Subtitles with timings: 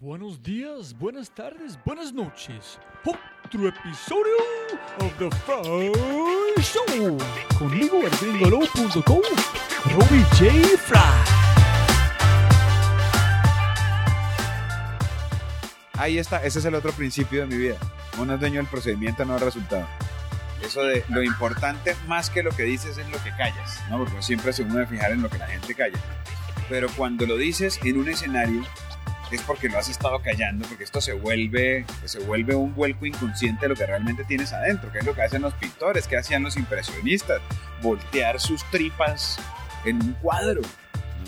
[0.00, 2.78] Buenos días, buenas tardes, buenas noches.
[3.04, 4.34] Otro episodio
[4.98, 5.92] of The Fry
[6.62, 7.18] Show.
[7.58, 9.20] Conmigo, el gringolo.com,
[9.92, 10.78] Robbie J.
[10.78, 10.98] Fry.
[15.98, 17.76] Ahí está, ese es el otro principio de mi vida.
[18.18, 19.86] Uno es dueño del procedimiento, no del resultado.
[20.62, 23.98] Eso de lo importante más que lo que dices es lo que callas, ¿no?
[23.98, 25.98] Porque siempre se uno de fijar en lo que la gente calla.
[26.70, 28.64] Pero cuando lo dices en un escenario
[29.36, 33.62] es porque lo has estado callando, porque esto se vuelve, se vuelve un vuelco inconsciente
[33.62, 36.42] de lo que realmente tienes adentro, que es lo que hacen los pintores, que hacían
[36.42, 37.40] los impresionistas,
[37.82, 39.38] voltear sus tripas
[39.84, 40.62] en un cuadro,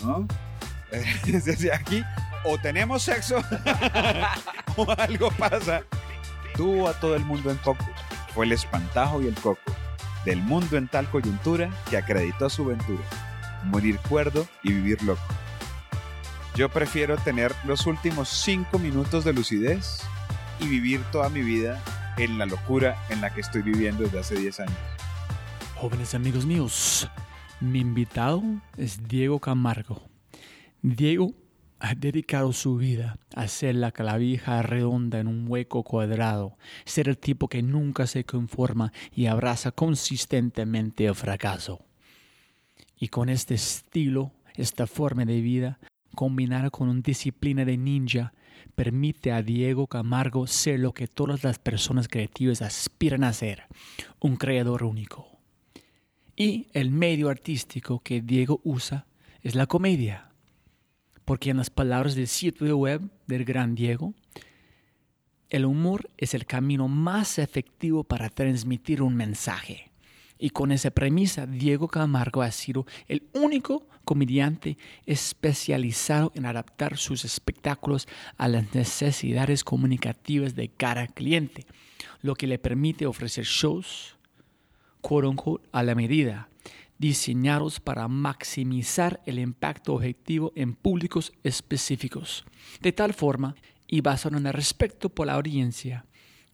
[0.03, 0.27] ¿no?
[1.25, 2.03] Desde aquí,
[2.43, 3.41] o tenemos sexo,
[4.75, 5.83] o algo pasa.
[6.55, 7.85] Tuvo a todo el mundo en coco,
[8.33, 9.61] fue el espantajo y el coco,
[10.25, 13.03] del mundo en tal coyuntura que acreditó su ventura,
[13.63, 15.23] morir cuerdo y vivir loco.
[16.55, 20.01] Yo prefiero tener los últimos cinco minutos de lucidez
[20.59, 21.83] y vivir toda mi vida
[22.15, 24.77] en la locura en la que estoy viviendo desde hace 10 años.
[25.73, 27.09] Jóvenes amigos míos,
[27.59, 28.43] mi invitado
[28.77, 30.03] es Diego Camargo.
[30.83, 31.33] Diego
[31.79, 37.17] ha dedicado su vida a ser la clavija redonda en un hueco cuadrado, ser el
[37.17, 41.83] tipo que nunca se conforma y abraza consistentemente el fracaso.
[42.99, 45.79] Y con este estilo, esta forma de vida,
[46.15, 48.33] combinada con una disciplina de ninja,
[48.75, 53.63] permite a Diego Camargo ser lo que todas las personas creativas aspiran a ser,
[54.19, 55.27] un creador único.
[56.35, 59.05] Y el medio artístico que Diego usa
[59.41, 60.31] es la comedia,
[61.25, 64.13] porque en las palabras del sitio web del gran Diego,
[65.49, 69.92] el humor es el camino más efectivo para transmitir un mensaje.
[70.37, 77.23] Y con esa premisa, Diego Camargo ha sido el único comediante especializado en adaptar sus
[77.25, 78.07] espectáculos
[78.37, 81.65] a las necesidades comunicativas de cada cliente,
[82.21, 84.17] lo que le permite ofrecer shows,
[85.01, 86.49] quote unquote, a la medida,
[86.97, 92.45] diseñados para maximizar el impacto objetivo en públicos específicos.
[92.81, 93.55] De tal forma,
[93.87, 96.05] y basado en el respeto por la audiencia,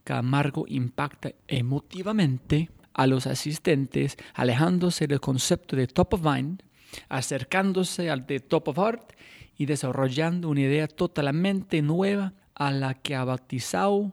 [0.03, 6.61] Camargo impacta emotivamente a los asistentes, alejándose del concepto de top of mind,
[7.07, 9.13] acercándose al de top of heart
[9.57, 14.11] y desarrollando una idea totalmente nueva a la que ha bautizado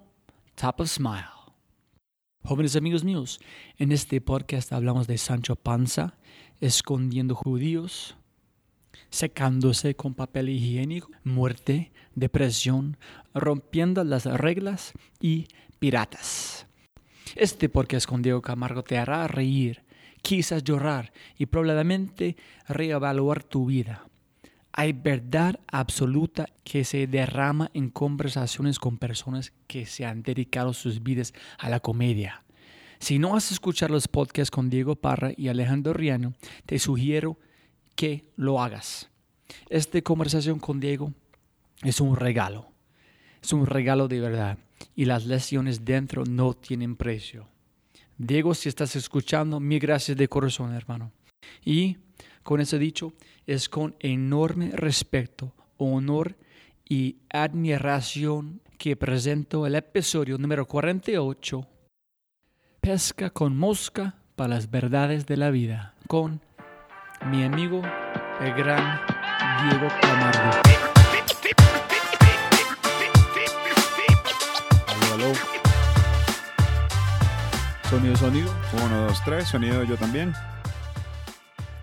[0.54, 1.26] Top of Smile.
[2.44, 3.40] Jóvenes amigos míos,
[3.76, 6.14] en este podcast hablamos de Sancho Panza,
[6.60, 8.16] escondiendo judíos,
[9.10, 12.98] secándose con papel higiénico, muerte, depresión,
[13.34, 15.48] rompiendo las reglas y
[15.80, 16.65] piratas.
[17.34, 19.82] Este podcast con Diego Camargo te hará reír,
[20.22, 22.36] quizás llorar y probablemente
[22.68, 24.06] reevaluar tu vida.
[24.72, 31.02] Hay verdad absoluta que se derrama en conversaciones con personas que se han dedicado sus
[31.02, 32.42] vidas a la comedia.
[33.00, 36.34] Si no has escuchado los podcasts con Diego Parra y Alejandro Riano,
[36.64, 37.38] te sugiero
[37.96, 39.10] que lo hagas.
[39.68, 41.12] Esta conversación con Diego
[41.82, 42.68] es un regalo.
[43.42, 44.58] Es un regalo de verdad
[44.94, 47.48] y las lesiones dentro no tienen precio.
[48.18, 51.12] Diego, si estás escuchando, mil gracias de corazón, hermano.
[51.64, 51.98] Y
[52.42, 53.12] con eso dicho,
[53.46, 56.36] es con enorme respeto, honor
[56.88, 61.66] y admiración que presento el episodio número 48,
[62.80, 66.40] Pesca con mosca para las verdades de la vida, con
[67.30, 67.82] mi amigo,
[68.40, 69.00] el gran
[69.68, 70.65] Diego Camargo.
[77.90, 78.50] Sonido, sonido.
[78.84, 79.46] Uno, dos, tres.
[79.46, 80.32] Sonido yo también.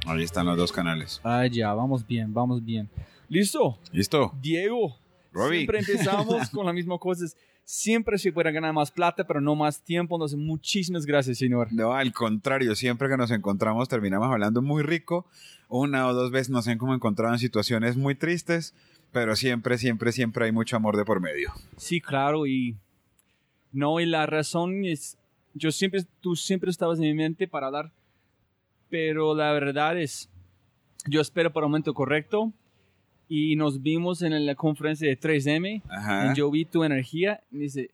[0.06, 1.22] Ahí están los dos canales.
[1.24, 2.90] Ah, ya, vamos bien, vamos bien.
[3.30, 3.80] ¿Listo?
[3.94, 4.34] ¿Listo?
[4.41, 4.97] Diego.
[5.31, 5.59] Robbie.
[5.59, 7.38] Siempre empezamos con las mismas cosas.
[7.64, 10.16] Siempre se puede ganar más plata, pero no más tiempo.
[10.16, 11.69] Entonces, muchísimas gracias, señor.
[11.72, 15.25] No, al contrario, siempre que nos encontramos terminamos hablando muy rico.
[15.70, 18.75] Una o dos veces nos han como encontrado en situaciones muy tristes,
[19.14, 21.53] pero siempre, siempre, siempre hay mucho amor de por medio.
[21.78, 22.76] Sí, claro, y
[23.72, 25.17] no, y la razón es,
[25.53, 27.91] yo siempre, tú siempre estabas en mi mente para hablar,
[28.90, 30.29] pero la verdad es,
[31.05, 32.52] yo espero por el momento correcto
[33.28, 36.32] y nos vimos en la conferencia de 3M Ajá.
[36.32, 37.91] y yo vi tu energía y dice,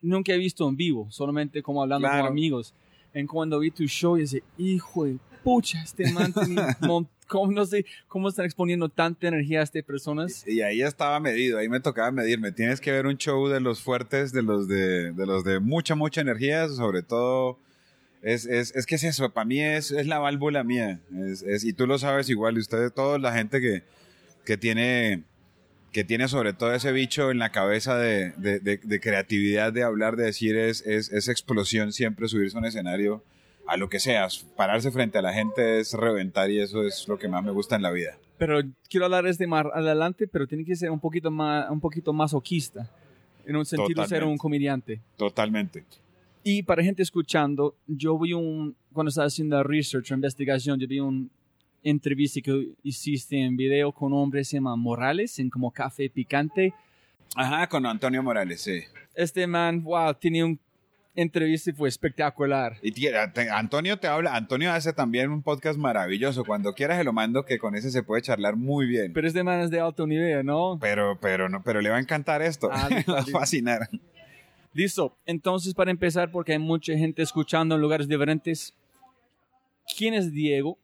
[0.00, 2.24] nunca he visto en vivo, solamente como hablando Claro.
[2.24, 2.74] con amigos.
[3.14, 6.32] En cuando vi tu show, y dice, hijo de pucha, este man,
[7.28, 10.46] ¿cómo, no sé cómo están exponiendo tanta energía a estas personas.
[10.46, 12.52] Y ahí ya estaba medido, ahí me tocaba medirme.
[12.52, 15.94] Tienes que ver un show de los fuertes, de los de, de los de mucha,
[15.94, 17.58] mucha energía, sobre todo.
[18.22, 21.00] Es, es, es que es eso, para mí es, es la válvula mía.
[21.26, 23.82] Es, es- y tú lo sabes igual, y ustedes, toda la gente que,
[24.44, 25.24] que tiene
[25.92, 29.82] que tiene sobre todo ese bicho en la cabeza de, de- de- de creatividad, de
[29.82, 33.22] hablar, de decir, es, es, es explosión siempre subirse a un escenario,
[33.66, 37.18] a lo que sea, pararse frente a la gente es reventar y eso es lo
[37.18, 38.18] que más me gusta en la vida.
[38.38, 42.12] Pero quiero hablar desde más adelante, pero tiene que ser un poquito más, un poquito
[42.12, 42.90] masoquista.
[43.46, 44.40] En un sentido de ser un Totalmente.
[44.40, 45.00] comediante.
[45.16, 45.84] Totalmente.
[46.44, 51.00] Y para gente escuchando, yo vi un, cuando estaba haciendo research o investigación, yo vi
[51.00, 51.30] un
[51.84, 56.72] entrevista que hiciste en video con un hombre se llama Morales, en como Café Picante.
[57.34, 58.80] Ajá, con Antonio Morales, sí.
[59.14, 60.58] Este man, wow, tenía un
[61.14, 62.76] entrevista y fue espectacular.
[62.82, 66.44] Y tiene- te- Antonio te habla, Antonio hace también un podcast maravilloso.
[66.44, 69.12] Cuando quieras se lo mando, que con ese se puede charlar muy bien.
[69.12, 70.78] Pero este man es de alto nivel, ¿no?
[70.80, 72.68] Pero, pero no, pero le va a encantar esto.
[72.72, 73.88] Ah, le va a fascinar.
[74.74, 75.16] Listo.
[75.26, 78.74] Entonces, para empezar, porque hay mucha gente escuchando en lugares diferentes,
[79.98, 80.78] ¿quién es Diego?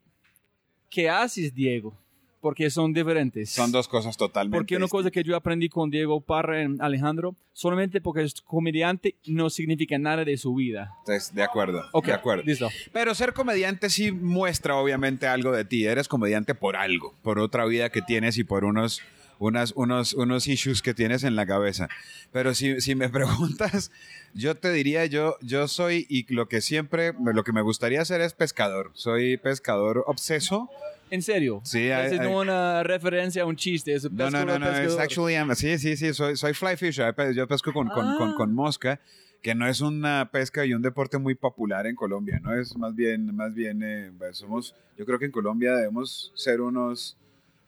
[0.90, 1.96] ¿Qué haces, Diego?
[2.40, 3.50] Porque son diferentes.
[3.50, 4.56] Son dos cosas totalmente.
[4.56, 9.50] Porque una cosa que yo aprendí con Diego Parra Alejandro, solamente porque es comediante no
[9.50, 10.92] significa nada de su vida.
[11.06, 11.34] distintas.
[11.34, 11.84] De acuerdo.
[11.92, 12.44] Ok, De acuerdo.
[12.44, 12.68] listo.
[12.92, 15.84] Pero ser comediante sí muestra obviamente algo de ti.
[15.84, 19.02] Eres comediante por algo, por otra vida que tienes y por unos,
[19.40, 21.88] unas, unos, unos issues que tienes en la cabeza.
[22.32, 23.90] Pero si, si me preguntas,
[24.32, 28.20] yo te diría, yo, yo soy, y lo que siempre, lo que me gustaría hacer
[28.20, 28.92] es pescador.
[28.94, 30.70] Soy pescador obseso.
[31.10, 31.60] En serio.
[31.64, 33.94] Sí, es no una referencia a un chiste.
[33.94, 37.14] Es No, no, no, no, es actually, I'm- sí, sí, sí, soy, soy fly fisher.
[37.34, 38.34] Yo pesco con, con, con, Ah.
[38.36, 39.00] con mosca,
[39.42, 42.54] que no es una pesca y un deporte muy popular en Colombia, ¿no?
[42.54, 46.60] Es más bien, más bien, eh, pues, somos, yo creo que en Colombia debemos ser
[46.60, 47.16] unos,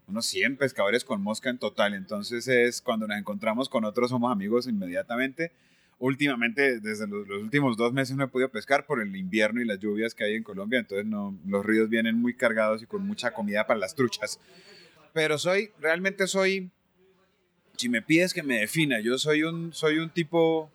[0.08, 1.94] unos 100 pescadores con mosca en total.
[1.94, 5.52] Entonces es cuando nos encontramos con otros, somos amigos inmediatamente.
[6.00, 9.79] Últimamente, desde los, últimos dos meses no he podido pescar por el invierno y las
[9.79, 13.32] lluvias que hay en Colombia, entonces no, los ríos vienen muy cargados y con mucha
[13.32, 14.41] comida para las truchas.
[15.12, 16.70] Pero soy, realmente soy,
[17.76, 20.70] si me pides que me defina, yo soy un, soy un tipo,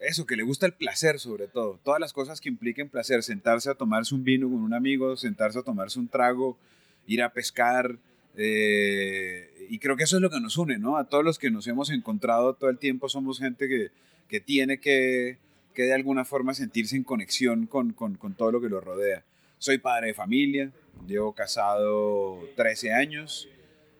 [0.00, 1.78] eso, que le gusta el placer sobre todo.
[1.84, 5.60] Todas las cosas que impliquen placer, sentarse a tomarse un vino con un amigo, sentarse
[5.60, 6.58] a tomarse un trago,
[7.06, 7.96] ir a pescar.
[8.40, 10.96] Eh, y creo que eso es lo que nos une, ¿no?
[10.96, 13.88] A todos los que nos hemos encontrado todo el tiempo somos gente que,
[14.28, 15.38] que tiene que,
[15.74, 19.24] que de alguna forma sentirse en conexión con, con, con todo lo que lo rodea.
[19.58, 20.70] Soy padre de familia,
[21.08, 23.48] llevo casado 13 años,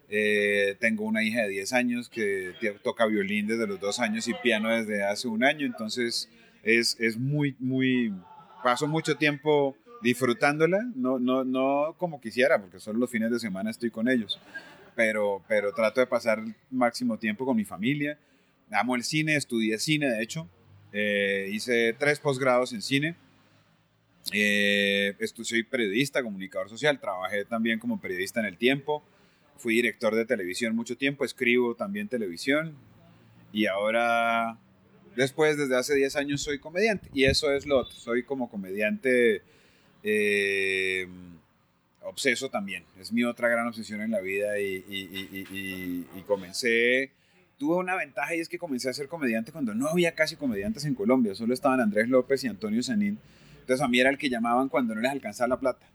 [0.09, 4.35] eh, tengo una hija de 10 años que toca violín desde los dos años y
[4.35, 6.31] piano desde hace un año, entonces
[6.63, 8.15] es, es muy, muy,
[8.63, 13.71] paso mucho tiempo disfrutándola, no, no, no como quisiera, porque solo los fines de semana
[13.71, 14.41] estoy con ellos,
[14.95, 18.19] pero, pero trato de pasar el máximo tiempo con mi familia.
[18.71, 20.49] Amo el cine, estudié cine, de hecho,
[20.93, 23.17] eh, hice tres posgrados en cine.
[24.33, 29.03] Eh, soy periodista, comunicador social, trabajé también como periodista en el tiempo,
[29.57, 32.75] fui director de televisión mucho tiempo, escribo también televisión
[33.53, 34.59] y ahora,
[35.17, 39.43] después, desde hace 10 años soy comediante y eso es lo otro, soy como comediante
[40.03, 41.07] eh,
[42.03, 46.07] obseso también, es mi otra gran obsesión en la vida y, y- y- y- y-
[46.19, 47.11] y comencé,
[47.59, 50.85] tuve una ventaja y es que comencé a ser comediante cuando no había casi comediantes
[50.85, 53.19] en Colombia, solo estaban Andrés López y Antonio Sanín,
[53.61, 55.87] entonces a mí era el que llamaban cuando no les alcanzaba la plata.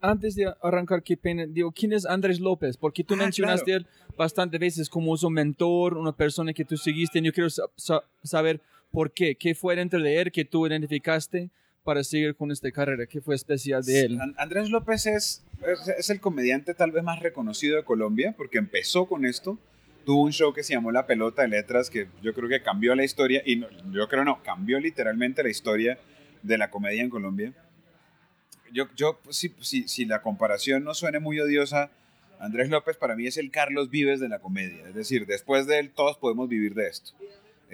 [0.00, 2.76] Antes de arrancar, qué pena, digo, ¿quién es Andrés López?
[2.76, 3.80] Porque tú Ah, mencionaste claro.
[3.80, 3.86] él
[4.18, 7.20] bastantes veces como su mentor, una persona que tú seguiste.
[7.20, 8.60] y Yo quiero sa- sa- saber
[8.90, 9.34] por qué.
[9.34, 11.48] ¿Qué fue dentro de él que tú identificaste
[11.84, 13.06] para seguir con esta carrera?
[13.06, 14.20] ¿Qué fue especial de él?
[14.20, 18.58] An- Andrés López es, es, es el comediante tal vez más reconocido de Colombia porque
[18.58, 19.58] empezó con esto.
[20.04, 22.94] Tuvo un show que se llamó La Pelota de Letras que yo creo que cambió
[22.94, 25.98] la historia, y no- yo creo no, cambió literalmente la historia
[26.42, 27.52] de la comedia en Colombia.
[28.72, 31.90] Yo, yo si, si, si la comparación no suene muy odiosa,
[32.40, 34.88] Andrés López para mí es el Carlos Vives de la comedia.
[34.88, 37.12] Es decir, después de él todos podemos vivir de esto.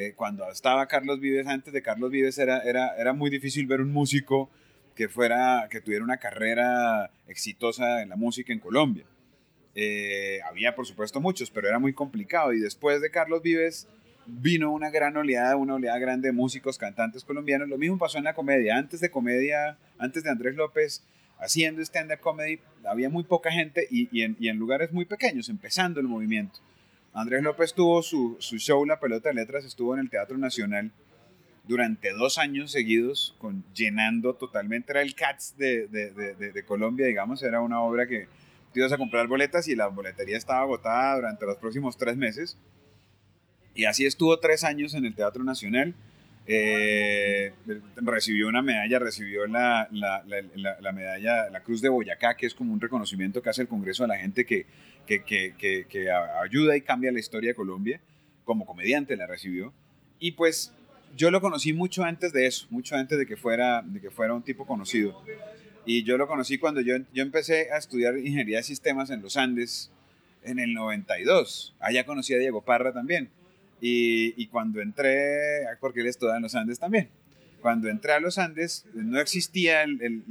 [0.01, 3.83] Eh, cuando estaba Carlos Vives, antes de Carlos Vives, era, era, era muy difícil ver
[3.83, 4.49] un músico
[4.95, 9.05] que, fuera, que tuviera una carrera exitosa en la música en Colombia.
[9.75, 12.55] Eh, había, por supuesto, muchos, pero era muy complicado.
[12.55, 13.89] Y después de Carlos Vives
[14.25, 17.69] vino una gran oleada, una oleada grande de músicos, cantantes colombianos.
[17.69, 18.79] Lo mismo pasó en la comedia.
[18.79, 21.05] Antes de comedia, antes de Andrés López
[21.39, 25.51] haciendo stand-up comedy, había muy poca gente y, y en, y en lugares muy pequeños,
[25.51, 26.61] empezando el movimiento.
[27.13, 30.93] Andrés López tuvo su, su show La Pelota de Letras, estuvo en el Teatro Nacional
[31.67, 37.07] durante dos años seguidos, con, llenando totalmente, era el Cats de, de, de, de- Colombia,
[37.07, 38.27] digamos, era una obra que
[38.73, 42.57] tú ibas a comprar boletas y la boletería estaba agotada durante los próximos tres meses.
[43.75, 45.95] Y así estuvo tres años en el Teatro Nacional.
[46.47, 47.53] Eh,
[47.97, 50.25] recibió una medalla, recibió la, la-
[50.81, 54.03] la medalla, la Cruz de Boyacá, que es como un reconocimiento que hace el Congreso
[54.05, 54.67] a la gente que,
[55.19, 56.11] que,
[56.43, 58.01] ayuda y cambia la historia de Colombia.
[58.45, 59.73] Como comediante la recibió.
[60.19, 60.73] Y pues
[61.17, 64.35] yo lo conocí mucho antes de eso, mucho antes de que fuera, de que fuera
[64.35, 65.21] un tipo conocido.
[65.85, 69.37] Y yo lo conocí cuando yo, yo empecé a estudiar ingeniería de sistemas en los
[69.37, 69.91] Andes
[70.45, 71.75] en el 92.
[71.81, 73.31] Allá conocí a Diego Parra también.
[73.83, 77.09] Y, cuando entré, porque él estudiaba en los Andes también.
[77.63, 80.25] Cuando entré a los Andes, no existía el,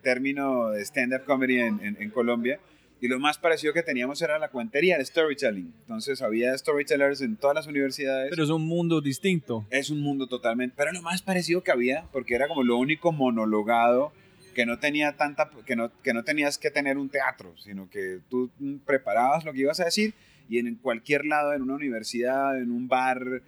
[0.00, 2.60] término de stand-up comedy en Colombia
[3.00, 5.72] y lo más parecido que teníamos era la cuentería, de storytelling.
[5.80, 8.30] Entonces había storytellers en todas las universidades.
[8.30, 9.66] Pero es un mundo distinto.
[9.70, 10.74] Es un mundo totalmente.
[10.76, 14.12] Pero lo más parecido que había, porque era como lo único monologado
[14.54, 18.18] que no tenía tanta, que no, que no tenías que tener un teatro, sino que
[18.28, 18.50] tú
[18.84, 20.14] preparabas lo que ibas a decir
[20.48, 23.42] y en cualquier lado, en una universidad, en un bar,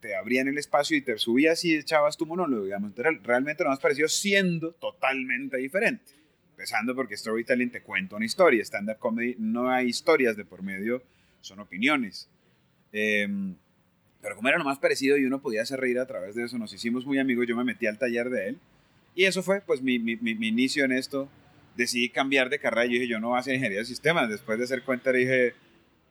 [0.00, 2.90] te abrían el espacio y te subías y echabas tu monólogo, digamos.
[2.90, 6.19] Entonces, realmente lo más parecido siendo totalmente diferente
[6.60, 11.02] empezando porque storytelling te cuenta una historia, stand-up comedy no hay historias de por medio,
[11.40, 12.28] son opiniones.
[12.92, 13.26] Eh,
[14.20, 16.58] pero como era lo más parecido y uno podía hacer reír a través de eso,
[16.58, 18.58] nos hicimos muy amigos, yo me metí al taller de él
[19.14, 21.30] y eso fue pues mi, mi, mi, mi inicio en esto.
[21.76, 24.28] Decidí cambiar de carrera y dije, yo no voy a hacer ingeniería de sistemas.
[24.28, 25.54] Después de hacer cuenta dije,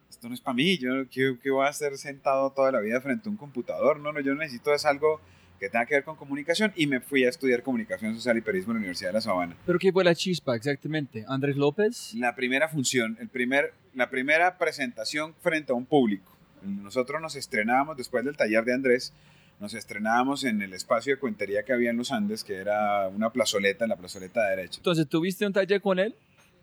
[0.09, 2.99] esto no es para mí, yo ¿qué, ¿qué, voy a hacer sentado toda la vida
[3.01, 3.99] frente a un computador.
[3.99, 5.21] No, no, yo necesito es algo
[5.59, 8.71] que tenga que ver con comunicación y me fui a estudiar comunicación social y periodismo
[8.71, 9.55] en la Universidad de La Sabana.
[9.65, 11.25] ¿Pero qué fue la chispa exactamente?
[11.27, 12.13] ¿Andrés López?
[12.15, 16.31] La primera función, el primer, la primera presentación frente a un público.
[16.63, 19.13] Nosotros nos estrenábamos después del taller de Andrés,
[19.59, 23.31] nos estrenábamos en el espacio de cuentería que había en los Andes, que era una
[23.31, 24.77] plazoleta, en la plazoleta de derecha.
[24.77, 26.15] Entonces, ¿tuviste un taller con él?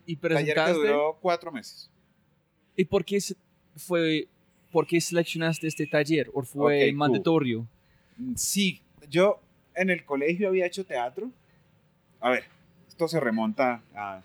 [0.07, 0.55] ¿Y presentaste?
[0.55, 1.91] Taller que duró cuatro meses.
[2.75, 3.19] ¿Y por qué
[3.77, 4.29] fue,
[4.71, 6.31] por qué seleccionaste este taller?
[6.33, 7.67] ¿O fue okay, mandatorio?
[8.17, 8.39] Cool.
[8.39, 9.41] Sí, yo
[9.75, 11.31] en el colegio había hecho teatro.
[12.21, 12.45] A ver,
[12.89, 14.23] esto se remonta a...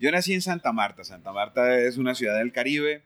[0.00, 1.04] Yo nací en Santa Marta.
[1.04, 3.02] Santa Marta es una ciudad del Caribe.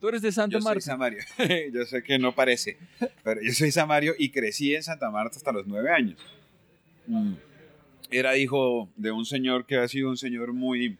[0.00, 0.80] ¿Tú eres de Santa yo Marta?
[0.80, 1.20] Soy Samario.
[1.72, 2.76] yo sé que no parece,
[3.24, 6.20] pero yo soy Samario y crecí en Santa Marta hasta los nueve años.
[7.06, 7.34] Mm.
[8.10, 10.98] Era hijo de un señor que ha sido un señor muy...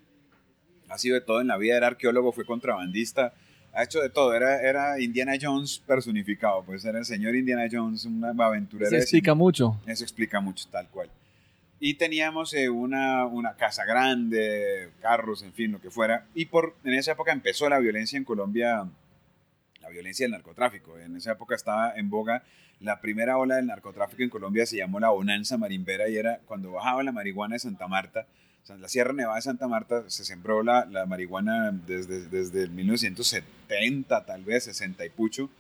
[0.89, 3.35] Ha sido de todo en la vida, era arqueólogo, fue contrabandista,
[3.77, 4.35] ha hecho de todo.
[4.35, 8.89] Era, era Indiana Jones personificado, pues era el señor Indiana Jones, una aventurera.
[8.89, 9.79] Eso explica mucho.
[9.87, 11.11] Eso explica mucho, tal cual.
[11.79, 16.27] Y teníamos eh, una, una casa grande, carros, en fin, lo que fuera.
[16.35, 18.89] Y por, en esa época empezó la violencia en Colombia,
[19.83, 20.99] la violencia del narcotráfico.
[20.99, 22.43] En esa época estaba en boga
[22.81, 26.73] la primera ola del narcotráfico en Colombia, se llamó la bonanza marimbera y era cuando
[26.73, 28.27] bajaba la marihuana de Santa Marta
[28.69, 34.25] en la Sierra Nevada de Santa Marta se sembró la, la marihuana desde, desde 1970,
[34.25, 35.51] tal vez, 60 y pucho.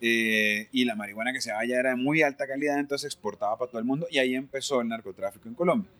[0.00, 3.70] Eh, y la marihuana que se ya era de muy alta calidad, entonces exportaba para
[3.70, 5.90] todo el mundo y ahí empezó el narcotráfico en Colombia.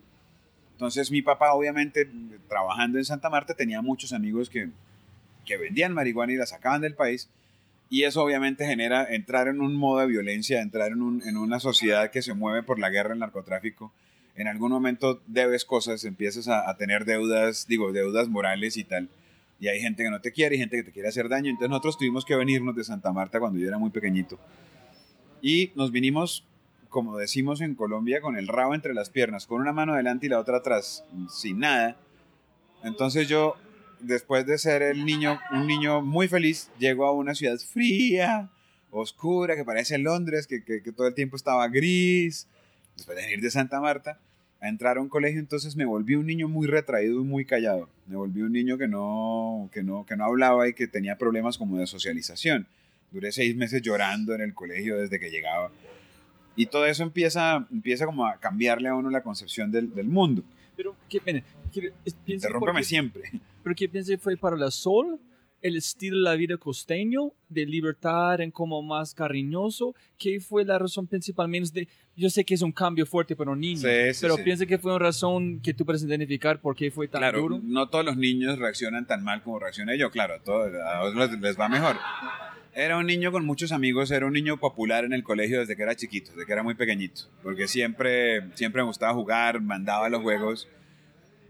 [0.73, 2.09] Entonces mi papá, obviamente,
[2.49, 4.71] trabajando en Santa Marta, tenía muchos amigos que,
[5.45, 7.29] que vendían marihuana y la sacaban del país.
[7.91, 11.61] Y eso obviamente genera entrar en un modo de violencia, entrar en, un, en una
[11.61, 13.93] sociedad que se mueve por la guerra del narcotráfico
[14.35, 19.09] en algún momento debes cosas, empiezas a, tener deudas, digo, deudas morales y tal.
[19.61, 21.51] Y hay gente que no te quiere y gente que te quiere hacer daño.
[21.51, 24.39] Entonces nosotros tuvimos que venirnos de Santa Marta cuando yo era muy pequeñito.
[25.43, 26.45] Y nos vinimos,
[26.89, 30.29] como decimos en Colombia, con el rabo entre las piernas, con una mano adelante y
[30.31, 31.97] la otra atrás, sin nada.
[32.83, 33.55] Entonces yo,
[34.01, 38.51] después de ser el niño, un niño muy feliz, llego a una ciudad fría,
[38.91, 42.49] oscura, que parece Londres, que, que todo el tiempo estaba gris,
[42.97, 44.19] después de venir de Santa Marta,
[44.61, 47.89] a entrar a un colegio, entonces me volví un niño muy retraído y muy callado.
[48.07, 51.59] Me volví un niño que no, que no, que no hablaba y que tenía problemas
[51.59, 52.69] como de socialización.
[53.11, 55.73] Duré seis meses llorando en el colegio desde que llegaba.
[56.55, 60.45] Y todo eso empieza, empieza como a cambiarle a uno la concepción del, del mundo.
[60.77, 61.43] Pero, ¿qué pena?
[62.27, 63.23] Interrúmpeme siempre.
[63.63, 65.19] ¿Pero qué piensa fue para la sol?
[65.63, 70.79] El estilo de la vida costeño, de libertad en como más cariñoso, ¿qué fue la
[70.79, 71.49] razón principal?
[71.49, 74.37] Menos de, yo sé que es un cambio fuerte para un niño, sí, sí, pero
[74.37, 74.43] sí.
[74.43, 77.61] piensa que fue una razón que tú puedes identificar por qué fue tan claro, duro.
[77.63, 81.41] no todos los niños reaccionan tan mal como reaccioné yo, claro, a todos, a otros
[81.41, 81.97] les va mejor.
[82.75, 85.83] Era un niño con muchos amigos, era un niño popular en el colegio desde que
[85.83, 90.23] era chiquito, desde que era muy pequeñito, porque siempre, siempre me gustaba jugar, mandaba los
[90.23, 90.69] juegos.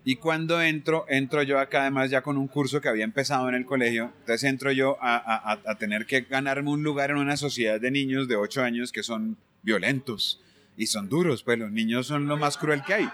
[0.05, 3.55] Y cuando entro, entro yo acá además ya con un curso que había empezado en
[3.55, 7.37] el colegio, entonces entro yo a, a, a, tener que ganarme un lugar en una
[7.37, 10.41] sociedad de niños de 8 años que son violentos
[10.77, 13.09] y son duros, pues los niños son lo más cruel que hay.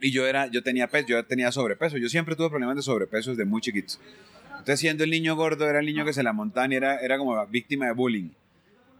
[0.00, 3.44] Y yo, era, yo, tenía, yo tenía sobrepeso, yo siempre tuve problemas de sobrepeso desde
[3.44, 3.94] muy chiquito.
[4.50, 7.18] Entonces siendo el niño gordo era el niño que se la montaba y era, era
[7.18, 8.30] como víctima de bullying.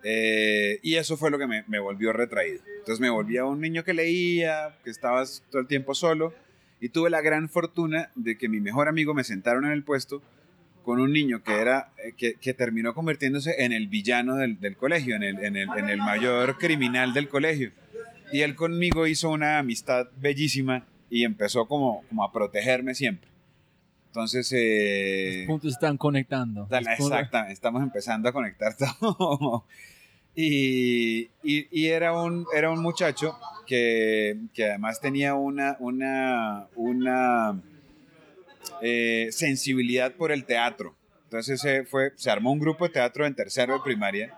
[0.04, 2.60] Eh, y eso fue lo que me, me volvió retraído.
[2.78, 6.32] Entonces me volvía un niño que leía, que estaba todo el tiempo solo
[6.82, 10.20] Y tuve la gran fortuna de que mi mejor amigo me sentaron en el puesto
[10.84, 14.76] con un niño que, era, eh, que, que terminó convirtiéndose en el villano del, del
[14.76, 17.70] colegio, en el, en, el, en el mayor criminal del colegio.
[18.32, 23.28] Y él conmigo hizo una amistad bellísima y empezó como, como a protegerme siempre.
[24.08, 26.66] Entonces, eh, Los puntos están conectando.
[26.68, 29.64] Dale, Los puntos- exacta, estamos empezando a conectar todo.
[30.34, 33.36] Y, y- y era, un, era un muchacho
[33.66, 37.60] que, que además tenía una, una, una
[38.80, 40.94] eh, sensibilidad por el teatro.
[41.24, 44.34] Entonces se, fue, se armó un grupo de teatro en tercero de primaria.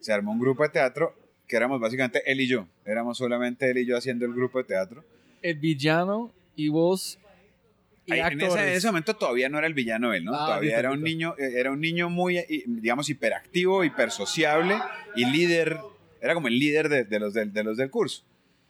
[0.00, 1.14] Se armó un grupo de teatro
[1.46, 2.66] que éramos básicamente él y yo.
[2.84, 5.04] Éramos solamente él y yo haciendo el grupo de teatro.
[5.42, 7.18] El villano y vos
[8.08, 10.34] y Ahí, en, ese, en ese momento todavía no era el villano él, ¿no?
[10.34, 14.76] Ah, todavía era un niño, eh, era un niño muy, eh, digamos, hiperactivo, hipersociable
[15.14, 15.78] y líder,
[16.20, 18.24] era como el líder de, de los, del, de los del curso.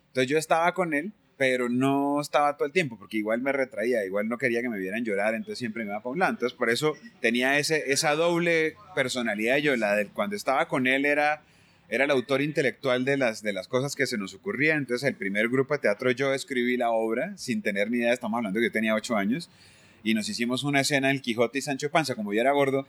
[0.08, 4.04] Entonces yo estaba con él, pero no estaba todo el tiempo, porque igual me retraía,
[4.04, 6.32] igual no quería que me vieran llorar, entonces siempre me iba para un lado.
[6.32, 11.06] Entonces por eso tenía ese, esa doble personalidad yo, la del cuando estaba con él
[11.06, 11.42] era
[11.88, 14.78] era el autor intelectual de las, de las cosas que se nos ocurrían.
[14.78, 18.36] Entonces, el primer grupo de teatro yo escribí la obra sin tener ni idea, estamos
[18.38, 19.50] hablando que yo tenía ocho años,
[20.02, 22.86] y nos hicimos una escena del Quijote y Sancho Panza, como yo era gordo.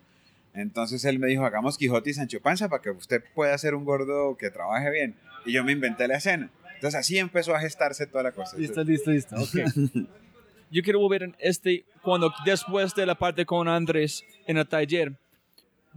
[0.54, 3.86] Entonces él me dijo, hagamos Quijote y Sancho Panza para que usted pueda ser un
[3.86, 5.16] gordo que trabaje bien.
[5.46, 6.52] Y yo me inventé la escena.
[6.76, 8.58] Entonces así empezó a gestarse toda la cosa.
[8.58, 9.36] Listo, listo, listo.
[9.36, 10.08] Ok.
[10.72, 15.18] Yo quiero volver en este, cuando después de la parte con Andrés en el taller,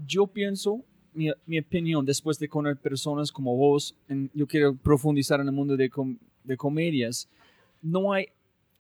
[0.07, 0.83] yo pienso,
[1.15, 5.53] mi, mi opinión, después de conocer personas como vos, en- yo quiero profundizar en el
[5.53, 7.29] mundo de, com- de comedias,
[7.83, 8.27] no hay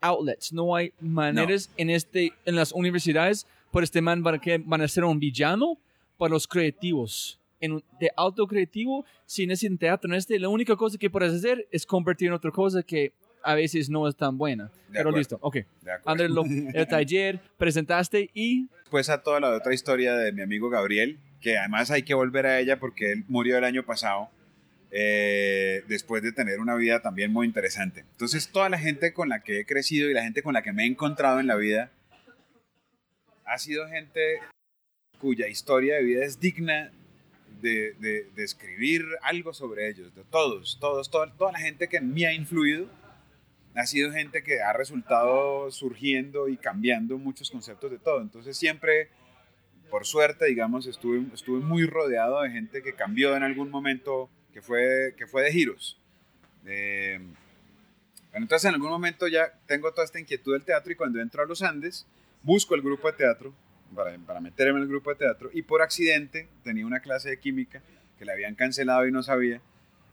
[0.00, 4.58] outlets, no hay maneras en, este, en las universidades por este man van a, que
[4.58, 5.78] van a ser un villano
[6.18, 7.38] para los creativos.
[7.60, 11.32] En un- de alto creativo, si necesitan teatro en este, la única cosa que puedes
[11.32, 13.12] hacer es convertir en otra cosa que
[13.44, 14.70] a veces no es tan buena.
[14.90, 15.18] Pero acuerdo.
[15.18, 15.56] listo, ok.
[16.04, 16.30] Andrés,
[16.74, 21.58] el taller, presentaste y Después a toda la otra historia de mi amigo Gabriel, que
[21.58, 24.30] además hay que volver a ella porque él murió el año pasado,
[24.90, 28.00] eh, después de tener una vida también muy interesante.
[28.12, 30.72] Entonces, toda la gente con la que he crecido y la gente con la que
[30.72, 31.90] me he encontrado en la vida,
[33.44, 34.38] ha sido gente
[35.18, 36.90] cuya historia de vida es digna
[37.61, 42.12] de, de- escribir algo sobre ellos, de todos, todos, toda, toda la gente que en
[42.12, 42.87] mí ha influido.
[43.74, 48.20] Ha sido gente que ha resultado surgiendo y cambiando muchos conceptos de todo.
[48.20, 49.09] Entonces siempre,
[49.92, 54.62] por suerte, digamos, estuve, estuve muy rodeado de gente que cambió en algún momento, que
[54.62, 56.00] fue, que fue de giros.
[56.64, 57.20] Eh,
[58.33, 61.46] entonces en algún momento ya tengo toda esta inquietud del teatro y cuando entro a
[61.46, 62.07] los Andes,
[62.42, 63.52] busco el grupo de teatro
[63.94, 67.38] para, para meterme en el grupo de teatro y por accidente tenía una clase de
[67.38, 67.83] química
[68.18, 69.61] que la habían cancelado y no sabía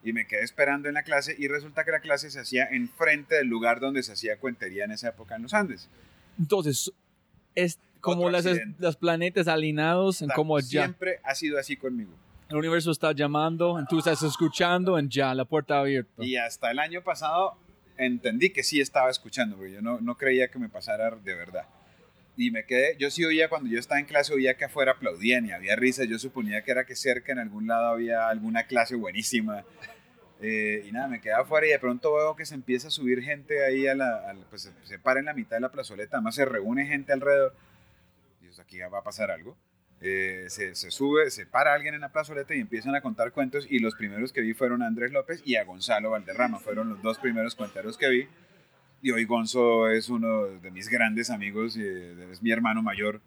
[0.03, 3.35] y me quedé esperando en la clase y resulta que la clase se hacía enfrente
[3.35, 5.87] del lugar donde se hacía cuentería en esa época en los Andes.
[6.37, 6.91] entonces
[7.55, 8.45] es como las,
[8.77, 12.11] los planetas alineados en como ya Siempre ha sido así conmigo.
[12.49, 16.23] el universo está llamando, tú estás escuchando en ya, la puerta abierta.
[16.23, 17.55] Y hasta el año pasado
[17.97, 21.65] entendí que sí estaba escuchando, porque yo no, no creía que me pasara de verdad.
[22.37, 25.45] Y me quedé, yo sí oía cuando yo estaba en clase, oía que afuera aplaudían
[25.45, 26.07] y había risas.
[26.07, 29.65] Yo suponía que era que cerca en algún lado había alguna clase buenísima.
[30.41, 33.21] Eh, y nada, me quedé afuera y de pronto veo que se empieza a subir
[33.21, 36.15] gente ahí, a la, al- pues se, se para en la mitad de la plazoleta,
[36.15, 37.53] además se reúne gente alrededor.
[38.69, 39.57] Aquí va a pasar algo.
[39.99, 43.65] Eh, se, se sube, se para alguien en la plazoleta y empiezan a contar cuentos
[43.67, 47.01] y los primeros que vi fueron a Andrés López y a Gonzalo Valderrama, fueron los
[47.01, 48.27] dos primeros cuenteros que vi.
[49.01, 51.83] Y hoy Gonzo es uno de mis grandes amigos, y
[52.31, 53.21] es mi hermano mayor.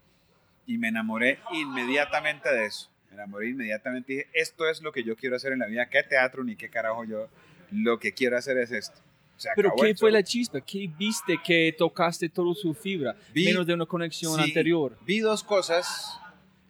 [0.64, 2.88] Y me enamoré inmediatamente de eso.
[3.08, 5.88] Me enamoré inmediatamente dije, esto es lo que yo quiero hacer en la vida.
[5.88, 7.28] ¿Qué teatro ni qué carajo yo?
[7.72, 9.00] Lo que quiero hacer es esto.
[9.42, 10.60] Se Pero ¿qué fue la chispa?
[10.60, 13.16] ¿Qué viste que tocaste toda su fibra?
[13.34, 14.96] Vi- menos de una conexión Sí, anterior.
[15.04, 16.18] Vi dos cosas.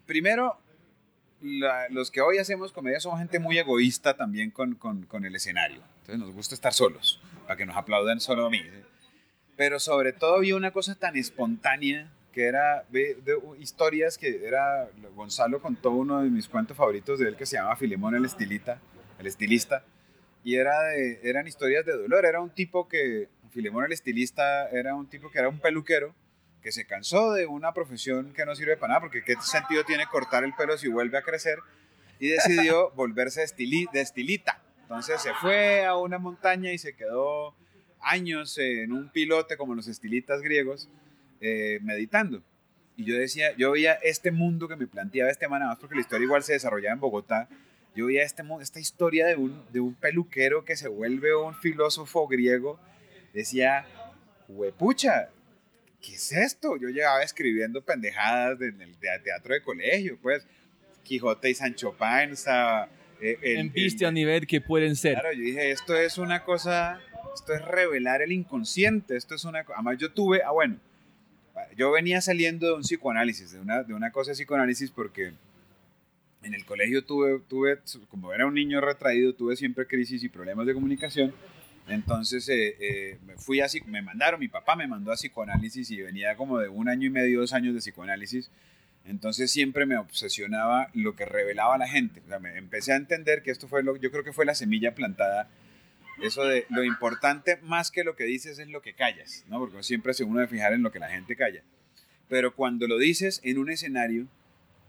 [0.07, 0.59] Primero,
[1.43, 5.35] la- los que hoy hacemos comedia somos gente muy egoísta también con, con- con el
[5.35, 5.83] escenario.
[6.01, 8.61] Entonces nos gusta estar solos, para que nos aplaudan solo a mí.
[8.63, 8.69] ¿sí?
[9.57, 14.89] Pero sobre todo vi una cosa tan espontánea que era ve- de, historias que era
[15.15, 18.81] Gonzalo contó uno de mis cuentos favoritos de él que se llama Filemón el estilita,
[19.19, 19.85] el estilista
[20.45, 24.95] y era de, eran historias de dolor, era un tipo que Filemón el estilista era
[24.95, 26.15] un tipo que era un peluquero
[26.63, 30.07] que se cansó de una profesión que no sirve para nada, porque qué sentido tiene
[30.07, 31.59] cortar el pelo si vuelve a crecer,
[32.21, 34.63] y decidió volverse de, estili- de estilita.
[34.83, 37.55] Entonces se fue a una montaña y se quedó
[38.01, 40.89] años en un pilote como los estilitas griegos,
[41.41, 42.43] eh, meditando.
[42.97, 46.03] Y yo decía, yo veía este mundo que me planteaba este man, además porque la
[46.03, 47.49] historia igual se desarrollaba en Bogotá,
[47.95, 52.27] yo veía este, esta historia de un, de un peluquero que se vuelve un filósofo
[52.27, 52.79] griego,
[53.33, 53.87] decía,
[54.49, 55.29] huepucha,
[56.01, 56.77] ¿qué es esto?
[56.77, 60.47] Yo llegaba escribiendo pendejadas en el teatro de colegio, pues.
[61.03, 62.89] Quijote y Sancho Panza.
[63.21, 65.15] Eh, en viste a nivel que pueden ser.
[65.15, 67.01] Claro, yo dije, esto es una cosa,
[67.35, 70.77] esto es revelar el inconsciente, esto es una Además, yo tuve, ah, bueno,
[71.77, 75.33] yo venía saliendo de un psicoanálisis, de una, de una cosa de psicoanálisis, porque
[76.43, 77.79] en el colegio tuve, tuve,
[78.09, 81.33] como era un niño retraído, tuve siempre crisis y problemas de comunicación.
[81.89, 86.01] Entonces eh, eh, me fui así, me mandaron, mi papá me mandó a psicoanálisis y
[86.01, 88.51] venía como de un año y medio, dos años de psicoanálisis.
[89.05, 92.21] Entonces siempre me obsesionaba lo que revelaba la gente.
[92.25, 94.55] O sea, me empecé a entender que esto fue lo, yo creo que fue la
[94.55, 95.49] semilla plantada.
[96.23, 99.59] Eso de lo importante más que lo que dices es lo que callas, ¿no?
[99.59, 101.63] Porque siempre se uno de fijar en lo que la gente calla.
[102.29, 104.29] Pero cuando lo dices en un escenario,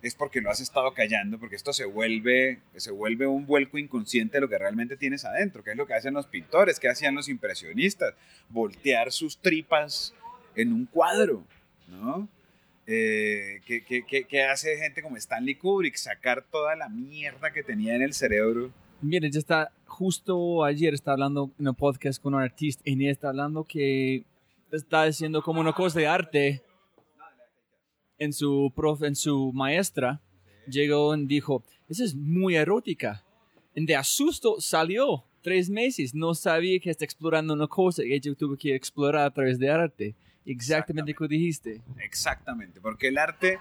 [0.04, 4.38] es porque lo has estado callando, porque esto se vuelve, se vuelve un vuelco inconsciente
[4.38, 7.16] de lo que realmente tienes adentro, que es lo que hacen los pintores, que hacían
[7.16, 8.14] los impresionistas,
[8.50, 10.14] voltear sus tripas
[10.56, 11.46] en un cuadro,
[11.88, 12.28] ¿no?
[12.86, 18.14] Eh, que, hace gente como Stanley Kubrick, sacar toda la mierda que tenía en el
[18.14, 18.72] cerebro.
[19.02, 23.30] Mire, ya está, justo ayer estaba hablando en un podcast con un artista y está
[23.30, 24.26] hablando que
[24.70, 26.62] está diciendo como una cosa de arte
[28.24, 30.22] en su profe, en su maestra,
[30.68, 33.24] llegó y dijo, esa es muy erótica.
[33.76, 38.34] Y de asusto salió tres meses, no sabía que está explorando una cosa y ella
[38.36, 40.16] tuvo que explorar a través de arte.
[40.46, 41.82] Exactamente como dijiste.
[42.00, 43.60] Exactamente, porque el arte,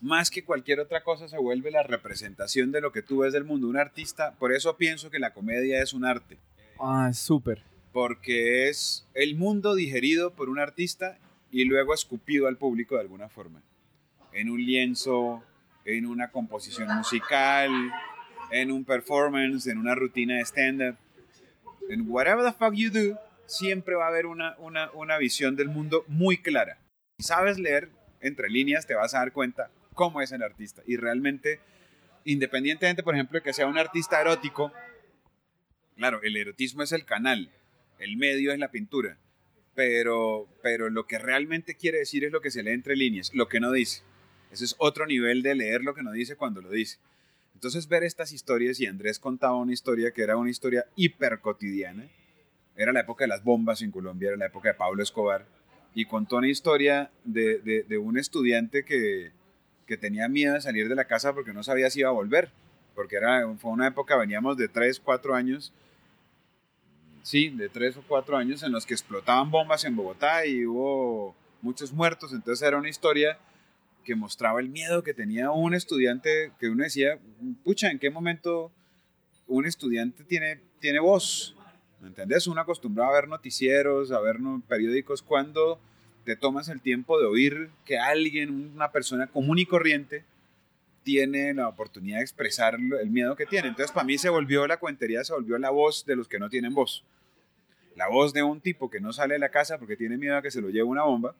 [0.00, 3.44] más que cualquier otra cosa, se vuelve la representación de lo que tú ves del
[3.44, 3.68] mundo.
[3.68, 6.38] Un artista, por eso pienso que la comedia es un arte.
[6.78, 7.62] Ah, súper.
[7.92, 11.18] Porque es el mundo digerido por un artista
[11.50, 13.62] y luego escupido al público de alguna forma
[14.36, 15.42] en un lienzo,
[15.86, 17.70] en una composición musical,
[18.50, 20.96] en un performance, en una rutina de stand-up.
[21.88, 25.68] En whatever the fuck you do, siempre va a haber una, una, una visión del
[25.68, 26.78] mundo muy clara.
[27.18, 27.88] Si sabes leer
[28.20, 30.82] entre líneas, te vas a dar cuenta cómo es el artista.
[30.86, 31.60] Y realmente,
[32.24, 34.70] independientemente, por ejemplo, de que sea un artista erótico,
[35.96, 37.50] claro, el erotismo es el canal,
[37.98, 39.16] el medio es la pintura.
[39.74, 43.48] Pero, pero lo que realmente quiere decir es lo que se lee entre líneas, lo
[43.48, 44.02] que no dice.
[44.50, 46.98] Ese es otro nivel de leer lo que no dice cuando lo dice.
[47.54, 52.06] Entonces ver estas historias, y Andrés contaba una historia que era una historia hiper cotidiana,
[52.76, 55.46] era la época de las bombas en Colombia, era la época de Pablo Escobar,
[55.94, 59.32] y contó una historia de, de, un estudiante que,
[59.86, 62.50] que, tenía miedo de salir de la casa porque no sabía si iba a volver,
[62.94, 65.72] porque era, fue una época, veníamos de 3, 4 años,
[67.22, 71.34] sí, de 3 o 4 años en los que explotaban bombas en Bogotá y hubo
[71.62, 73.38] muchos muertos, entonces era una historia
[74.06, 77.18] que mostraba el miedo que tenía un estudiante, que uno decía,
[77.64, 78.72] pucha, ¿en qué momento
[79.48, 81.56] un estudiante tiene, tiene voz?
[82.00, 82.46] ¿Me entendés?
[82.46, 84.36] Uno acostumbrado a ver noticieros, a ver
[84.68, 85.80] periódicos, cuando
[86.24, 90.24] te tomas el tiempo de oír que alguien, una persona común y corriente,
[91.02, 93.68] tiene la oportunidad de expresar el miedo que tiene.
[93.68, 96.48] Entonces, para mí se volvió la cuentería, se volvió la voz de los que no
[96.48, 97.04] tienen voz.
[97.96, 100.42] La voz de un tipo que no sale de la casa porque tiene miedo a
[100.42, 101.34] que se lo lleve una bomba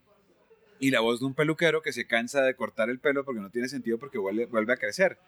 [0.79, 3.51] y la voz de un peluquero que se cansa de cortar el pelo porque no
[3.51, 5.19] tiene sentido porque vuelve, vuelve a crecer.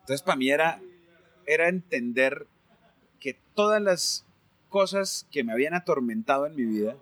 [0.00, 0.80] Entonces, para mí era,
[1.46, 2.46] era entender
[3.20, 4.24] que todas las
[4.68, 6.96] cosas que me habían atormentado en mi vida,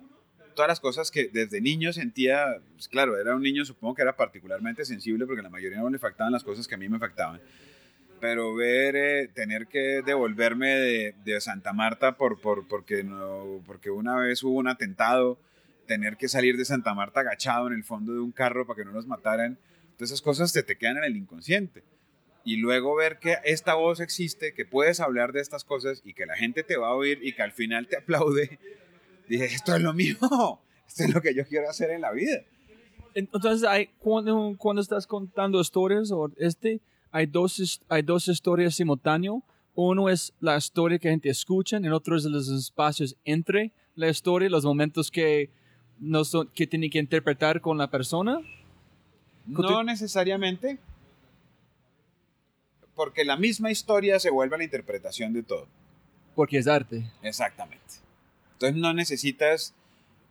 [0.54, 4.16] todas las cosas que desde niño sentía, pues claro, era un niño, supongo que era
[4.16, 7.40] particularmente sensible porque la mayoría no le afectaban las cosas que a mí me afectaban.
[8.20, 13.90] Pero ver, eh, tener que devolverme de, de Santa Marta por, por, porque, no, porque
[13.90, 15.38] una vez hubo un atentado,
[15.86, 18.84] tener que salir de Santa Marta agachado en el fondo de un carro para que
[18.84, 19.58] no nos mataran.
[19.96, 21.82] Todas esas cosas se te quedan en el inconsciente.
[22.44, 26.26] Y luego ver que esta voz existe, que puedes hablar de estas cosas y que
[26.26, 28.58] la gente te va a oír y que al final te aplaude.
[29.28, 30.16] Dije, esto es lo mío,
[30.86, 32.42] esto es lo que yo quiero hacer en la vida.
[33.14, 39.36] Entonces, hay, cuando, cuando estás contando historias o este, hay dos, hay dos historias simultáneas.
[39.74, 43.72] Uno es la historia que la gente escucha, y el otro es los espacios entre
[43.94, 45.50] la historia, los momentos que
[45.98, 48.40] no son, que tiene que interpretar con la persona?
[49.46, 50.78] No necesariamente,
[52.94, 55.68] porque la misma historia se vuelve la interpretación de todo.
[56.34, 57.10] Porque es arte.
[57.22, 57.84] Exactamente.
[58.54, 59.74] Entonces no necesitas,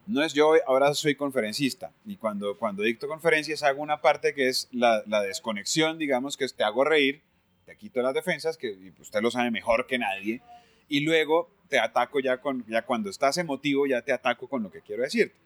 [0.07, 4.49] no es yo, ahora soy conferencista, y cuando, cuando dicto conferencias hago una parte que
[4.49, 7.21] es la, la desconexión, digamos, que es te hago reír,
[7.65, 10.41] te quito las defensas, que usted lo sabe mejor que nadie,
[10.89, 14.71] y luego te ataco ya, con, ya cuando estás emotivo, ya te ataco con lo
[14.71, 15.44] que quiero decirte.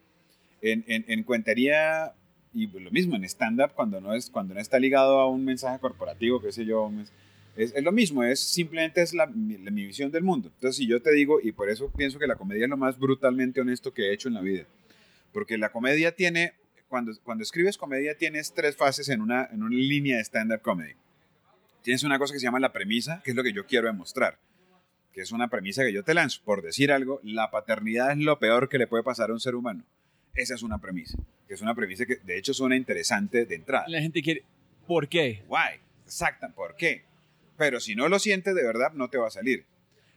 [0.62, 2.14] En, en, cuentería,
[2.54, 6.42] y lo mismo en stand-up, cuando, no cuando no está ligado a un mensaje corporativo,
[6.42, 6.92] qué sé yo,
[7.56, 10.50] es, es lo mismo, es simplemente es la, mi, visión del mundo.
[10.54, 12.98] Entonces, si yo te digo, y por eso pienso que la comedia es lo más
[12.98, 14.66] brutalmente honesto que he hecho en la vida,
[15.34, 16.54] porque la comedia tiene
[16.88, 20.94] cuando, cuando escribes comedia tienes tres fases en una, en una línea de stand-up comedy.
[21.84, 24.40] Tienes una cosa que se llama la premisa, que es lo que yo quiero demostrar,
[25.14, 26.42] que es una premisa que yo te lanzo.
[26.44, 29.56] Por decir algo, la paternidad es lo peor que le puede pasar a un ser
[29.56, 29.84] humano.
[30.36, 33.86] Esa es una premisa, que es una premisa que de hecho suena interesante de entrada.
[33.88, 34.44] La gente quiere,
[34.88, 35.44] ¿por qué?
[35.48, 35.80] Why?
[36.06, 37.04] Exacta, ¿por qué?
[37.58, 39.66] Pero si no lo sientes de verdad, no te va a salir.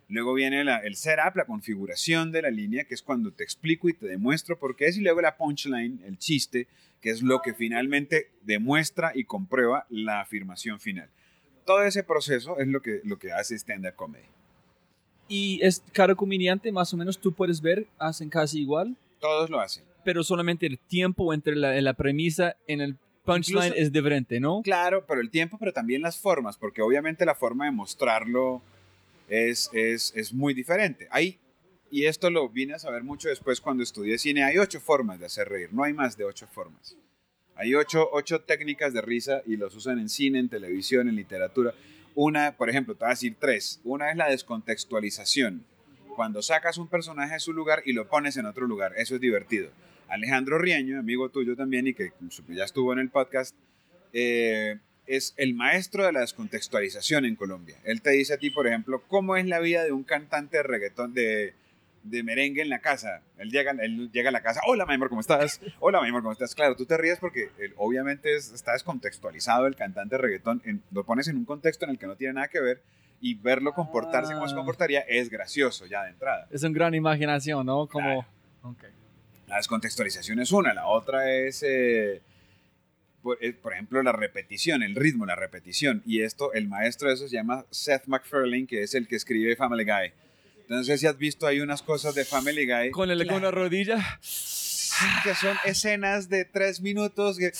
[0.08, 3.88] Luego viene la- el setup, la configuración de la línea, que es cuando te explico
[3.88, 4.96] y te demuestro por qué es.
[4.96, 6.66] Y luego la punchline, el chiste,
[7.00, 11.08] que es lo que finalmente demuestra y comprueba la afirmación final.
[11.64, 14.24] Todo ese proceso es lo que, lo que hace stand-up comedy.
[15.28, 19.60] Y es cada comediante, más o menos, tú puedes ver, hacen casi igual, Todos lo
[19.60, 19.84] hacen.
[20.04, 24.62] Pero solamente el tiempo entre la, la premisa en el punchline Incluso- es diferente, ¿no?
[24.62, 28.62] Claro, pero el tiempo, pero también las formas, porque obviamente la forma de mostrarlo
[29.28, 31.08] es, es, es muy diferente.
[31.10, 31.38] Hay,
[31.90, 35.26] y esto lo vine a saber mucho después cuando estudié cine, hay ocho formas de
[35.26, 36.96] hacer reír, no hay más de ocho formas.
[37.54, 41.74] Hay ocho, ocho técnicas de risa y los usan en cine, en televisión, en literatura.
[42.14, 43.80] Una, por ejemplo, te voy a decir tres.
[43.84, 45.64] Una es la descontextualización.
[46.16, 49.20] Cuando sacas un personaje de su lugar y lo pones en otro lugar, eso es
[49.20, 49.70] divertido.
[50.12, 52.10] Alejandro Riaño, amigo tuyo también y que
[52.48, 53.56] ya estuvo en el podcast,
[54.12, 57.76] eh, es el maestro de la descontextualización en Colombia.
[57.84, 60.62] Él te dice a ti, por ejemplo, cómo es la vida de un cantante de
[60.64, 61.54] reggaetón, de,
[62.02, 63.22] de merengue en la casa.
[63.38, 65.60] Él llega, él llega a la casa, hola, mi amor, ¿cómo estás?
[65.80, 66.54] Hola, mi amor, ¿cómo estás?
[66.54, 70.82] Claro, tú te ríes porque él, obviamente es- está descontextualizado el cantante de reggaetón, en-
[70.92, 72.82] lo pones en un contexto en el que no tiene nada que ver
[73.20, 74.58] y verlo comportarse como se Ah.
[74.58, 76.48] comportaría es gracioso ya de entrada.
[76.50, 77.86] Es una gran imaginación, ¿no?
[77.86, 78.26] Como...
[78.62, 78.84] Ok.
[79.52, 82.22] La descontextualización es una, la otra es, eh,
[83.22, 86.02] por, eh, por ejemplo, la repetición, el ritmo, la repetición.
[86.06, 89.54] Y esto, el maestro de eso se llama Seth MacFarlane, que es el que escribe
[89.54, 90.10] Family Guy.
[90.62, 93.42] Entonces, no sé si has visto, hay unas cosas de Family Guy Con, el, con
[93.42, 93.98] la rodilla.
[95.22, 97.52] que son escenas de tres minutos que...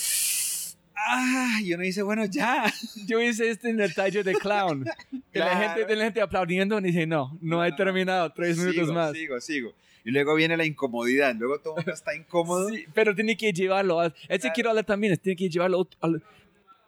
[0.96, 2.72] Ah, y uno dice, bueno, ya.
[3.06, 4.86] Yo hice este en el taller de clown.
[5.12, 5.74] Y la, Claro.
[5.76, 9.12] gente, la gente aplaudiendo y dice, no, no, he No, terminado, tres minutos sigo, más.
[9.12, 9.74] Sigo, sigo.
[10.04, 12.68] Y luego viene la incomodidad, luego todo mundo está incómodo.
[12.70, 14.00] Sí, pero tiene que llevarlo.
[14.00, 14.54] a- Ese Claro.
[14.54, 16.22] quiero hablar también, tiene que llevarlo al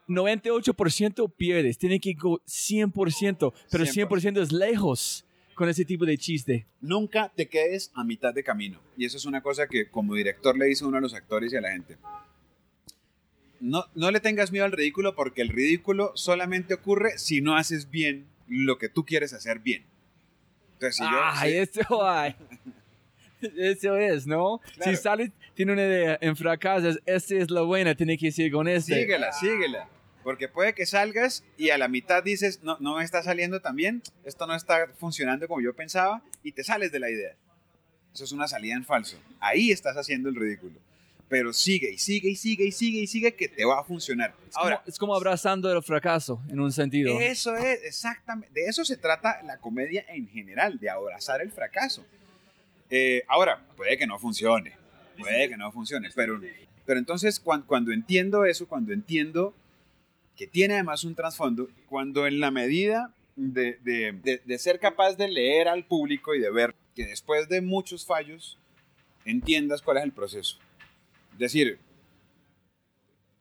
[0.09, 5.25] 98% pierdes, tiene que ir 100%, pero 100% es lejos
[5.55, 6.67] con ese tipo de chiste.
[6.81, 8.81] nunca te quedes a mitad de camino.
[8.97, 11.57] Y eso es una cosa que como director le dice uno a los actores y
[11.57, 11.97] a la gente.
[13.61, 17.89] No, no le tengas miedo al ridículo porque el ridículo solamente ocurre si no haces
[17.91, 19.85] bien lo que tú quieres hacer bien.
[20.75, 22.35] Entonces, si yo- Ay, si- eso ay.
[23.57, 24.61] Eso es, ¿no?
[24.77, 24.91] Claro.
[24.91, 28.67] Si sale, tiene una idea en fracasas, esta es la buena, tiene que seguir con
[28.69, 28.95] este.
[29.03, 29.89] síguela, síguela.
[30.23, 33.77] Porque puede que salgas y a la mitad dices, no, no me está saliendo tan
[33.77, 37.35] bien, esto no está funcionando como yo pensaba, y te sales de la idea.
[38.15, 39.19] Eso es una salida en falso.
[39.41, 40.79] Ahí estás haciendo el ridículo.
[41.29, 44.35] Pero sigue y sigue y sigue y sigue y sigue que te va a funcionar.
[44.49, 47.19] Es como- Ahora, es como abrazando el fracaso, en un sentido.
[47.21, 52.07] eso es exactamente, de eso se trata la comedia en general, de abrazar el fracaso.
[52.97, 54.77] Eh, ahora, puede que no funcione,
[55.19, 56.41] puede que no funcione, pero,
[56.87, 59.53] pero entonces cuan- cuando, entiendo eso, cuando entiendo
[60.37, 65.17] que tiene además un trasfondo, cuando en la medida de, de- de- de ser capaz
[65.17, 68.59] de leer al público y de ver que después de muchos fallos
[69.25, 70.59] entiendas cuál es el proceso.
[71.33, 71.81] Es decir,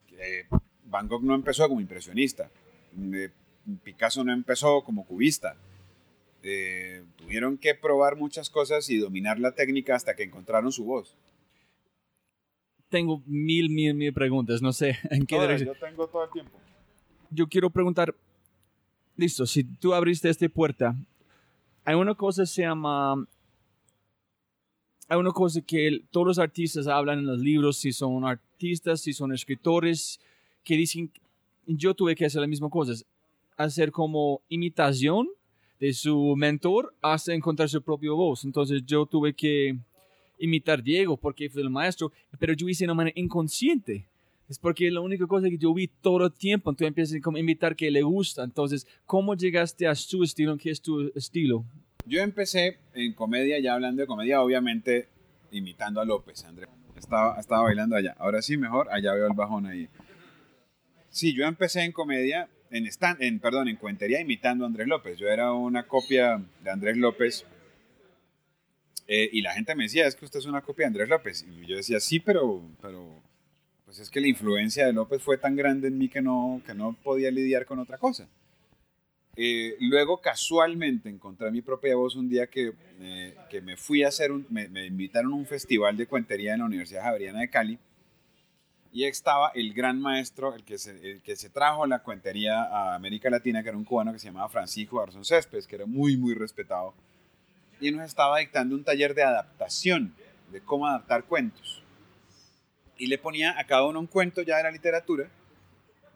[0.08, 0.48] que
[0.86, 2.50] Van Gogh no empezó como impresionista,
[3.14, 3.30] eh,
[3.84, 5.56] Picasso no empezó como cubista.
[6.46, 11.16] Eh, tuvieron que probar muchas cosas y dominar la técnica hasta que encontraron su voz.
[12.90, 15.74] Tengo mil, mil, mil preguntas, no sé en qué dirección.
[15.74, 16.60] yo tengo todo el tiempo.
[17.32, 18.14] yo quiero preguntar,
[19.16, 20.94] listo, si tú abriste esta puerta,
[21.86, 23.26] hay una cosa que se llama,
[25.08, 29.14] hay una cosa que todos los artistas hablan en los libros, si son artistas, si
[29.14, 30.20] son escritores,
[30.66, 31.10] que dicen,
[31.66, 33.06] yo tuve que hacer la misma cosa, es
[33.56, 35.30] hacer como imitación
[35.84, 38.46] de su mentor hasta encontrar su propia voz.
[38.46, 39.78] Entonces yo tuve que
[40.40, 44.08] imitar Diego porque fue el maestro, pero yo hice de una manera inconsciente.
[44.48, 46.70] Es porque la única cosa que yo vi todo el tiempo.
[46.70, 48.46] Entonces empiezas a imitar que le gusta.
[48.46, 50.56] Entonces, ¿cómo llegaste a su estilo?
[50.56, 51.66] ¿Qué es tu estilo?
[52.06, 55.10] Yo empecé en comedia, ya hablando de comedia, obviamente
[55.52, 56.70] imitando a López, Andrés.
[56.96, 58.16] Estaba, estaba bailando allá.
[58.20, 59.90] Ahora sí, mejor, allá veo el bajón ahí.
[61.10, 65.18] Sí, yo empecé en comedia, en, stand, en perdón, en cuentería imitando a Andrés López.
[65.18, 67.46] Yo era una copia de Andrés López.
[69.08, 71.46] eh, y la gente me decía, es que usted es una copia de Andrés López.
[71.48, 73.22] Y yo decía, sí, pero, pero
[73.86, 76.74] pues es que la influencia de López fue tan grande en mí que no, que
[76.74, 78.28] no podía lidiar con otra cosa.
[79.36, 84.08] Eh, luego casualmente encontré mi propia voz un día que, eh, que me fui a
[84.08, 87.50] hacer un, me, me invitaron a un festival de cuentería en la Universidad Javeriana de
[87.50, 87.80] Cali
[88.94, 93.28] Y estaba el gran maestro, el que, se, el que trajo la cuentería a América
[93.30, 96.36] Latina, que era un cubano que se llamaba Francisco Garzón Céspedes, que era muy, muy
[96.36, 96.94] respetado.
[97.82, 100.14] Y nos estaba dictando un taller de adaptación,
[100.52, 101.82] de cómo adaptar cuentos.
[103.00, 105.28] Y le ponía a cada uno un cuento ya de la literatura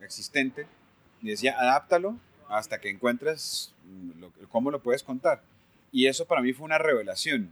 [0.02, 0.68] existente
[1.24, 2.16] y decía, adáptalo
[2.48, 3.74] hasta que encuentres
[4.50, 5.42] cómo lo puedes contar.
[5.92, 7.52] Y eso para mí fue una revelación.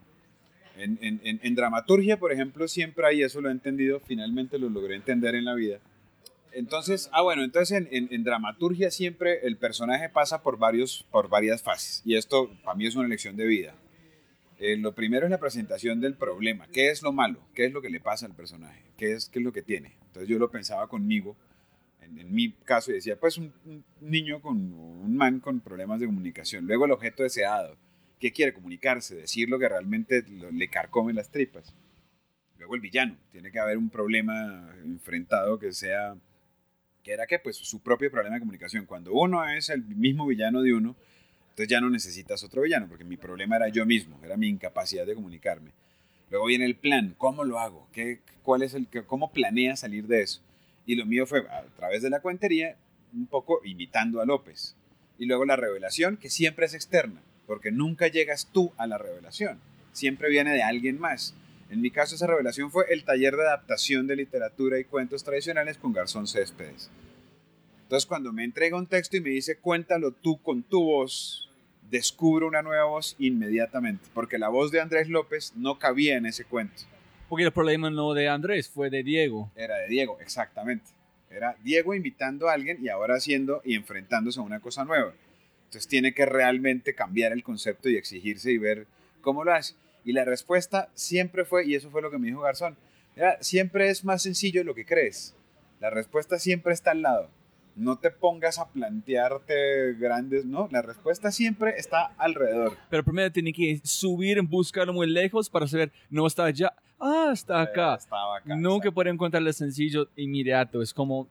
[0.78, 4.70] En, en- en- en dramaturgia, por ejemplo, siempre hay, eso lo he entendido, finalmente lo
[4.70, 5.80] logré entender en la vida.
[6.52, 12.02] Entonces, ah, bueno, entonces en, dramaturgia siempre el personaje pasa por, varios, por varias fases.
[12.06, 13.76] Y esto para mí es una lección de vida.
[14.58, 16.66] Eh, lo primero es la presentación del problema.
[16.72, 17.40] ¿Qué es lo malo?
[17.54, 18.84] ¿Qué es lo que le pasa al personaje?
[18.98, 19.98] ¿Qué es, qué es lo que tiene?
[20.08, 21.36] Entonces yo lo pensaba conmigo,
[22.02, 26.00] en, en mi caso, y decía, pues un, un niño con un man con problemas
[26.00, 26.66] de comunicación.
[26.68, 27.76] Luego el objeto deseado.
[28.19, 29.15] ¿Qué quiere comunicarse?
[29.15, 31.73] Decir lo que realmente le carcome las tripas.
[32.58, 33.17] Luego el villano.
[33.32, 36.15] Tiene que haber un problema enfrentado que sea,
[37.04, 38.86] que era que pues su propio problema de comunicación.
[38.86, 40.95] Cuando uno es el mismo villano de uno,
[41.49, 45.06] entonces ya no necesitas otro villano, porque mi problema era yo mismo, era mi incapacidad
[45.06, 45.71] de comunicarme.
[46.30, 47.88] Luego viene el plan, ¿cómo lo hago?
[47.93, 50.41] ¿Qué, cuál es el, ¿Cómo planea salir de eso?
[50.86, 52.75] Y lo mío fue a través de la cuentería,
[53.13, 54.75] un poco imitando a López.
[55.17, 59.60] Y luego la revelación, que siempre es externa, porque nunca llegas tú a la revelación,
[59.91, 61.36] siempre viene de alguien más.
[61.69, 65.77] En mi caso esa revelación fue el taller de adaptación de literatura y cuentos tradicionales
[65.77, 66.89] con Garzón Céspedes.
[67.84, 71.49] Entonces cuando me entrega un texto y me dice cuéntalo tú con tu voz,
[71.89, 76.45] descubro una nueva voz inmediatamente, porque la voz de Andrés López no cabía en ese
[76.45, 76.84] cuento.
[77.29, 79.51] Porque el problema no de Andrés, fue de Diego.
[79.55, 80.86] Era de Diego, exactamente.
[81.29, 85.13] Era Diego invitando a alguien y ahora haciendo y enfrentándose a una cosa nueva.
[85.76, 88.88] Entonces tiene que realmente cambiar el concepto y exigirse y ver
[89.20, 89.76] cómo lo hace.
[90.06, 92.78] Y la respuesta siempre fue, y eso fue lo que me dijo Garzón,
[93.14, 95.36] "Mira, siempre es más sencillo lo que crees.
[95.82, 97.30] La respuesta siempre está al lado.
[97.76, 102.78] No te pongas a plantearte grandes, no, la respuesta siempre está alrededor.
[102.90, 107.32] Pero primero tiene que subir en buscarlo muy lejos para saber, no está allá, ah,
[107.34, 107.96] está acá.
[107.96, 108.56] Estaba acá.
[108.56, 108.94] Nunca exacto.
[108.94, 110.82] puede encontrar el sencillo inmediato.
[110.82, 111.28] Es como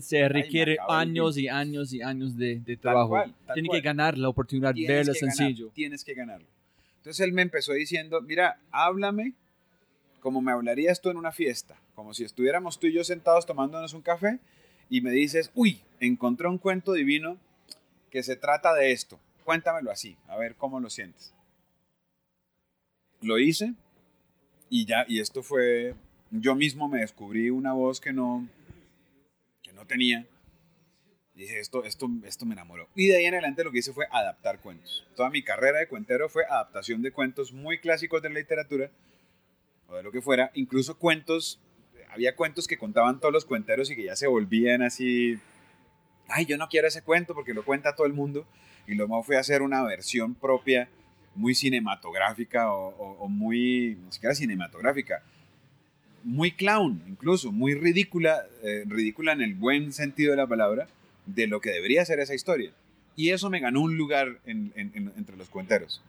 [0.00, 3.10] se requiere años y años y años de, trabajo.
[3.10, 3.80] cual, Tiene cual.
[3.80, 5.70] que ganar la oportunidad de Tienes ver lo que ganar, sencillo.
[5.74, 6.46] tienes que ganarlo.
[6.98, 9.34] Entonces él me empezó diciendo, mira, háblame
[10.20, 13.92] como me hablarías tú en una fiesta, como si estuviéramos tú y yo sentados tomándonos
[13.92, 14.38] un café
[14.88, 17.38] y me dices, uy, encontré un cuento divino
[18.10, 19.18] que se trata de esto.
[19.44, 21.34] Cuéntamelo así, a ver cómo lo sientes.
[23.20, 23.74] Lo hice
[24.70, 25.94] y ya, y esto fue,
[26.30, 28.46] yo mismo me descubrí una voz que no,
[29.82, 30.26] no tenía.
[31.34, 32.88] Dije, esto, esto, esto me enamoró.
[32.94, 35.06] Y de ahí en adelante lo que hice fue adaptar cuentos.
[35.16, 38.90] Toda mi carrera de cuentero fue adaptación de cuentos muy clásicos de la literatura
[39.88, 40.50] o de lo que fuera.
[40.54, 41.58] Incluso cuentos,
[42.10, 45.38] había cuentos que contaban todos los cuenteros y que ya se volvían así.
[46.28, 48.46] Ay, yo no quiero ese cuento porque lo cuenta todo el mundo.
[48.86, 50.88] Y luego fue a hacer una versión propia,
[51.34, 55.22] muy cinematográfica o, o- o muy, ni siquiera cinematográfica,
[56.24, 60.88] muy clown, incluso, muy ridícula, eh, ridícula en el buen sentido de la palabra,
[61.26, 62.72] de lo que debería ser esa historia.
[63.16, 66.02] Y eso me ganó un lugar en- en- en- entre los cuenteros.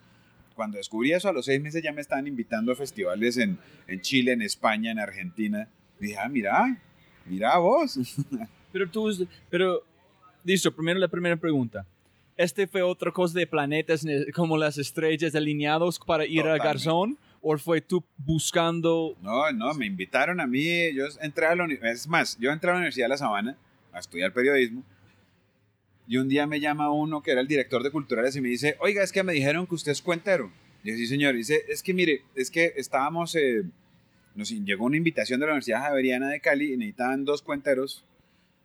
[0.56, 4.02] Cuando descubrí eso, a los seis meses ya me estaban invitando a festivales en, en
[4.02, 5.68] Chile, en España, en Argentina.
[6.00, 6.78] Y dije, ah, mira,
[7.26, 7.98] mira vos.
[8.72, 9.84] Pero tú, pero,
[10.44, 11.86] listo, primero la primera pregunta.
[12.36, 16.68] ¿Este fue otra cosa de planetas ne- como las estrellas alineados para ir a Totalmente.
[16.68, 17.18] Garzón?
[17.46, 20.94] ¿O fue tú buscando No, no, me invitaron a mí.
[20.94, 23.58] Yo entré a la Es más, yo entré a la Universidad de La Sabana
[23.92, 24.82] a estudiar periodismo.
[26.08, 28.78] Y un día me llama uno que era el director de culturales y me dice,
[28.80, 30.52] oiga, es que me dijeron que usted es cuentero.
[30.84, 31.36] Y yo, sí, señor.
[31.36, 33.64] Y dice, es que mire, es que estábamos, eh,
[34.36, 38.06] nos llegó una invitación de la Universidad Javeriana de Cali y necesitaban dos cuenteros.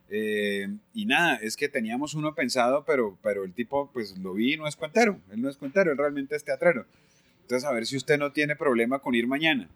[0.08, 4.56] eh, y nada, es que teníamos uno pensado, pero, pero el tipo, pues lo vi
[4.56, 5.18] no es cuentero.
[5.32, 6.86] Él no es cuentero, él realmente es teatrero.
[7.48, 9.70] Entonces, a ver si usted no tiene problema con ir mañana.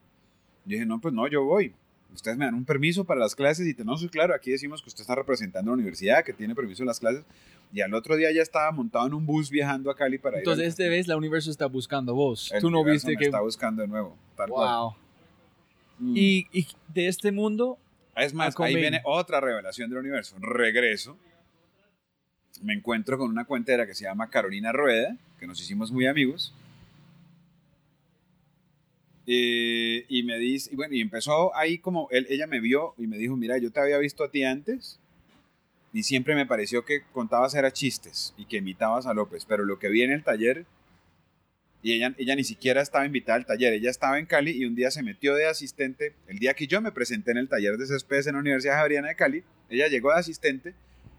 [0.66, 1.72] Yo dije, no, pues no, yo voy.
[2.12, 4.82] Ustedes me dan un permiso para las clases y te, no, sí, claro, aquí decimos
[4.82, 7.24] que usted está representando a la universidad, que tiene permiso en las clases.
[7.72, 10.58] Y al otro día ya estaba montado en un bus viajando a Cali para Entonces,
[10.58, 10.64] ir.
[10.64, 12.52] al- esta vez la universo está buscando vos.
[12.52, 13.24] el Tú no viste me que...
[13.24, 14.18] está buscando de nuevo.
[14.36, 14.50] Tal.
[14.50, 14.94] Wow.
[15.98, 16.14] Mm.
[16.14, 17.78] Y, y de este mundo,
[18.14, 20.36] Es más, ahí viene otra revelación del universo.
[20.40, 21.16] Regreso.
[22.60, 26.54] Me encuentro con una cuentera que se llama Carolina Rueda, que nos hicimos muy amigos.
[29.26, 33.18] Eh, y me dice, y bueno, y empezó ahí como, ella me vio y me
[33.18, 34.98] dijo, mira, yo te había visto a ti antes
[35.92, 39.78] y siempre me pareció que contabas era chistes y que imitabas a López, pero lo
[39.78, 40.64] que vi en el taller
[41.82, 44.74] Y ella, ella ni siquiera estaba invitada al taller, ella estaba en Cali y un
[44.74, 47.86] día se metió de asistente, el día que yo me presenté en el taller de
[47.86, 50.74] Céspedes en la Universidad Javeriana de Cali, ella llegó de asistente,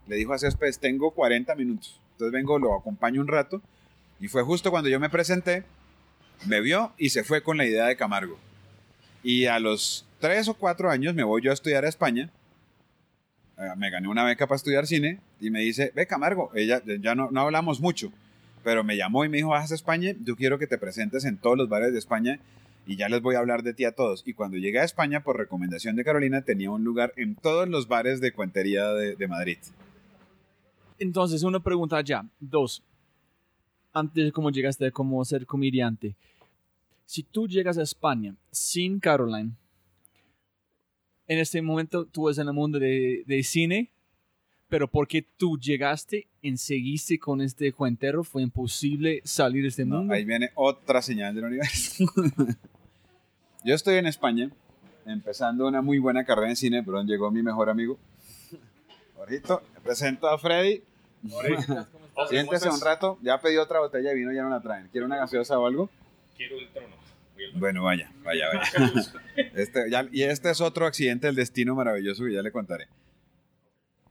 [0.06, 3.62] le dijo a Céspedes, tengo 40 minutos, entonces vengo, lo acompaño un rato,
[4.20, 5.64] y fue justo cuando yo me presenté,
[6.46, 8.38] me vio y se fue con la idea de Camargo.
[9.22, 12.30] Y a los tres o cuatro años me voy yo a estudiar a España.
[13.58, 17.14] Eh, me gané una beca para estudiar cine y me dice, ve Camargo, ella ya
[17.14, 18.12] no, no hablamos mucho,
[18.62, 21.36] pero me llamó y me dijo, vas a España, yo quiero que te presentes en
[21.38, 22.40] todos los bares de España
[22.86, 24.22] y ya les voy a hablar de ti a todos.
[24.26, 27.88] Y cuando llegué a España, por recomendación de Carolina, tenía un lugar en todos los
[27.88, 29.58] bares de cuentería de, de Madrid.
[30.98, 32.24] Entonces, una pregunta ya.
[32.40, 32.82] Dos.
[33.94, 36.16] Antes de cómo llegaste a ser comediante.
[37.06, 39.52] Si tú llegas a España sin Caroline,
[41.26, 43.90] en este momento tú eres en el mundo de, de cine,
[44.68, 49.98] pero porque tú llegaste y seguiste con este cuentero, fue imposible salir de este No,
[49.98, 50.14] mundo.
[50.14, 52.04] ahí viene otra señal del universo.
[53.64, 54.50] Yo estoy en España,
[55.06, 57.98] empezando una muy buena carrera en cine, pero llegó mi mejor amigo.
[59.14, 60.82] Jorgito, presento a Freddy.
[62.28, 64.88] Siéntese un rato, ya pedí otra botella de vino, ya no la traen.
[64.88, 65.90] ¿Quiere una gaseosa o algo?
[66.36, 66.94] Quiero el trono.
[67.56, 69.12] Bueno, vaya, vaya, vaya.
[69.54, 72.86] Este, ya- y este es otro accidente del destino maravilloso que ya le contaré.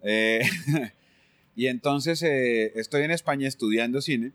[0.01, 0.41] Eh,
[1.55, 4.33] y entonces eh, estoy en España estudiando cine.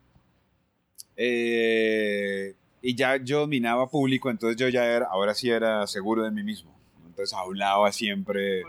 [1.16, 6.30] eh, y ya yo dominaba público, entonces yo ya era, ahora sí era seguro de
[6.30, 6.72] mí mismo.
[7.06, 8.62] Entonces hablaba siempre,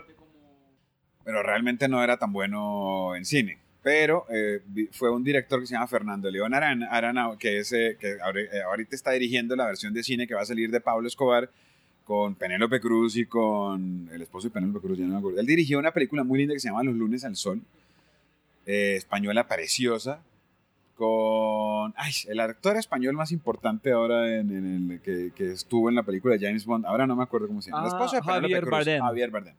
[1.24, 3.59] pero realmente no era tan bueno en cine.
[3.82, 4.60] Pero eh,
[4.92, 9.12] fue un director que se llama Fernando León Arana, que, es, eh, que ahorita está
[9.12, 11.50] dirigiendo la versión de cine que va a salir de Pablo Escobar
[12.04, 15.40] con Penélope Cruz y con el esposo de Penélope Cruz, ya no me acuerdo.
[15.40, 17.62] Él dirigió una película muy linda que se llama Los lunes al sol,
[18.66, 20.20] eh, española preciosa,
[20.96, 25.94] con ay, el actor español más importante ahora en, en el que, que estuvo en
[25.94, 27.84] la película de James Bond, ahora no me acuerdo cómo se llama.
[27.86, 29.00] el Ah, esposo de Penélope Javier Cruz, Bardem.
[29.02, 29.54] Javier Bardem.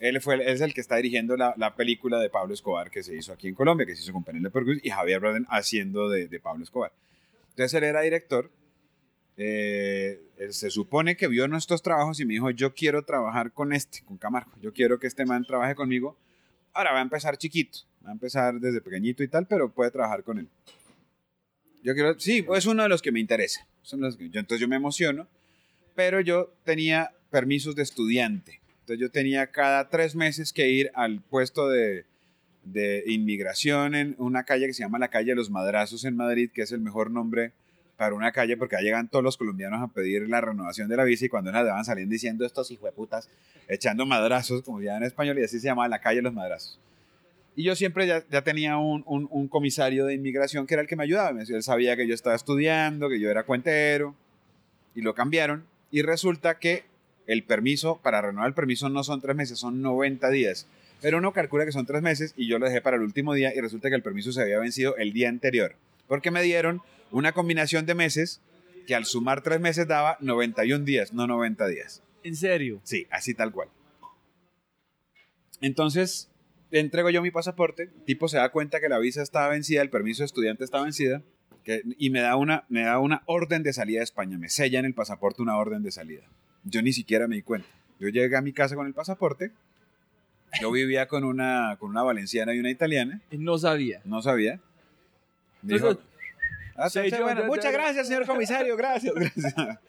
[0.00, 3.16] Él fue, es el que está dirigiendo la, la película de Pablo Escobar que se
[3.16, 6.28] hizo aquí en Colombia, que se hizo con Penélope Cruz y Javier Bardem haciendo de,
[6.28, 6.92] de Pablo Escobar.
[7.50, 8.50] Entonces él era director.
[9.36, 10.20] eh,
[10.50, 14.16] se supone que vio nuestros trabajos y me dijo, yo quiero trabajar con este, con
[14.18, 14.52] Camargo.
[14.60, 16.16] Yo quiero que este man trabaje conmigo.
[16.74, 20.22] Ahora va a empezar chiquito, va a empezar desde pequeñito y tal, pero puede trabajar
[20.22, 20.48] con él.
[21.82, 23.66] Yo quiero, sí, es uno de los que me interesa.
[23.82, 25.26] Son los que- entonces yo me emociono,
[25.94, 28.60] pero yo tenía permisos de estudiante.
[28.88, 32.06] Entonces yo tenía cada tres meses que ir al puesto de,
[33.04, 36.62] inmigración en una calle que se llama la calle de los Madrazos en Madrid, que
[36.62, 37.52] es el mejor nombre
[37.98, 41.04] para una calle porque ahí llegan todos los colombianos a pedir la renovación de la
[41.04, 43.28] visa y cuando las van saliendo diciendo estos hijueputas,
[43.68, 46.80] echando madrazos, como ya en español, y así se llamaba la calle de los Madrazos.
[47.56, 51.02] Y yo siempre ya, tenía un, un- comisario de inmigración que era el que me
[51.04, 51.38] ayudaba.
[51.38, 54.14] Él sabía que yo estaba estudiando, que yo era cuentero,
[54.94, 55.66] y lo cambiaron.
[55.90, 56.84] Y resulta que
[57.28, 60.66] el permiso, para renovar el permiso no son tres meses, son 90 días.
[61.00, 63.54] Pero uno calcula que son tres meses y yo lo dejé para el último día
[63.54, 65.76] y resulta que el permiso se había vencido el día anterior.
[66.08, 68.40] Porque me dieron una combinación de meses
[68.86, 72.02] que al sumar tres meses daba 91 días, no 90 días.
[72.24, 72.80] ¿En serio?
[72.82, 73.68] Sí, así tal cual.
[75.60, 76.28] Entonces,
[76.70, 79.90] entrego yo mi pasaporte, el tipo se da cuenta que la visa está vencida, el
[79.90, 81.22] permiso de estudiante está vencida,
[81.64, 84.78] que- y me da, una, me da una orden de salida de España, me sella
[84.78, 86.22] en el pasaporte una orden de salida.
[86.70, 87.68] Yo ni siquiera me di cuenta.
[87.98, 89.50] Yo llegué a mi casa con el pasaporte,
[90.60, 94.00] yo vivía con una, con una valenciana y una italiana, Y No sabía.
[94.04, 94.60] no sabía.
[95.62, 96.10] Me dijo, Entonces,
[96.76, 99.54] "Ah, sí, yo- bueno, yo- muchas gracias, señor comisario, gracias, gracias.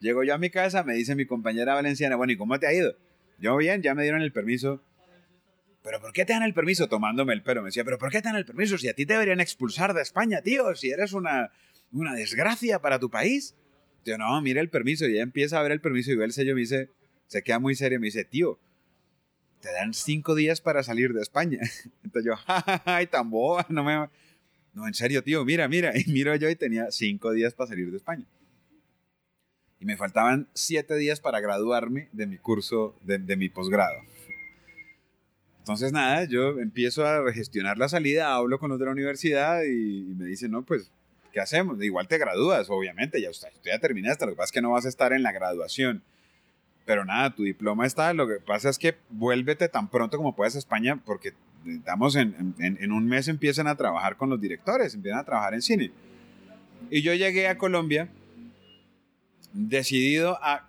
[0.00, 2.72] Llego yo a mi casa, me dice mi compañera valenciana, bueno, ¿y cómo te ha
[2.72, 2.94] ido?
[3.38, 4.80] Yo bien, ya me dieron el permiso.
[5.82, 6.88] ¿Pero por qué te dan el permiso?
[6.88, 7.62] Tomándome el pelo.
[7.62, 8.76] Me decía, ¿pero por qué te dan el permiso?
[8.78, 11.50] Si a ti te deberían expulsar de España, tío, si eres una,
[11.92, 13.54] una desgracia para tu país.
[14.04, 15.06] Yo, no, mira el permiso.
[15.06, 16.90] Y ella empieza a ver el permiso y ve el sello y me dice,
[17.26, 18.58] se queda muy serio, me dice, tío,
[19.60, 21.60] te dan cinco días para salir de España.
[22.04, 24.08] Entonces yo, ay, tan boba, no me...
[24.74, 25.92] No, en serio, tío, mira, mira.
[25.98, 28.26] Y miro yo y tenía cinco días para salir de España.
[29.80, 33.98] Y me faltaban siete días para graduarme de mi curso, de, de mi posgrado.
[35.60, 40.10] Entonces, nada, yo empiezo a gestionar la salida, hablo con los de la universidad y,
[40.10, 40.90] y me dicen, no, pues,
[41.38, 41.80] ¿qué hacemos?
[41.80, 44.86] Igual te gradúas, obviamente, ya, usted, ya terminaste, lo que pasa es que no vas
[44.86, 46.02] a estar en la graduación.
[46.84, 50.56] Pero nada, tu diploma está, lo que pasa es que vuélvete tan pronto como puedas
[50.56, 51.34] a España porque
[51.64, 55.62] estamos en, en, un mes empiezan a trabajar con los directores, empiezan a trabajar en
[55.62, 55.92] cine.
[56.90, 58.08] Y yo llegué a Colombia
[59.52, 60.66] decidido a,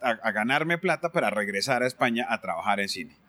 [0.00, 3.19] a, a ganarme plata para regresar a España a trabajar en cine.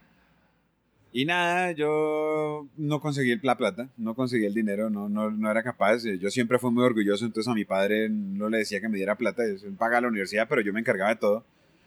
[1.13, 5.61] Y nada, yo no conseguí la plata, no conseguí el dinero, no, no, no era
[5.61, 6.03] capaz.
[6.03, 9.15] Yo siempre fui muy orgulloso, entonces a mi padre no le decía que me diera
[9.15, 11.43] plata, él paga la universidad, pero yo me encargaba de todo.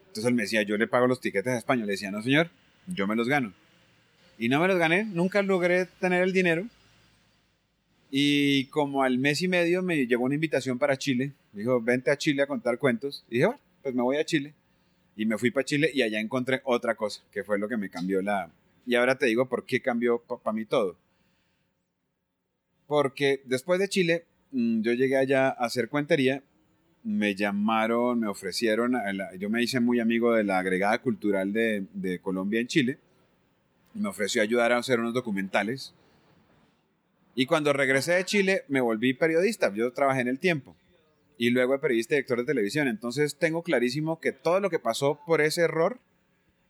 [0.09, 1.87] Entonces él me decía, yo le pago los tiquetes a España.
[1.87, 2.51] Le decía, no señor,
[2.87, 3.53] yo me los gano.
[4.39, 6.66] Y no me los gané, nunca logré tener el dinero.
[8.11, 11.33] Y como al mes y medio me llegó una invitación para Chile.
[11.53, 13.25] dijo, vente a Chile a contar cuentos.
[13.31, 14.53] Y dije, bueno, pues me voy a Chile.
[15.16, 17.89] Y me fui para Chile y allá encontré otra cosa, que fue lo que me
[17.89, 18.51] cambió la,
[18.87, 20.97] y ahora te digo por qué cambió para mí todo.
[22.87, 26.43] Porque después de Chile, mm, yo llegué allá a hacer cuentería,
[27.03, 28.95] me llamaron, me ofrecieron,
[29.39, 32.99] yo me hice muy amigo de la agregada cultural de, Colombia en Chile,
[33.93, 35.95] me ofreció ayudar a hacer unos documentales.
[37.35, 40.74] Y cuando regresé de Chile, me volví periodista, yo trabajé en el tiempo
[41.37, 42.89] y luego periodista y director de televisión.
[42.89, 45.99] Entonces tengo clarísimo que todo lo que pasó por ese error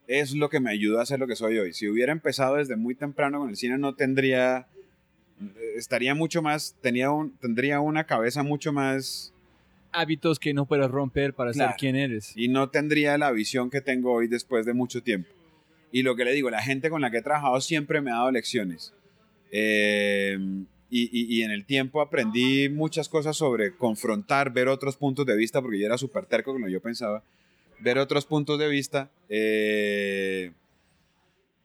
[0.06, 1.72] es lo que me ayudó a ser lo que soy hoy.
[1.72, 4.66] Si hubiera empezado desde muy temprano con el cine, no tendría,
[5.76, 9.32] estaría mucho más, tenía un, tendría una cabeza mucho más...
[9.92, 12.32] Hábitos que no puedes romper para ser quien eres.
[12.36, 15.30] Y no tendría la visión que tengo hoy después de mucho tiempo.
[15.92, 18.14] Y lo que le digo, la gente con la que he trabajado siempre me ha
[18.14, 18.92] dado lecciones.
[19.52, 20.36] Eh,
[20.90, 25.62] y, y, en el tiempo aprendí muchas cosas sobre confrontar, ver otros puntos de vista,
[25.62, 27.22] porque yo era súper terco con lo que yo pensaba
[27.80, 29.10] ver otros puntos de vista.
[29.28, 30.52] Eh,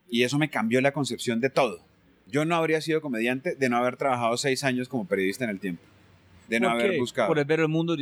[0.09, 1.79] y eso me cambió la concepción de todo.
[2.27, 5.59] Yo no habría sido comediante de no haber trabajado seis años como periodista en el
[5.59, 5.83] tiempo.
[6.47, 7.27] De no haber buscado.
[7.27, 7.95] Por ver el mundo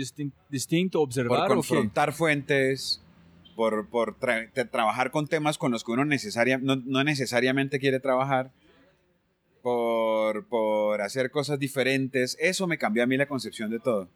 [0.50, 1.48] distinto, observar.
[1.48, 3.02] Por confrontar fuentes,
[3.56, 4.16] por, por
[4.72, 8.52] trabajar con temas con los que uno necesaria, no, no necesariamente quiere trabajar,
[9.62, 12.38] por, por hacer cosas diferentes.
[12.40, 14.08] Eso me cambió a mí la concepción de todo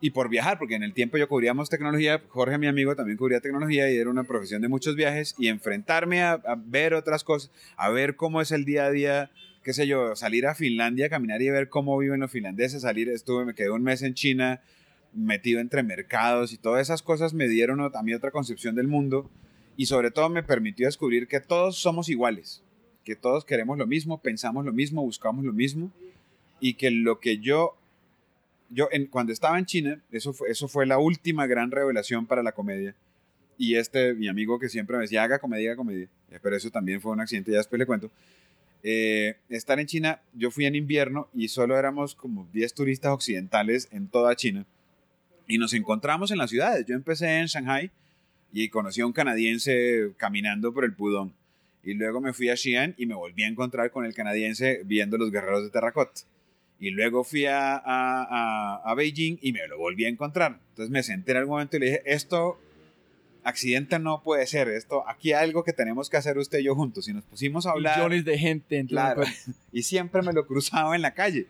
[0.00, 3.40] y por viajar, porque en el tiempo yo cubríamos tecnología, Jorge, mi amigo, también cubría
[3.40, 7.88] tecnología y era una profesión de muchos viajes y enfrentarme a, ver otras cosas, a
[7.90, 9.30] ver cómo es el día a día,
[9.64, 13.44] qué sé yo, salir a Finlandia, caminar y ver cómo viven los finlandeses, salir, estuve,
[13.44, 14.60] me quedé un mes en China
[15.12, 19.28] metido entre mercados y todas esas cosas me dieron a mí otra concepción del mundo
[19.76, 22.62] y sobre todo me permitió descubrir que todos somos iguales,
[23.04, 25.90] que todos queremos lo mismo, pensamos lo mismo, buscamos lo mismo
[26.60, 27.76] y que lo que yo
[28.70, 32.42] yo en, cuando estaba en China, eso fue, eso fue la última gran revelación para
[32.42, 32.94] la comedia.
[33.56, 36.08] Y este, mi amigo que siempre me decía, haga comedia, haga comedia.
[36.30, 38.10] Eh, pero eso también fue un accidente, ya después le cuento.
[38.82, 43.88] Eh, estar en China, yo fui en invierno y solo éramos como 10 turistas occidentales
[43.90, 44.64] en toda China.
[45.48, 46.86] Y nos encontramos en las ciudades.
[46.86, 47.90] Yo empecé en Shanghai
[48.52, 51.32] y conocí a un canadiense caminando por el Pudong.
[51.82, 55.16] Y luego me fui a Xi'an y me volví a encontrar con el canadiense viendo
[55.16, 56.20] los guerreros de terracota.
[56.80, 60.60] Y luego fui a, a, a, Beijing y me lo volví a encontrar.
[60.70, 62.60] Entonces me senté en algún momento y le dije, esto,
[63.42, 66.76] accidente no puede ser, esto, aquí hay algo que tenemos que hacer usted y yo
[66.76, 67.08] juntos.
[67.08, 67.96] Y nos pusimos a hablar.
[67.96, 68.84] Millones de gente.
[68.86, 69.22] Claro.
[69.72, 71.46] Y siempre me lo cruzaba en la calle.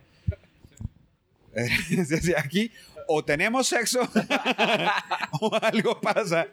[2.36, 2.70] aquí
[3.06, 4.00] o tenemos sexo
[5.40, 6.48] o algo pasa.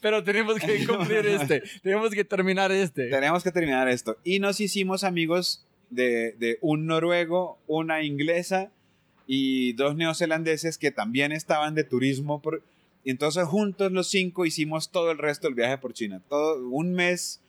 [0.00, 1.62] Pero tenemos que cumplir este.
[1.82, 3.08] tenemos que terminar este.
[3.08, 4.16] Tenemos que terminar esto.
[4.24, 8.70] Y nos hicimos amigos de, un noruego, una inglesa
[9.26, 12.40] y dos neozelandeses que también estaban de turismo.
[12.40, 12.62] Por,
[13.04, 16.22] y entonces juntos los cinco hicimos todo el resto del viaje por China.
[16.28, 17.40] Todo un mes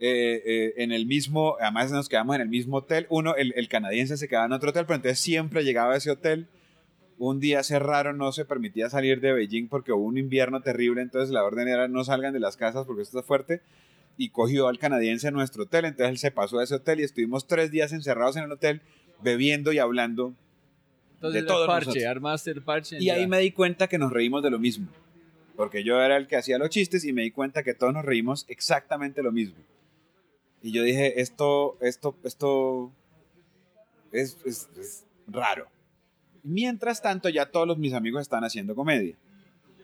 [0.00, 3.06] eh, eh, en el mismo, además nos quedamos en el mismo hotel.
[3.08, 6.10] Uno, el, el, canadiense se quedaba en otro hotel, pero entonces siempre llegaba a ese
[6.10, 6.48] hotel.
[7.18, 11.30] Un día cerraron, no se permitía salir de Beijing porque hubo un invierno terrible, entonces
[11.30, 13.60] la orden era no salgan de las casas porque esto está fuerte
[14.16, 15.84] y cogió al canadiense a nuestro hotel.
[15.84, 18.82] Entonces él se pasó a ese hotel y estuvimos tres días encerrados en el hotel
[19.22, 20.34] bebiendo y hablando
[21.20, 21.66] de todo.
[21.66, 22.96] Parche, armaste el parche.
[23.00, 24.88] Y ahí me di cuenta que nos reímos de lo mismo.
[25.56, 28.04] Porque yo era el que hacía los chistes y me di cuenta que todos nos
[28.04, 29.56] reímos exactamente lo mismo.
[30.62, 32.92] Y yo dije, esto, esto, esto
[34.12, 35.68] es, es, es raro.
[36.42, 39.16] Mientras tanto, ya todos mis amigos están haciendo comedia.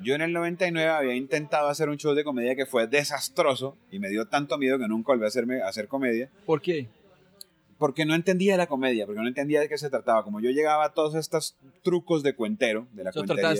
[0.00, 3.98] Yo en el 99 había intentado hacer un show de comedia que fue desastroso y
[3.98, 6.30] me dio tanto miedo que nunca volví a hacerme, a hacer comedia.
[6.46, 6.88] ¿Por qué?
[7.78, 10.24] Porque no entendía la comedia, porque no entendía de qué se trataba.
[10.24, 13.54] Como yo llegaba a todos estos trucos de cuentero, de la cuentería,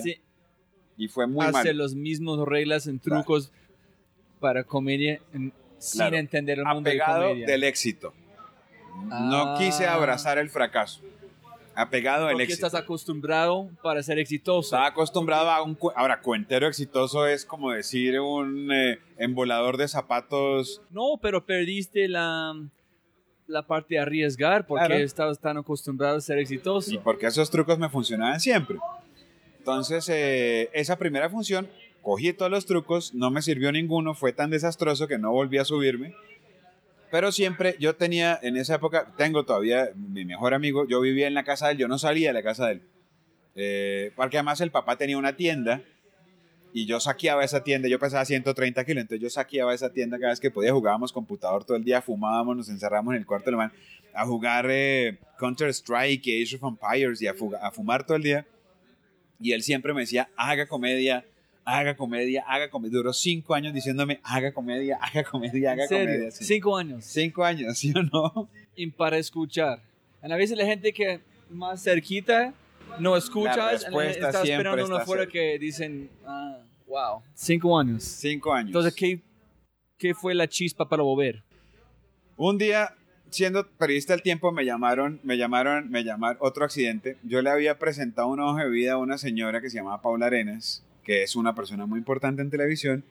[0.97, 3.53] y fue muy hacer los mismos reglas en trucos
[4.41, 5.21] para comedia
[5.79, 7.47] sin entender el mundo Apegado de comedia.
[7.47, 8.13] del éxito.
[9.07, 9.95] No quise ah.
[9.95, 11.01] abrazar el fracaso
[11.79, 12.67] apegado al éxito.
[12.67, 14.75] estás acostumbrado para ser exitoso.
[14.77, 15.79] Estaba acostumbrado a un...
[15.95, 20.83] Ahora, cuentero exitoso es como decir un eh, embolador de zapatos.
[20.91, 22.55] No, pero perdiste la,
[23.47, 26.93] la parte de arriesgar porque estabas tan acostumbrado a ser exitoso.
[26.93, 28.79] Y porque esos trucos me funcionaban siempre.
[29.59, 31.69] Entonces, eh, esa primera función,
[32.03, 35.65] cogí todos los trucos, no me sirvió ninguno, fue tan desastroso que no volví a
[35.65, 36.15] subirme.
[37.11, 41.35] Pero siempre yo tenía, en esa época, tengo todavía mi mejor amigo, yo vivía en
[41.35, 42.83] la casa de él, yo no salía de la casa de él.
[43.55, 45.83] Eh, porque además el papá tenía una tienda
[46.73, 50.31] y yo saqueaba esa tienda, yo pesaba 130 kilos, entonces yo saqueaba esa tienda cada
[50.31, 53.73] vez que podía, jugábamos computador todo el día, fumábamos, nos encerramos en el cuarto mano
[54.15, 58.47] a jugar eh, Counter-Strike y Age of Empires y a, a fumar todo el día.
[59.41, 61.25] Y él siempre me decía, haga comedia,
[61.69, 62.97] haga comedia, haga comedia.
[62.97, 66.07] Duró cinco años diciéndome, haga comedia, haga comedia, haga ¿En serio?
[66.07, 66.31] comedia.
[66.31, 66.45] Sí.
[66.45, 67.05] Cinco años.
[67.05, 68.49] Cinco años, ¿sí o no?
[68.75, 69.83] Y para escuchar.
[70.23, 72.55] A veces la gente que más cerquita
[72.99, 75.33] no escuchas, La respuesta está siempre esperando uno afuera cerca.
[75.33, 78.03] que dicen, ah, wow, cinco años.
[78.03, 78.69] Cinco años.
[78.69, 79.21] Entonces, ¿qué,
[79.99, 81.45] ¿qué fue la chispa para volver?
[82.37, 82.95] Un día,
[83.31, 87.17] siendo periodista del tiempo, me llamaron, me llamaron, me llamaron, otro accidente.
[87.23, 90.27] Yo le había presentado una hoja de vida a una señora que se llamaba Paula
[90.27, 93.03] Arenas, que es una persona muy importante en televisión.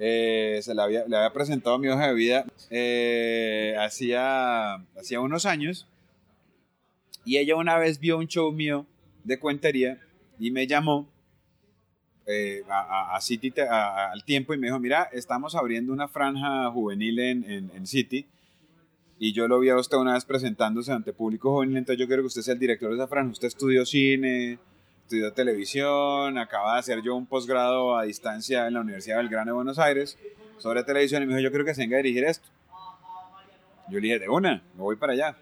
[0.00, 4.84] Eh, se la había, le había presentado mi hoja de vida eh, hacía,
[5.20, 5.86] unos años.
[7.24, 8.86] Y ella una vez vio un show mío
[9.22, 10.00] de cuentería
[10.40, 11.08] y me llamó
[12.26, 17.20] eh, a, a- City al tiempo y me dijo, mira, estamos abriendo una franja juvenil
[17.20, 18.26] en, en- en City
[19.20, 22.22] y yo lo vi a usted una vez presentándose ante público juvenil, entonces yo quiero
[22.22, 23.30] que usted sea el director de esa franja.
[23.30, 24.58] Usted estudió cine,
[25.08, 29.54] estudió televisión, acaba de hacer yo un posgrado a distancia en la Universidad Belgrano de
[29.54, 30.18] Buenos Aires
[30.58, 32.46] sobre televisión y me dijo, yo creo que se venga a dirigir esto.
[33.88, 35.34] Yo le dije, de una, me voy para allá.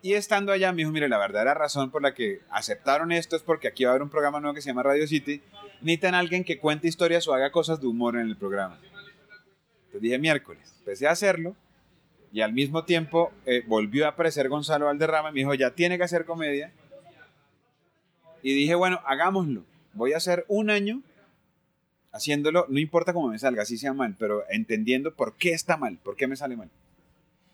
[0.00, 3.42] Y estando allá, me dijo, mire, la verdadera razón por la que aceptaron esto es
[3.42, 5.42] porque aquí va a haber un programa nuevo que se llama Radio City.
[5.82, 8.78] Necesitan alguien que cuente historias o haga cosas de humor en el programa.
[8.80, 10.74] Entonces dije, miércoles.
[10.78, 11.54] Empecé a hacerlo
[12.32, 15.98] y al mismo tiempo eh, volvió a aparecer Gonzalo Valderrama y me dijo, ya tiene
[15.98, 16.72] que hacer comedia.
[18.46, 19.64] Y dije, bueno, hagámoslo.
[19.94, 21.02] Voy a hacer un año
[22.12, 25.98] haciéndolo, no importa cómo me salga, así sea mal, pero entendiendo por qué está mal,
[26.02, 26.70] por qué me sale mal.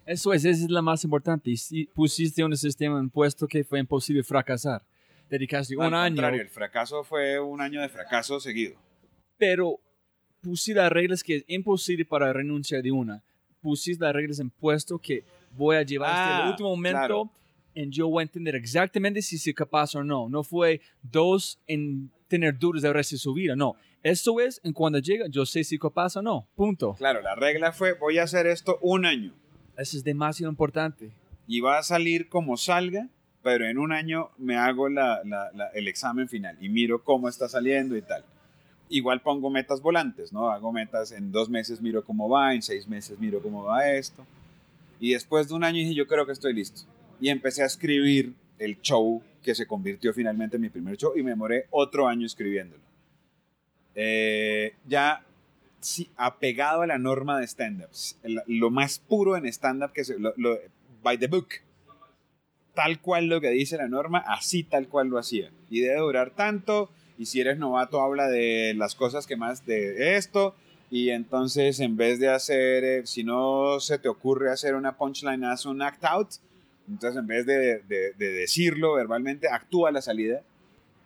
[0.05, 1.51] Eso es, esa es la más importante.
[1.51, 4.83] Y si pusiste un sistema impuesto que fue imposible fracasar.
[5.29, 8.75] Dedicaste Al un año, contrario, el fracaso fue un año de fracaso seguido.
[9.39, 9.79] pero
[10.43, 13.23] pusiste las reglas que es imposible para renunciar de una.
[13.61, 15.23] Pusiste las reglas impuesto que
[15.57, 17.31] voy a llevar hasta Ah, el último momento claro.
[17.75, 20.29] En yo voy a entender exactamente si soy capaz o no.
[20.29, 23.55] No fue dos en tener dudas del resto de su vida.
[23.57, 26.47] No, esto es en cuando llega yo sé si capaz o no.
[26.57, 26.95] Punto.
[26.95, 29.33] Claro, la regla fue, voy a hacer esto un año
[29.77, 31.11] Eso es demasiado importante.
[31.47, 33.09] y va a salir como salga,
[33.43, 37.29] pero en un año me hago la- la- la- el examen final y miro cómo
[37.29, 38.25] está saliendo y tal.
[38.89, 40.51] Igual pongo metas volantes, ¿no?
[40.51, 44.27] Hago metas en dos meses, miro cómo va, en seis meses miro cómo va esto.
[44.99, 46.83] Y después de un año dije, yo creo que estoy listo.
[47.21, 51.23] Y empecé a escribir el show que se convirtió finalmente en mi primer show y
[51.23, 52.83] me demoré otro año escribiéndolo.
[53.95, 55.25] Eh, ya
[55.81, 57.89] sí, apegado a la norma de stand-up.
[58.23, 60.19] El- Lo más puro en stand-up que se...
[60.19, 60.59] lo- lo-
[61.03, 61.49] by the book.
[62.75, 65.51] Tal cual lo que dice la norma, así tal cual lo hacía.
[65.71, 66.91] Y debe durar tanto.
[67.19, 70.55] Y si eres novato, habla de las cosas que más de esto.
[70.91, 75.45] Y entonces, en vez de hacer, eh, si no se te ocurre hacer una punchline,
[75.45, 76.29] haz un act out.
[76.91, 80.43] Entonces, en vez de, de- de decirlo verbalmente, actúa la salida.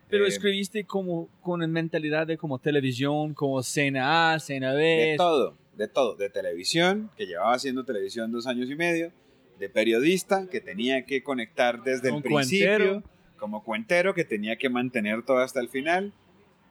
[0.08, 4.82] Pero Eh, escribiste como con mentalidad de como televisión, como cena A, cena B.
[4.82, 6.14] De todo, de todo.
[6.16, 9.12] De televisión, que llevaba haciendo televisión dos años y medio.
[9.58, 12.68] De periodista, que tenía que conectar desde el principio.
[12.76, 13.02] cuentero.
[13.38, 16.12] Como cuentero, que tenía que mantener todo hasta el final.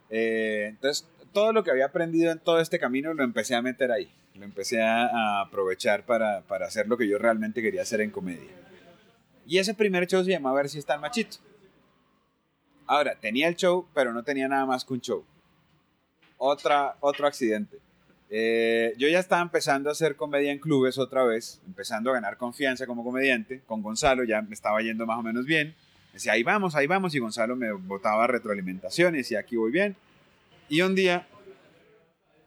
[0.09, 3.91] Eh, entonces, todo lo que había aprendido en todo este camino lo empecé a meter
[3.91, 4.09] ahí.
[4.35, 8.09] Lo empecé a, a aprovechar para, para hacer lo que yo realmente quería hacer en
[8.11, 8.49] comedia.
[9.45, 11.37] Y ese primer show se llamaba Ver si está el machito.
[12.85, 15.23] Ahora, tenía el show, pero no tenía nada más que un show.
[16.37, 17.79] Otra, otro accidente.
[18.29, 22.37] Eh, yo ya estaba empezando a hacer comedia en clubes otra vez, empezando a ganar
[22.37, 23.61] confianza como comediante.
[23.65, 25.75] Con Gonzalo ya me estaba yendo más o menos bien.
[26.11, 27.13] Decía, ahí vamos, ahí vamos.
[27.15, 29.95] Y Gonzalo me botaba retroalimentación y aquí voy bien.
[30.67, 31.27] Y un día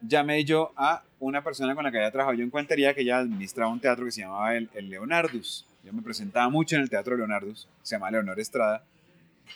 [0.01, 3.19] llamé yo a una persona con la que había trabajado yo en cuentería, que ella
[3.19, 5.67] administraba un teatro que se llamaba el, el Leonardus.
[5.87, 8.85] Yo me presentaba mucho en el teatro Leonardus, se llama Leonor Estrada.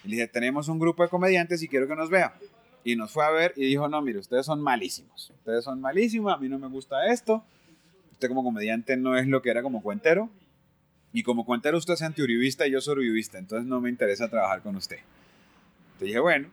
[0.05, 2.35] Y le dije, tenemos un grupo de comediantes y quiero que nos vea.
[2.85, 5.31] Y nos fue a ver y dijo, no, mire, ustedes son malísimos.
[5.31, 7.45] Ustedes son malísimos, a mí no me gusta esto.
[8.13, 10.31] Usted como comediante no es lo que era como cuentero.
[11.13, 14.63] Y como cuentero usted es antiuribista y yo soy uribista, entonces no me interesa trabajar
[14.63, 14.99] con usted.
[14.99, 16.49] Entonces dije, bueno.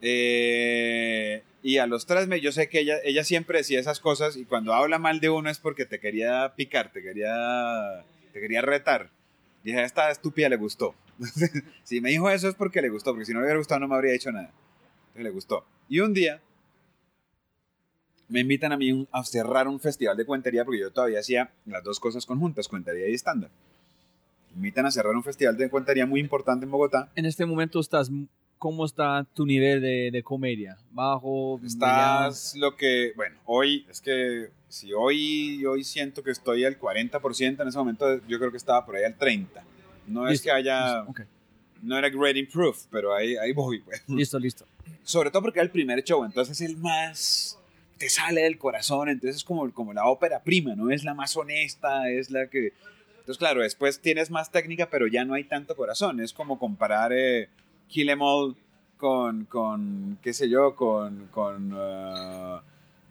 [0.00, 4.38] Eh, y a los tres meses, yo sé que ella, ella siempre decía esas cosas
[4.38, 8.02] y cuando habla mal de uno es porque te quería picar, te quería,
[8.32, 9.10] te quería retar.
[9.62, 10.94] Dije, a esta estúpida le gustó.
[11.84, 13.88] si me dijo eso es porque le gustó, porque si no le hubiera gustado no
[13.88, 14.50] me habría dicho nada.
[15.08, 15.64] Entonces le gustó.
[15.88, 16.40] Y un día
[18.28, 21.82] me invitan a mí a cerrar un festival de cuentería porque yo todavía hacía las
[21.82, 23.50] dos cosas conjuntas, cuentería y estándar.
[24.52, 27.10] Me invitan a cerrar un festival de cuentería muy importante en Bogotá.
[27.16, 28.10] En este momento estás,
[28.56, 30.78] ¿cómo está tu nivel de, de comedia?
[30.92, 31.60] ¿Bajo?
[31.64, 37.60] Estás lo que, bueno, hoy, es que si hoy, hoy siento que estoy al 40%,
[37.60, 39.46] en ese momento yo creo que estaba por ahí al 30%.
[40.06, 41.20] No es Listo, que haya, Ok.
[41.82, 43.80] no era great proof, pero ahí, ahí voy.
[43.80, 44.02] pues.
[44.08, 44.64] Listo, listo.
[45.02, 47.58] sobre todo porque era el primer show, entonces es el más
[47.98, 50.90] te sale del corazón, entonces es como, como la ópera prima, ¿no?
[50.90, 52.72] Es la más honesta, es la que...
[53.18, 57.12] Entonces, claro, después tienes más técnica, pero ya no hay tanto corazón, es como comparar
[57.12, 57.50] eh,
[57.88, 58.56] Kill Em All
[58.96, 62.62] con, con, qué sé yo, con, con, ah,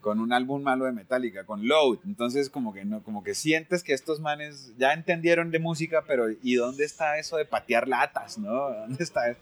[0.09, 3.83] con un álbum malo de Metallica, con Load, entonces como que, no, como que sientes
[3.83, 8.39] que estos manes ya entendieron de música, pero ¿y dónde está eso de patear latas,
[8.39, 8.69] no?
[8.87, 9.39] ¿Dónde está eso?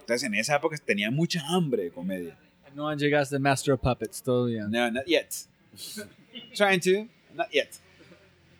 [0.00, 2.36] Entonces en esa época tenía mucha hambre de comedia.
[2.74, 4.66] No llegaste a Master of Puppets todavía.
[4.66, 5.28] No, not yet.
[6.56, 7.70] Trying to, not yet.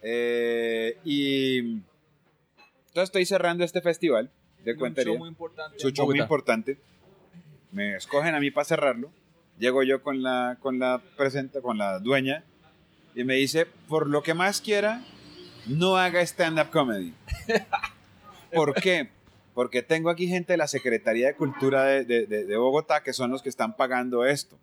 [0.02, 4.30] Eh, y entonces estoy cerrando este festival
[4.64, 5.14] de cuentería.
[5.14, 5.80] importante.
[5.80, 6.78] Su show muy importante.
[7.72, 9.10] Me escogen a mí para cerrarlo.
[9.60, 12.42] Llego yo con la, con la presenta, con la dueña
[13.14, 15.04] y me dice, por lo que más quiera,
[15.66, 17.12] no haga stand-up comedy.
[18.52, 19.10] ¿Por qué?
[19.54, 23.12] Porque tengo aquí gente de la Secretaría de Cultura de, de- de- de Bogotá que
[23.12, 24.58] son los que están pagando esto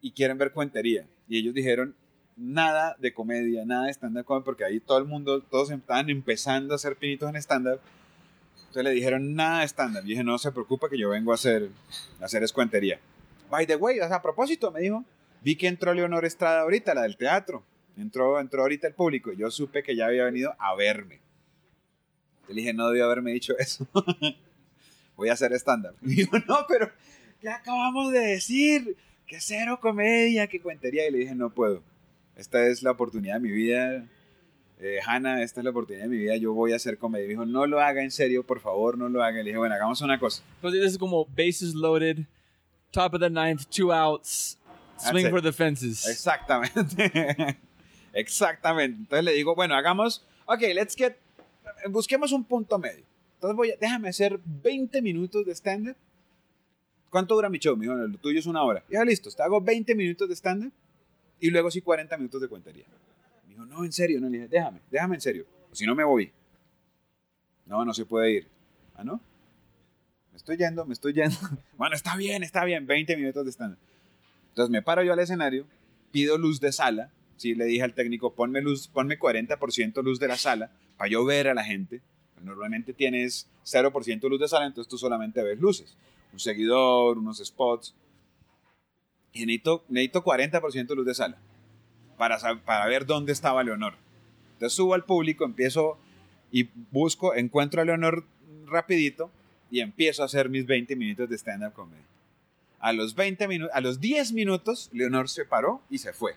[0.00, 1.06] y quieren ver cuentería.
[1.28, 1.96] Y ellos dijeron,
[2.36, 6.74] nada de comedia, nada de stand-up comedy, porque ahí todo el mundo, todos estaban empezando
[6.74, 7.80] a hacer pinitos en stand-up.
[8.58, 10.02] Entonces le dijeron, nada de stand-up.
[10.04, 11.70] Y dije, no se preocupe que yo vengo a hacer,
[12.20, 13.00] a hacer escuentería.
[13.50, 15.04] By the way, a propósito, me dijo,
[15.42, 17.62] vi que entró Leonor Estrada ahorita, la del teatro.
[17.96, 21.20] Entró, entró ahorita el público y yo supe que ya había venido a verme.
[22.48, 23.86] Le dije, no debió haberme dicho eso.
[25.16, 25.94] Voy a hacer stand-up.
[26.02, 26.90] Y dijo, no, pero
[27.40, 28.96] ¿qué acabamos de decir?
[29.26, 31.06] Que cero comedia, que cuentería.
[31.06, 31.82] Y le dije, no puedo.
[32.36, 34.04] Esta es la oportunidad de mi vida.
[34.80, 36.36] Eh, Hanna, esta es la oportunidad de mi vida.
[36.36, 37.26] Yo voy a hacer comedia.
[37.26, 39.40] Y dijo, no lo haga en serio, por favor, no lo haga.
[39.40, 40.42] Y le dije, bueno, hagamos una cosa.
[40.56, 42.18] Entonces es como bases loaded,
[42.94, 44.56] top of the ninth, two outs,
[44.96, 46.06] swing for the fences.
[46.06, 47.58] Exactamente.
[48.12, 48.96] Exactamente.
[49.00, 51.16] Entonces le digo, bueno, hagamos, ok, let's get,
[51.90, 53.04] busquemos un punto medio.
[53.34, 55.96] Entonces voy a, déjame hacer 20 minutos de stand-up.
[57.10, 57.76] ¿Cuánto dura mi show?
[57.76, 58.82] Me dijo, "No, lo tuyo es una hora.
[58.88, 60.72] Ya listo, te hago 20 minutos de stand-up
[61.40, 62.84] y luego sí 40 minutos de cuentería.
[63.44, 65.44] Me dijo, no, en serio, no, le dije, déjame, déjame en serio.
[65.72, 66.30] Si no me voy.
[67.66, 68.48] No, no se puede ir.
[68.94, 69.20] Ah, ¿no?
[70.34, 71.36] Me estoy yendo, me estoy yendo.
[71.78, 73.78] Bueno, está bien, está bien, 20 minutos de stand-up.
[74.48, 75.64] Entonces me paro yo al escenario,
[76.10, 77.12] pido luz de sala.
[77.36, 81.24] Sí, le dije al técnico, ponme luz, ponme 40% luz de la sala para yo
[81.24, 82.02] ver a la gente.
[82.42, 85.96] Normalmente tienes 0% luz de sala, entonces tú solamente ves luces.
[86.32, 87.94] Un seguidor, unos spots.
[89.32, 91.38] Y necesito, necesito 40% luz de sala
[92.18, 93.94] para, para ver dónde estaba Leonor.
[94.54, 95.96] Entonces subo al público, empiezo
[96.50, 98.24] y busco, encuentro a Leonor
[98.66, 99.30] rapidito
[99.74, 102.00] y empiezo a hacer mis 20 minutos de stand-up comedy.
[102.78, 106.36] A los 20 minutos, a los 10 minutos, Leonor se paró y se fue.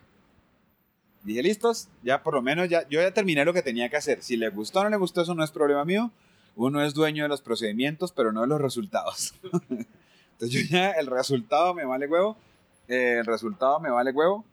[1.22, 4.24] Dije, listos, ya por lo menos ya, yo ya terminé lo que tenía que hacer.
[4.24, 6.10] Si le gustó o no le gustó, eso no es problema mío.
[6.56, 9.36] Uno es dueño de los procedimientos, pero no de los resultados.
[10.32, 12.38] Entonces yo ya, el resultado me vale huevo.
[12.88, 14.46] eh, el resultado me vale huevo.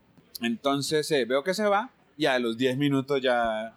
[0.42, 3.74] Entonces eh, veo que se va y a los 10 minutos ya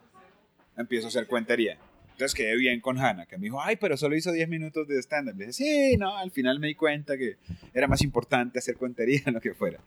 [0.76, 1.78] empiezo a hacer cuentería.
[2.18, 5.00] Entonces quedé bien con Hannah, que me dijo, ay, pero solo hizo 10 minutos de
[5.00, 5.36] stand-up.
[5.38, 7.38] Le dije, sí, no, al final me di cuenta que
[7.76, 9.80] era más importante hacer cuentería en lo que fuera.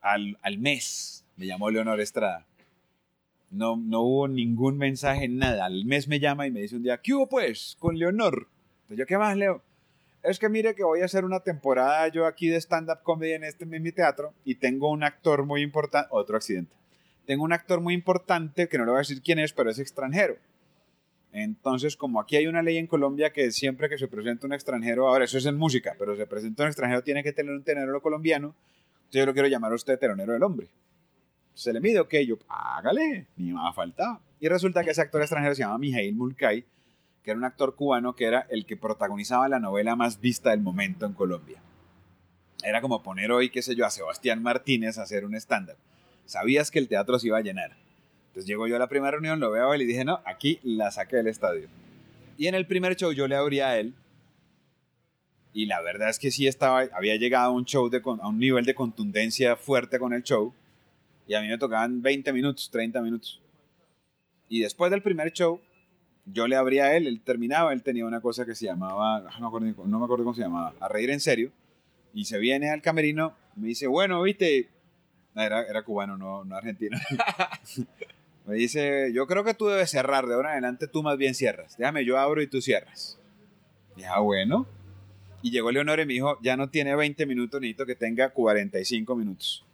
[0.00, 2.48] Al, al mes me llamó Leonor Estrada.
[3.48, 5.66] No, no hubo ningún mensaje, nada.
[5.66, 8.48] Al mes me llama y me dice un día, ¿qué hubo pues con Leonor?
[8.78, 9.62] Entonces yo, ¿qué más, Leo?
[10.24, 13.44] Es que mire que voy a hacer una temporada yo aquí de stand-up comedy en
[13.44, 16.74] este en mi teatro y tengo un actor muy importante, otro accidente.
[17.24, 19.78] Tengo un actor muy importante que no le voy a decir quién es, pero es
[19.78, 20.38] extranjero.
[21.32, 25.08] Entonces, como aquí hay una ley en Colombia que siempre que se presenta un extranjero,
[25.08, 28.00] ahora eso es en música, pero se presenta un extranjero tiene que tener un tenero
[28.00, 28.54] colombiano,
[29.10, 30.68] yo lo quiero llamar a usted teronero del hombre.
[31.54, 34.20] Se le mide, ok, yo, hágale, ni más faltaba.
[34.40, 36.64] Y resulta que ese actor extranjero se llama Mijail Mulcay,
[37.22, 40.60] que era un actor cubano que era el que protagonizaba la novela más vista del
[40.60, 41.60] momento en Colombia.
[42.62, 45.76] Era como poner hoy, qué sé yo, a Sebastián Martínez a hacer un estándar.
[46.24, 47.76] Sabías que el teatro se iba a llenar.
[48.36, 50.60] Entonces llego yo a la primera reunión, lo veo a él y dije, no, aquí
[50.62, 51.68] la saqué del estadio.
[52.36, 53.94] Y en el primer show yo le abría a él.
[55.54, 58.38] Y la verdad es que sí estaba, había llegado a un show de, a un
[58.38, 60.52] nivel de contundencia fuerte con el show.
[61.26, 63.40] Y a mí me tocaban 20 minutos, 30 minutos.
[64.50, 65.58] Y después del primer show,
[66.26, 69.40] yo le abría a él, él terminaba, él tenía una cosa que se llamaba, no
[69.40, 71.52] me acuerdo, no me acuerdo cómo se llamaba, a reír en serio.
[72.12, 74.68] Y se viene al camerino, me dice, bueno, viste,
[75.34, 76.98] era, era cubano, no, no argentino.
[78.46, 81.34] me dice, yo creo que tú debes cerrar, de ahora en adelante tú más bien
[81.34, 81.76] cierras.
[81.76, 83.18] Déjame, yo abro y tú cierras.
[83.96, 84.66] Ya, ah, bueno.
[85.42, 89.16] Y llegó Leonor y me dijo, ya no tiene 20 minutos, necesito que tenga 45
[89.16, 89.64] minutos.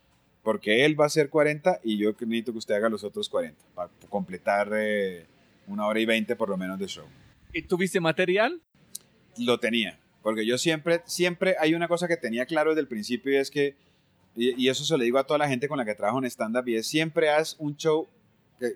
[0.43, 3.63] Porque él va a hacer 40 y yo necesito que usted haga los otros 40
[3.75, 5.27] para completar eh,
[5.67, 7.07] una hora y 20 por lo menos de show.
[7.53, 8.61] ¿Y tuviste material?
[9.39, 9.99] Lo tenía.
[10.23, 13.51] Porque yo siempre, siempre hay una cosa que tenía claro desde el principio y es
[13.51, 13.77] que,
[14.35, 16.67] y, eso se lo digo a toda la gente con la que trabajo en stand-up,
[16.69, 18.09] y es siempre haz un show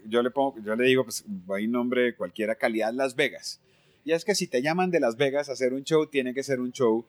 [0.06, 1.24] yo le pongo, yo le digo, pues
[1.54, 3.60] hay nombre cualquiera, calidad Las Vegas.
[4.04, 6.42] Y es que si te llaman de Las Vegas a hacer un show, tiene que
[6.42, 7.04] ser un show,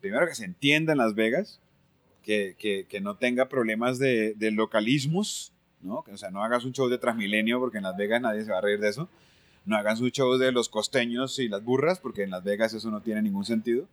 [0.00, 1.60] primero que se entienda en Las Vegas,
[2.22, 6.04] que, no tenga problemas de, de localismos, ¿no?
[6.12, 8.58] O sea, no hagas un show de Transmilenio porque en Las Vegas nadie se va
[8.58, 9.08] a reír de eso
[9.68, 12.90] no hagan su show de los costeños y las burras, porque en Las Vegas eso
[12.90, 13.86] no tiene ningún sentido.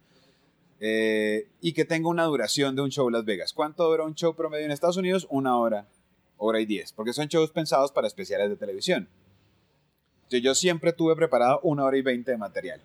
[0.79, 3.51] Eh, y que tenga una duración de un show Las Vegas.
[3.51, 5.27] ¿Cuánto dura un show promedio en Estados Unidos?
[5.29, 5.85] Una hora,
[6.37, 9.07] hora y diez, porque son shows pensados para especiales de televisión.
[10.23, 12.81] Entonces, yo siempre tuve preparado una hora y veinte de material.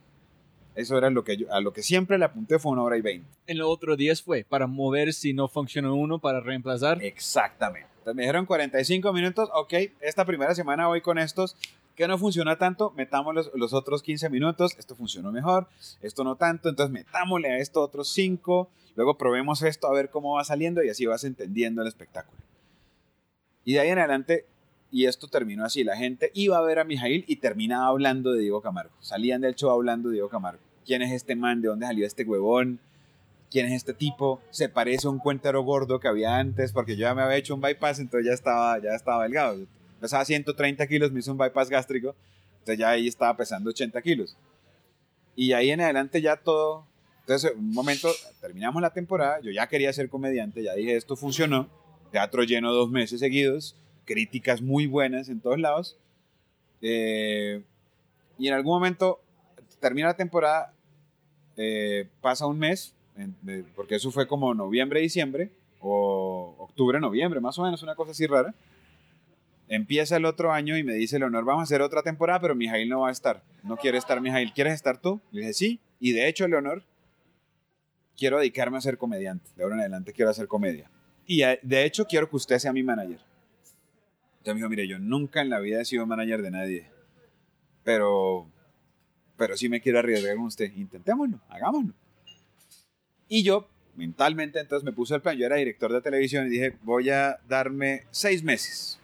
[0.75, 3.01] Eso era lo que yo, a lo que siempre le apunté fue una hora y
[3.01, 3.29] veinte.
[3.47, 7.03] En los otros días fue para mover si no funciona uno, para reemplazar.
[7.03, 7.89] Exactamente.
[7.99, 11.57] Entonces me dijeron 45 minutos, ok, esta primera semana voy con estos,
[11.97, 15.69] que no funciona tanto, metamos los, otros 15 minutos, esto funcionó mejor,
[16.01, 20.37] esto no tanto, entonces metámosle a esto otros 5, luego probemos esto a ver cómo
[20.37, 22.41] va saliendo y así vas entendiendo el espectáculo.
[23.65, 24.47] Y de ahí en adelante,
[24.91, 28.41] y esto terminó así, la gente iba a ver a Mijail y terminaba hablando de
[28.41, 30.63] Diego Camargo, salían del show hablando de Diego Camargo.
[30.85, 31.61] ¿Quién es este man?
[31.61, 32.81] ¿De dónde salió este huevón?
[33.51, 34.41] ¿Quién es este tipo?
[34.51, 37.55] Se parece a un cuentero gordo que había antes, porque yo ya me había hecho
[37.55, 39.59] un bypass, entonces ya estaba, ya estaba delgado
[40.01, 42.17] pesaba 130 kilos, me hizo un bypass gástrico,
[42.61, 44.37] entonces ya ahí estaba pesando 80 kilos.
[45.37, 46.87] Y ahí en adelante ya todo,
[47.21, 51.69] entonces un momento, terminamos la temporada, yo ya quería ser comediante, ya dije, esto funcionó,
[52.11, 55.97] teatro lleno dos meses seguidos, críticas muy buenas en todos lados,
[56.83, 57.63] eh,
[58.39, 59.21] y en algún momento
[59.81, 60.73] termina la temporada,
[61.57, 62.95] eh, pasa un mes,
[63.75, 65.51] porque eso fue como noviembre, diciembre,
[65.81, 68.55] o octubre, noviembre, más o menos, una cosa así rara.
[69.69, 72.89] Empieza el otro año y me dice Leonor, vamos a hacer otra temporada, pero Mijail
[72.89, 73.43] no va a estar.
[73.63, 75.21] No quiere estar Mijail, ¿quieres estar tú?
[75.31, 75.81] Le dije, sí.
[76.01, 76.83] Y de hecho, Leonor,
[78.17, 79.49] quiero dedicarme a ser comediante.
[79.57, 80.91] De ahora en adelante quiero hacer comedia.
[81.33, 83.21] Y de hecho, quiero que usted sea mi manager.
[84.39, 86.91] Entonces me dijo, mire, yo nunca en la vida he sido manager de nadie.
[87.85, 88.49] Pero,
[89.37, 90.73] pero sí me quiero arriesgar con usted.
[90.75, 91.95] Intentémoslo, hagámoslo.
[93.29, 95.39] Y yo, mentalmente, entonces me puse el plan.
[95.39, 98.99] Yo era director de televisión y dije, voy a darme seis meses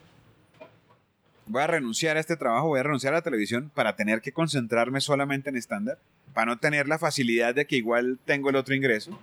[1.49, 4.33] voy a renunciar a este trabajo, voy a renunciar a la televisión para tener que
[4.33, 6.01] concentrarme solamente en estándar,
[6.35, 9.17] para no tener la facilidad de que igual tengo el otro ingreso.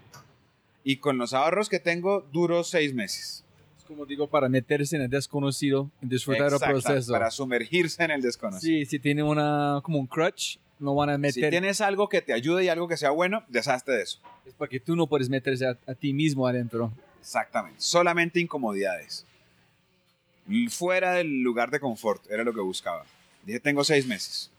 [0.83, 3.43] Y con los ahorros que tengo, duro seis meses.
[3.77, 7.11] Es como digo, para meterse en el desconocido, disfrutar el proceso.
[7.11, 8.79] Para sumergirse en el desconocido.
[8.79, 11.43] Sí, si tiene una, como un crutch, no van a meter.
[11.45, 14.19] Si tienes algo que te ayude y algo que sea bueno, deshazte de eso.
[14.45, 16.91] Es porque tú no puedes meterse a, a ti mismo adentro.
[17.21, 17.79] Exactamente.
[17.79, 19.25] Solamente incomodidades
[20.69, 23.05] fuera del lugar de confort, era lo que buscaba.
[23.45, 24.51] Dije, tengo seis meses.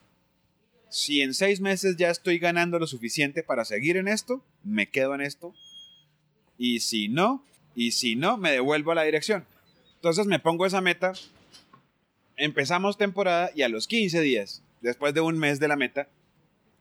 [0.88, 5.14] Si en seis meses ya estoy ganando lo suficiente para seguir en esto, me quedo
[5.14, 5.54] en esto.
[6.58, 7.44] Y si no,
[7.74, 9.44] y si no, me devuelvo a la dirección.
[9.96, 11.12] Entonces me pongo esa meta.
[12.36, 16.08] Empezamos temporada y a los 15 días, después de un mes de la meta,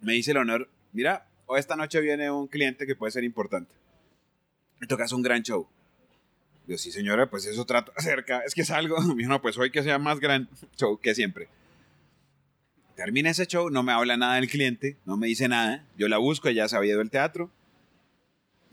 [0.02, 3.74] me dice el honor, mira, hoy esta noche viene un cliente que puede ser importante.
[4.80, 5.68] Me tocas un gran show.
[6.68, 8.42] Yo, sí, señora, pues eso trato acerca.
[8.42, 8.98] Es que es algo.
[9.16, 11.48] no, pues hoy que sea más gran show que siempre.
[12.96, 15.84] Termina ese show, no me habla nada del cliente, no me dice nada.
[15.98, 17.50] Yo la busco, ella se había ido del teatro.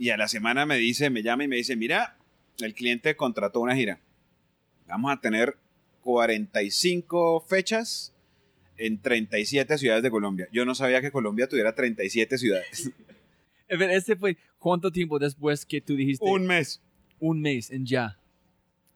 [0.00, 2.16] Y a la semana me dice, me llama y me dice, mira,
[2.58, 4.00] el cliente contrató una gira.
[4.88, 5.56] Vamos a tener
[6.00, 8.12] 45 fechas
[8.78, 10.48] en 37 ciudades de Colombia.
[10.52, 12.90] Yo no sabía que Colombia tuviera 37 ciudades.
[13.68, 16.24] Este fue, ¿cuánto tiempo después que tú dijiste?
[16.24, 16.80] Un mes
[17.20, 18.18] un mes en ya.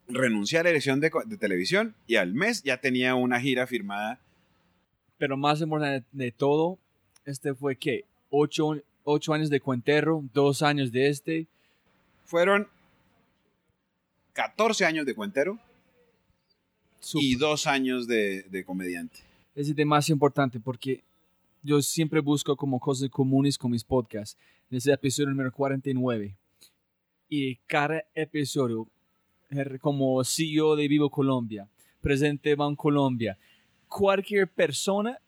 [0.08, 4.20] Renuncié a la dirección de, televisión y al mes ya tenía una gira firmada.
[5.18, 6.78] Pero más importante de todo,
[7.24, 11.46] este fue que ocho, ocho años de Cuenterro, dos años de este.
[12.24, 12.68] Fueron
[14.32, 15.58] 14 años de Cuentero
[17.14, 19.20] y dos años de, de comediante.
[19.54, 21.04] Es más importante porque
[21.62, 24.36] yo siempre busco como cosas comunes con mis podcasts.
[24.70, 26.34] En ese episodio número 49
[27.28, 28.88] y cada episodio
[29.80, 31.68] como CEO de Vivo Colombia,
[32.00, 33.38] presente Ban Colombia,
[33.88, 35.18] cualquier persona,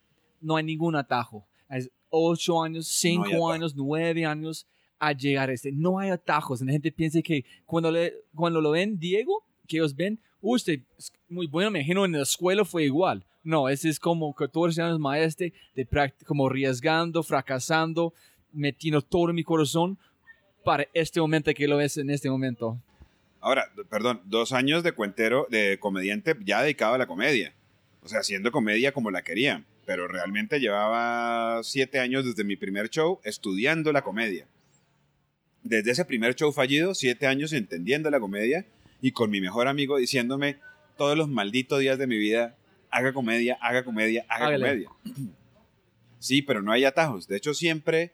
[0.40, 1.46] no hay ningún atajo.
[1.68, 4.66] Es ocho años, cinco años, nueve años
[4.98, 5.72] a llegar a este.
[5.72, 6.60] No hay atajos.
[6.62, 11.12] La gente piensa que cuando, le, cuando lo ven Diego, que ellos ven, usted es
[11.28, 13.24] muy bueno, me imagino en la escuela fue igual.
[13.42, 18.12] No, ese es como 14 años maestro, de como arriesgando, fracasando,
[18.52, 19.98] metiendo todo mi corazón
[20.64, 22.76] para este momento que lo es en este momento.
[23.40, 27.54] Ahora, perdón, dos años de cuentero, de comediante ya dedicado a la comedia.
[28.02, 29.64] O sea, haciendo comedia como la quería.
[29.86, 34.46] Pero realmente llevaba siete años desde mi primer show estudiando la comedia.
[35.62, 38.66] Desde ese primer show fallido, siete años entendiendo la comedia
[39.00, 40.58] y con mi mejor amigo diciéndome
[40.96, 42.56] todos los malditos días de mi vida,
[42.90, 44.90] haga comedia, haga comedia, haga comedia.
[46.18, 47.28] Sí, pero no hay atajos.
[47.28, 48.10] De hecho, siempre,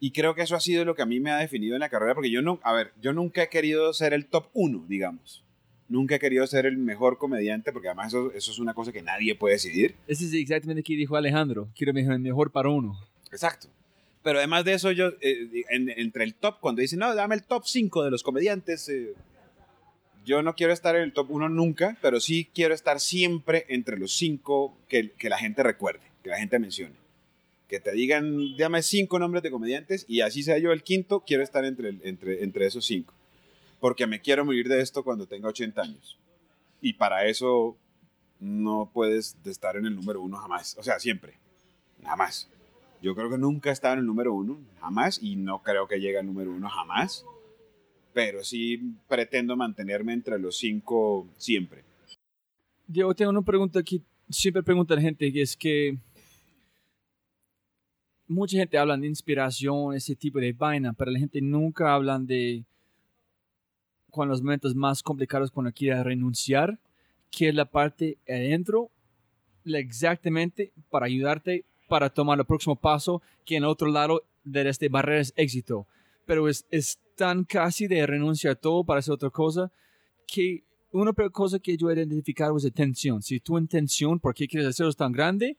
[0.00, 1.90] y creo que eso ha sido lo que a mí me ha definido en la
[1.90, 5.41] carrera, porque yo no, a ver, yo nunca he querido ser el top uno, digamos.
[5.92, 9.02] Nunca he querido ser el mejor comediante, porque además eso, eso es una cosa que
[9.02, 9.94] nadie puede decidir.
[10.08, 11.68] Eso es exactamente lo que dijo Alejandro.
[11.76, 12.98] Quiero el mejor para uno.
[13.30, 13.68] Exacto.
[14.22, 17.64] Pero además de eso, yo, eh, entre el top, cuando dicen, no, dame el top
[17.66, 19.12] 5 de los comediantes, eh,
[20.24, 23.98] yo no quiero estar en el top 1 nunca, pero sí quiero estar siempre entre
[23.98, 26.94] los 5 que, que, la gente recuerde, que la gente mencione.
[27.68, 31.42] Que te digan, dame 5 nombres de comediantes y así sea yo el quinto, quiero
[31.42, 33.12] estar entre, entre, entre esos 5.
[33.82, 36.18] Porque me quiero morir de esto cuando tenga 80 años.
[36.80, 37.76] Y para eso
[38.40, 40.76] no puedes estar en el número 1 jamás.
[40.78, 41.34] O sea, siempre.
[42.02, 42.48] Jamás.
[43.02, 46.00] Yo creo que nunca he estado en el número 1, jamás, y no creo que
[46.00, 47.26] llegue al número 1 jamás
[48.12, 51.84] pero sí pretendo mantenerme entre los cinco siempre.
[52.86, 55.96] Diego, tengo una pregunta que siempre pregunta la gente, que es que
[58.26, 62.64] mucha gente habla de inspiración, ese tipo de vaina, pero la gente nunca habla de
[64.12, 66.78] cuando los momentos más complicados cuando quiere renunciar,
[67.30, 68.90] que es la parte adentro,
[69.64, 75.20] exactamente para ayudarte para tomar el próximo paso, que en otro lado de este barrera
[75.20, 75.86] es éxito.
[76.26, 79.72] Pero es, es tan casi de renunciar a todo para hacer otra cosa,
[80.26, 83.22] que una cosa que yo he identificado es tensión.
[83.22, 85.56] Si tu intención, ¿por qué quieres hacerlo tan grande?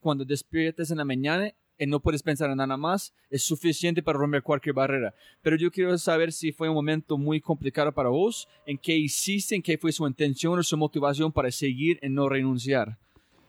[0.00, 4.18] Cuando despiertas en la mañana y no puedes pensar en nada más, es suficiente para
[4.18, 5.14] romper cualquier barrera.
[5.42, 9.54] Pero yo quiero saber si fue un momento muy complicado para vos, en qué hiciste,
[9.54, 12.98] en qué fue su intención o su motivación para seguir y no renunciar.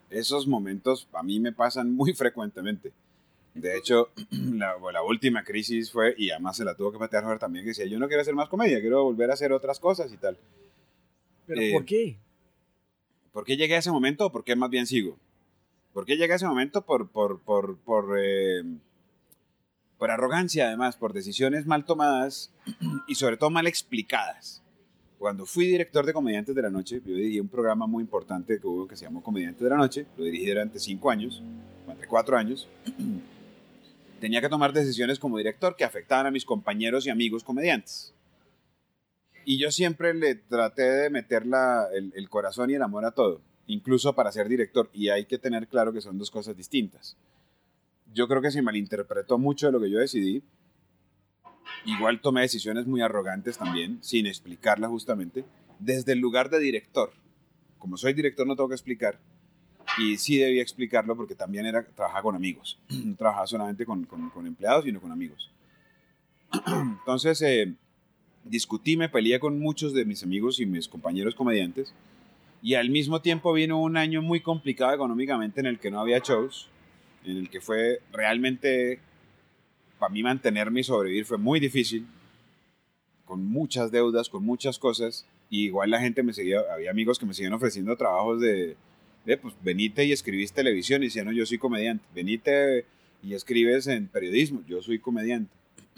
[0.09, 2.91] Esos momentos a mí me pasan muy frecuentemente.
[3.53, 7.39] De hecho, la, la, última crisis fue, y además se la tuvo que patear Jorge
[7.39, 10.11] también, que decía, yo no quiero hacer más comedia, quiero volver a hacer otras cosas
[10.11, 10.37] y tal.
[11.47, 12.17] ¿Pero por eh, qué?
[13.31, 15.17] ¿Por qué llegué a ese momento o por qué más bien sigo?
[15.95, 16.81] ¿Por qué llegué a ese momento?
[16.81, 18.63] Por, por, por, eh,
[19.97, 22.51] por arrogancia, además, por decisiones mal tomadas
[23.07, 24.61] y sobre todo mal explicadas.
[25.17, 28.67] Cuando fui director de Comediantes de la Noche, yo dirigí un programa muy importante que
[28.67, 31.41] hubo que se llamó Comediantes de la Noche, lo dirigí durante cinco años,
[31.85, 32.67] durante cuatro años.
[34.19, 38.13] tenía que tomar decisiones como director que afectaban a mis compañeros y amigos comediantes.
[39.45, 41.43] Y yo siempre le traté de meter
[41.93, 44.89] el, corazón y el amor a todo, incluso para ser director.
[44.93, 47.17] Y hay que tener claro que son dos cosas distintas.
[48.13, 50.43] Yo creo que se malinterpretó mucho de lo que yo decidí.
[51.85, 55.45] Igual tomé decisiones muy arrogantes también, sin explicarlas justamente,
[55.79, 57.11] desde el lugar de director.
[57.77, 59.19] Como soy director no tengo que explicar,
[59.97, 62.79] y sí debía explicarlo porque también era trabajar con amigos.
[62.89, 65.51] No trabajaba solamente con, con, empleados, sino con amigos.
[66.67, 67.73] Entonces, eh,
[68.43, 71.93] discutí, me peleé con muchos de mis amigos y mis compañeros comediantes.
[72.65, 76.17] Y al mismo tiempo vino un año muy complicado económicamente en el que no había
[76.17, 76.67] shows,
[77.23, 78.97] en el que fue realmente,
[79.99, 82.07] para mí mantenerme y sobrevivir fue muy difícil,
[83.23, 85.27] con muchas deudas, con muchas cosas.
[85.47, 88.75] Y igual la gente me seguía, había amigos que me seguían ofreciendo trabajos de,
[89.39, 92.03] pues venite y escribís televisión y decía, no, yo soy comediante.
[92.15, 92.87] Venite
[93.21, 95.53] y escribes en periodismo, yo soy comediante.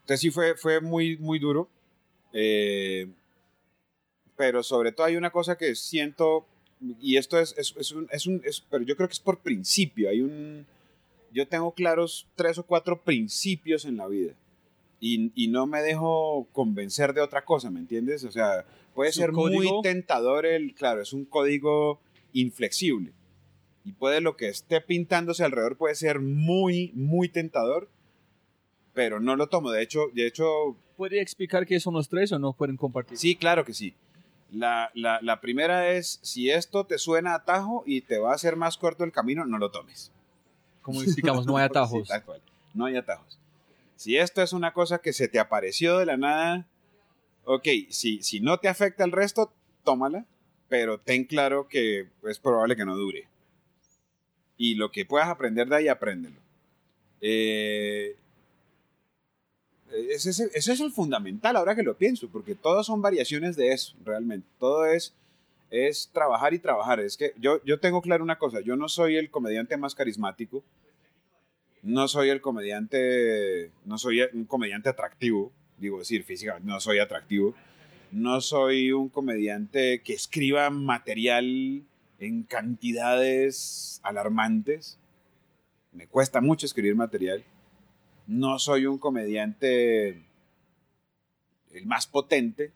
[0.00, 1.68] Entonces sí fue, fue muy, muy duro.
[2.32, 3.06] Eh,
[4.40, 6.46] pero sobre todo hay una cosa que siento,
[6.98, 10.08] y esto es, es, es, un, es, un, pero yo creo que es por principio.
[10.08, 10.64] Hay un,
[11.30, 14.32] yo tengo claros tres o cuatro principios en la vida.
[14.98, 18.24] Y, y no me dejo convencer de otra cosa, ¿me entiendes?
[18.24, 18.64] O sea,
[18.94, 22.00] Puede ser muy tentador el, claro, es un código
[22.32, 23.12] inflexible.
[23.84, 27.90] Y puede lo que esté pintándose alrededor puede ser muy, muy tentador,
[28.94, 29.70] pero no lo tomo.
[29.70, 30.78] De hecho, de hecho...
[30.96, 33.18] ¿Puede explicar qué son los tres o no pueden compartir?
[33.18, 33.94] Sí, claro que sí.
[34.52, 38.56] La, la, la primera es, si esto te suena atajo y te va a hacer
[38.56, 40.12] más corto el camino, no lo tomes.
[40.82, 42.08] Como explicamos, no hay atajos.
[42.74, 43.38] No hay atajos.
[43.96, 46.66] Si esto es una cosa que se te apareció de la nada,
[47.44, 49.52] ok, si, si no te afecta el resto,
[49.84, 50.24] tómala,
[50.68, 53.28] pero ten claro que es probable que no dure.
[54.56, 56.40] Y lo que puedas aprender de ahí, apréndelo.
[57.20, 58.16] Eh,
[59.92, 63.94] El- ese es el fundamental ahora que lo pienso, porque todos son variaciones de eso,
[64.04, 64.46] realmente.
[64.58, 65.14] Todo es,
[65.70, 67.00] es trabajar y trabajar.
[67.00, 70.62] Es que yo, yo tengo claro una cosa, yo no soy el comediante más carismático,
[71.82, 77.54] no soy el comediante, no soy un comediante atractivo, digo decir, físicamente no soy atractivo,
[78.12, 81.82] no soy un comediante que escriba material
[82.18, 84.98] en cantidades alarmantes,
[85.92, 87.42] me cuesta mucho escribir material,
[88.30, 90.22] no soy un comediante
[91.72, 92.70] el más potente,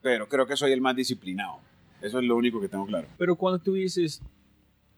[0.00, 1.58] pero creo que soy el más disciplinado.
[2.00, 3.08] Eso es lo único que tengo claro.
[3.18, 4.22] Pero cuando tú dices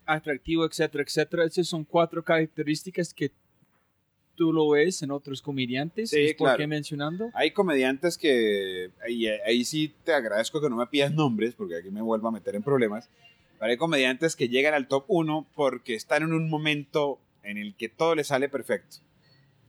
[0.05, 3.33] atractivo, etcétera, etcétera, esas son cuatro características que
[4.35, 6.11] tú lo ves en otros comediantes.
[6.11, 6.59] Sí, ¿Es por claro.
[6.59, 7.31] qué mencionando?
[7.33, 11.91] Hay comediantes que, ahí, ahí sí te agradezco que no me pidas nombres, porque aquí
[11.91, 13.09] me vuelvo a meter en problemas,
[13.59, 17.75] pero hay comediantes que llegan al top 1 porque están en un momento en el
[17.75, 18.99] que todo les sale perfecto.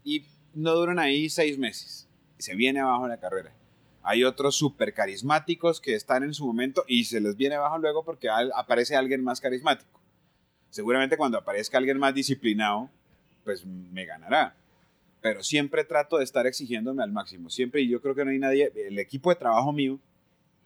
[0.03, 2.07] Y no duran ahí seis meses.
[2.37, 3.53] Se viene abajo la carrera.
[4.03, 8.03] Hay otros súper carismáticos que están en su momento y se les viene abajo luego
[8.03, 10.01] porque aparece alguien más carismático.
[10.69, 12.89] Seguramente cuando aparezca alguien más disciplinado,
[13.43, 14.55] pues me ganará.
[15.21, 17.49] Pero siempre trato de estar exigiéndome al máximo.
[17.49, 19.99] Siempre, y yo creo que no hay nadie, el equipo de trabajo mío,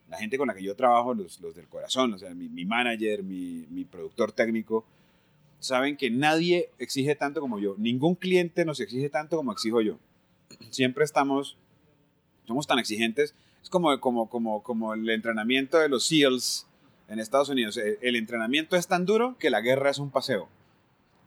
[0.08, 2.64] la gente con la que yo trabajo, los, los del corazón, o sea, mi, mi
[2.64, 4.86] manager, mi, mi productor técnico,
[5.60, 7.74] saben que nadie exige tanto como yo.
[7.78, 9.98] Ningún cliente nos exige tanto como exijo yo.
[10.70, 11.56] Siempre estamos,
[12.46, 13.34] somos tan exigentes.
[13.62, 16.66] Es como, como, como, como el entrenamiento de los SEALs
[17.08, 17.76] en Estados Unidos.
[17.76, 20.48] El, entrenamiento es tan duro que la guerra es un paseo.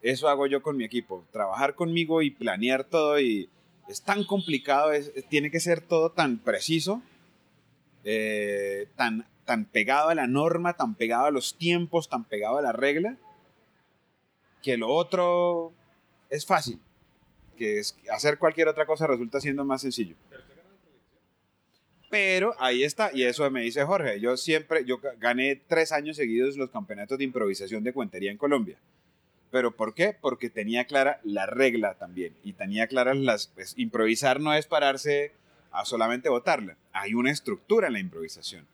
[0.01, 1.25] Eso hago yo con mi equipo.
[1.31, 3.49] Trabajar conmigo y planear todo y
[3.89, 7.01] es tan complicado, es, tiene que ser todo tan preciso,
[8.03, 12.61] eh, tan, tan pegado a la norma, tan pegado a los tiempos, tan pegado a
[12.61, 13.17] la regla,
[14.61, 15.73] que lo otro
[16.29, 16.79] es fácil.
[17.57, 17.81] Que
[18.11, 20.15] hacer cualquier otra cosa resulta siendo más sencillo.
[22.09, 24.19] Pero ahí está, y eso me dice Jorge.
[24.19, 28.77] Yo siempre, yo gané tres años seguidos los campeonatos de improvisación de cuentería en Colombia.
[29.51, 30.15] ¿Pero por qué?
[30.19, 32.33] Porque tenía clara la regla también.
[32.43, 33.47] Y tenía claras las...
[33.47, 35.33] Pues, improvisar no es pararse
[35.71, 36.77] a solamente votarla.
[36.93, 38.65] Hay una estructura en la improvisación.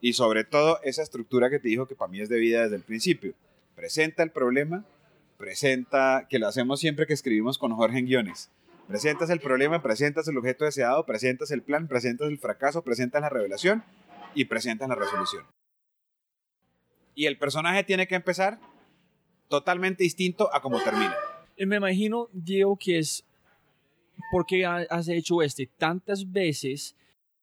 [0.00, 2.76] Y sobre todo esa estructura que te dijo que para mí es de vida desde
[2.76, 3.34] el principio.
[3.74, 4.84] Presenta el problema,
[5.48, 8.50] presenta, que lo hacemos siempre que escribimos con Jorge en guiones.
[8.88, 13.28] Presentas el problema, presentas el objeto deseado, presentas el plan, presentas el fracaso, presentas la
[13.28, 13.84] revelación
[14.34, 15.44] y presentas la resolución.
[17.14, 18.58] Y el personaje tiene que empezar
[19.48, 21.14] totalmente distinto a como termina.
[21.58, 23.22] Y me imagino, Diego, que es
[24.32, 26.96] porque ha- has hecho este tantas veces.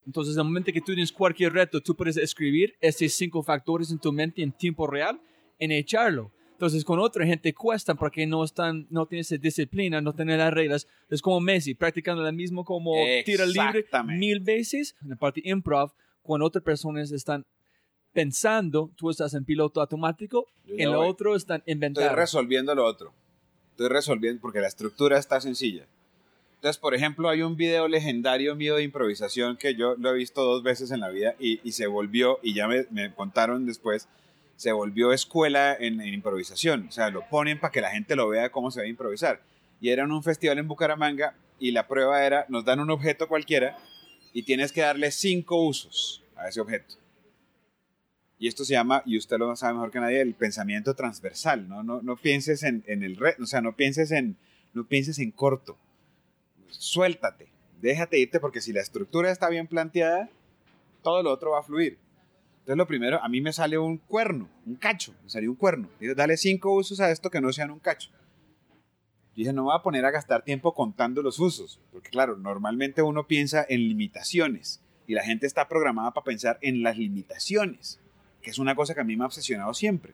[0.08, 4.00] Entonces, el momento que tú tienes cualquier reto, tú puedes escribir estos cinco factores en
[4.00, 5.22] tu mente en tiempo real
[5.60, 6.32] en echarlo.
[6.62, 10.54] Entonces, con otra gente cuesta porque no están, no tienen esa disciplina, no tienen las
[10.54, 10.88] reglas.
[11.10, 12.94] Es como Messi, practicando lo mismo como
[13.26, 14.96] tira libre mil veces.
[15.02, 15.92] En la parte improv,
[16.22, 17.48] cuando otras personas están
[18.14, 21.10] pensando, tú estás en piloto automático, Yo en lo voy.
[21.10, 22.16] otro están Estoy inventando.
[22.16, 23.12] resolviendo lo otro.
[23.72, 25.88] Estoy resolviendo porque la estructura está sencilla.
[26.58, 30.44] Entonces, por ejemplo, hay un video legendario mío de improvisación que yo lo he visto
[30.44, 34.08] dos veces en la vida y, y se volvió, y ya me, me contaron después,
[34.62, 36.86] se volvió escuela en, improvisación.
[36.88, 39.42] O sea, lo ponen para que la gente lo vea cómo se va a improvisar.
[39.80, 43.28] Y era en un festival en Bucaramanga y la prueba era, nos dan un objeto
[43.28, 43.80] cualquiera
[44.34, 46.94] y tienes que darle cinco usos a ese objeto.
[48.38, 51.68] Y esto se llama, y usted lo sabe mejor que nadie, el pensamiento transversal.
[51.68, 54.38] No, no, no pienses en, en el red, o sea, no pienses en,
[54.74, 55.76] no pienses en corto.
[56.68, 57.48] Suéltate,
[57.82, 60.30] déjate irte porque si la estructura está bien planteada,
[61.02, 61.98] todo lo otro va a fluir.
[62.62, 65.90] Entonces lo primero, a mí me sale un cuerno, un cacho, me salió un cuerno.
[66.00, 68.12] Digo, dale cinco usos a esto que no sean un cacho.
[69.32, 72.38] Yo dije, no me voy a poner a gastar tiempo contando los usos, porque claro,
[72.38, 78.00] normalmente uno piensa en limitaciones y la gente está programada para pensar en las limitaciones,
[78.44, 80.14] que es una cosa que a mí me ha obsesionado siempre.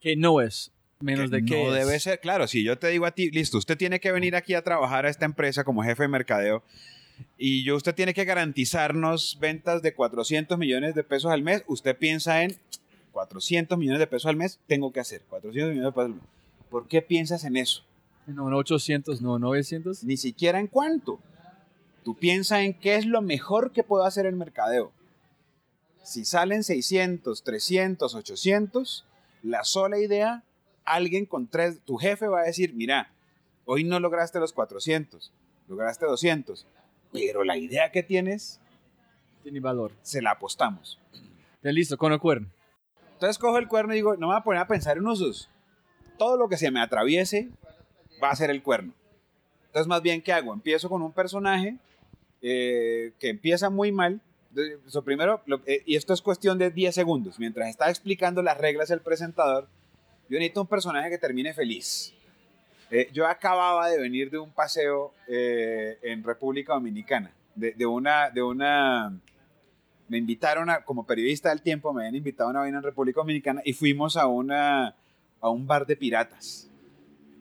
[0.00, 1.86] que no es menos de que no es.
[1.86, 4.54] debe ser, claro, si yo te digo a ti, listo, usted tiene que venir aquí
[4.54, 6.64] a trabajar a esta empresa como jefe de mercadeo
[7.36, 11.96] y yo usted tiene que garantizarnos ventas de 400 millones de pesos al mes, usted
[11.96, 12.56] piensa en
[13.12, 16.24] 400 millones de pesos al mes, tengo que hacer 400 millones de pesos al mes.
[16.70, 17.82] ¿Por qué piensas en eso?
[18.26, 20.04] No, no 800, no 900.
[20.04, 21.18] Ni siquiera en cuánto.
[22.04, 24.92] Tú piensas en qué es lo mejor que puedo hacer el mercadeo.
[26.02, 29.04] Si salen 600, 300, 800,
[29.42, 30.42] la sola idea,
[30.84, 33.12] alguien con tres, tu jefe va a decir, mira,
[33.64, 35.32] hoy no lograste los 400,
[35.68, 36.66] lograste 200,
[37.12, 38.60] pero la idea que tienes,
[39.42, 39.92] Tiene valor.
[40.02, 40.98] se la apostamos.
[41.62, 42.48] Ya listo, con el cuerno.
[43.14, 45.50] Entonces cojo el cuerno y digo, no me voy a poner a pensar en usos.
[46.18, 47.48] Todo lo que se me atraviese
[48.22, 48.92] va a ser el cuerno.
[49.66, 50.52] Entonces, más bien, ¿qué hago?
[50.54, 51.76] Empiezo con un personaje
[52.42, 54.20] eh, que empieza muy mal.
[55.04, 57.38] Primero, eh, y esto es cuestión de 10 segundos.
[57.38, 59.68] Mientras está explicando las reglas el presentador,
[60.28, 62.14] yo necesito un personaje que termine feliz.
[62.90, 68.42] Eh, yo acababa de venir de un paseo en República Dominicana, de, de, una, de
[68.42, 69.18] una...
[70.08, 73.20] Me invitaron a, como periodista del tiempo, me habían invitado a una vaina en República
[73.20, 74.94] Dominicana y fuimos a, una,
[75.40, 76.68] a un bar de piratas.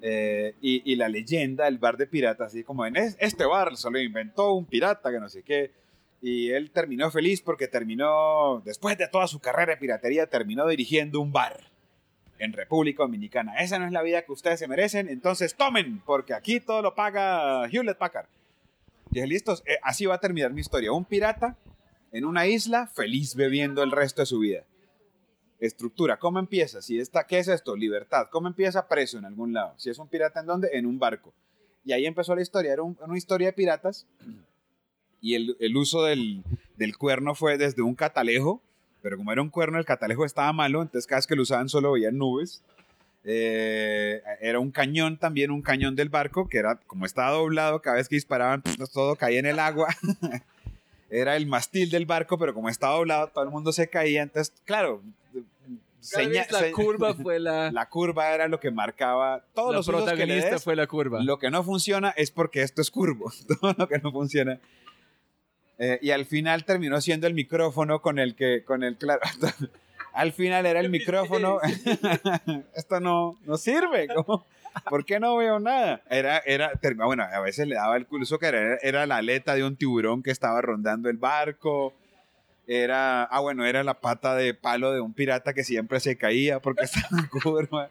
[0.02, 4.00] Eh, y, la leyenda el bar de piratas, así como en este bar se lo
[4.00, 5.72] inventó un pirata que no sé qué.
[6.22, 11.20] Y él terminó feliz porque terminó, después de toda su carrera de piratería, terminó dirigiendo
[11.20, 11.67] un bar
[12.40, 13.58] en República Dominicana.
[13.60, 16.96] Esa no es la vida que ustedes se merecen, entonces tomen, porque aquí todo lo
[16.96, 18.28] paga Hewlett Packard.
[19.10, 20.92] Dije, listos, eh, así va a terminar mi historia.
[20.92, 21.58] Un pirata
[22.12, 24.66] en una isla, feliz bebiendo el resto de su vida.
[25.60, 26.82] Estructura, ¿cómo empieza?
[26.82, 27.76] Si está, ¿Qué es esto?
[27.76, 28.28] Libertad.
[28.32, 28.88] ¿Cómo empieza?
[28.88, 29.74] Preso en algún lado.
[29.78, 30.70] Si es un pirata, ¿en dónde?
[30.74, 31.34] En un barco.
[31.84, 32.74] Y ahí empezó la historia.
[32.74, 34.06] Era una historia de piratas.
[35.20, 36.44] Y el, uso del,
[36.98, 38.62] cuerno fue desde un catalejo.
[39.02, 40.82] Pero como era un cuerno, el catalejo estaba malo.
[40.82, 42.64] Entonces cada vez que lo usaban solo veían nubes.
[43.24, 47.98] Eh, era un cañón también, un cañón del barco, que era como estaba doblado, cada
[47.98, 49.90] vez que disparaban, pues, todo caía en el agua.
[51.10, 54.24] era el mastil del barco, pero como estaba doblado, todo el mundo se caía.
[54.24, 55.02] Entonces, claro,
[56.14, 57.72] la curva fue la...
[57.72, 61.22] La curva era lo que marcaba todos los protagonista que fue la curva.
[61.24, 63.32] Lo que no funciona es porque esto es curvo.
[63.62, 64.60] Todo lo que no funciona.
[65.80, 69.22] Eh, y al final terminó siendo el micrófono con el que, con el, claro,
[70.14, 71.60] al final era el micrófono.
[72.76, 74.08] esto no, no sirve.
[74.90, 76.02] ¿Por qué no veo nada?
[76.10, 79.64] Era, era, bueno, a veces le daba el curso que era, era la aleta de
[79.64, 81.94] un tiburón que estaba rondando el barco
[82.68, 86.60] era, ah, bueno, era la pata de palo de un pirata que siempre se caía
[86.60, 87.90] porque estaba en curva.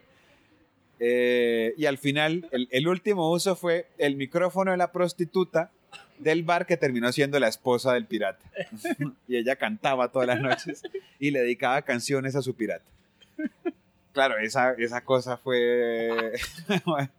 [1.00, 5.70] Eh, y al final, el, el, último uso fue el micrófono de la prostituta
[6.18, 8.44] del bar que terminó siendo la esposa del pirata.
[9.28, 10.82] y ella cantaba todas las noches
[11.18, 12.84] y le dedicaba canciones a su pirata.
[14.12, 16.32] Claro, esa, esa cosa fue...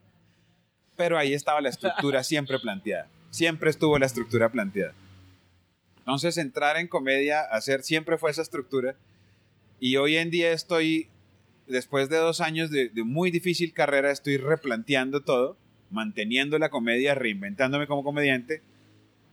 [0.95, 3.07] Pero ahí estaba la estructura siempre planteada.
[3.29, 4.93] Siempre estuvo la estructura planteada.
[5.99, 8.95] Entonces, entrar en comedia, hacer siempre fue esa estructura.
[9.79, 11.09] Y hoy en día estoy,
[11.67, 15.57] después de dos años de, muy difícil carrera, estoy replanteando todo,
[15.91, 18.61] manteniendo la comedia, reinventándome como comediante.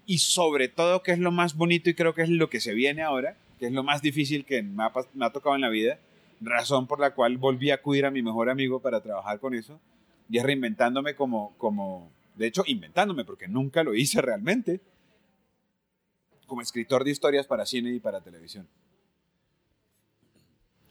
[0.06, 2.74] Y sobre todo, que es lo más bonito y creo que es lo que se
[2.74, 5.68] viene ahora, que es lo más difícil que me ha, me ha tocado en la
[5.68, 5.98] vida,
[6.40, 9.81] razón por la cual volví a acudir a mi mejor amigo para trabajar con eso,
[10.28, 14.81] y es reinventándome como, como, de hecho, inventándome, porque nunca lo hice realmente
[16.47, 18.68] como escritor de historias para cine y para televisión?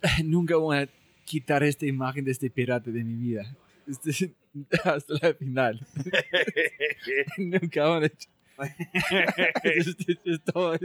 [0.24, 0.90] Nunca voy a
[1.26, 3.56] quitar esta imagen de este pirata de mi vida.
[3.88, 4.34] Este,
[4.84, 5.88] hasta la final.
[7.38, 8.12] Nunca voy a...
[10.54, 10.78] Todo,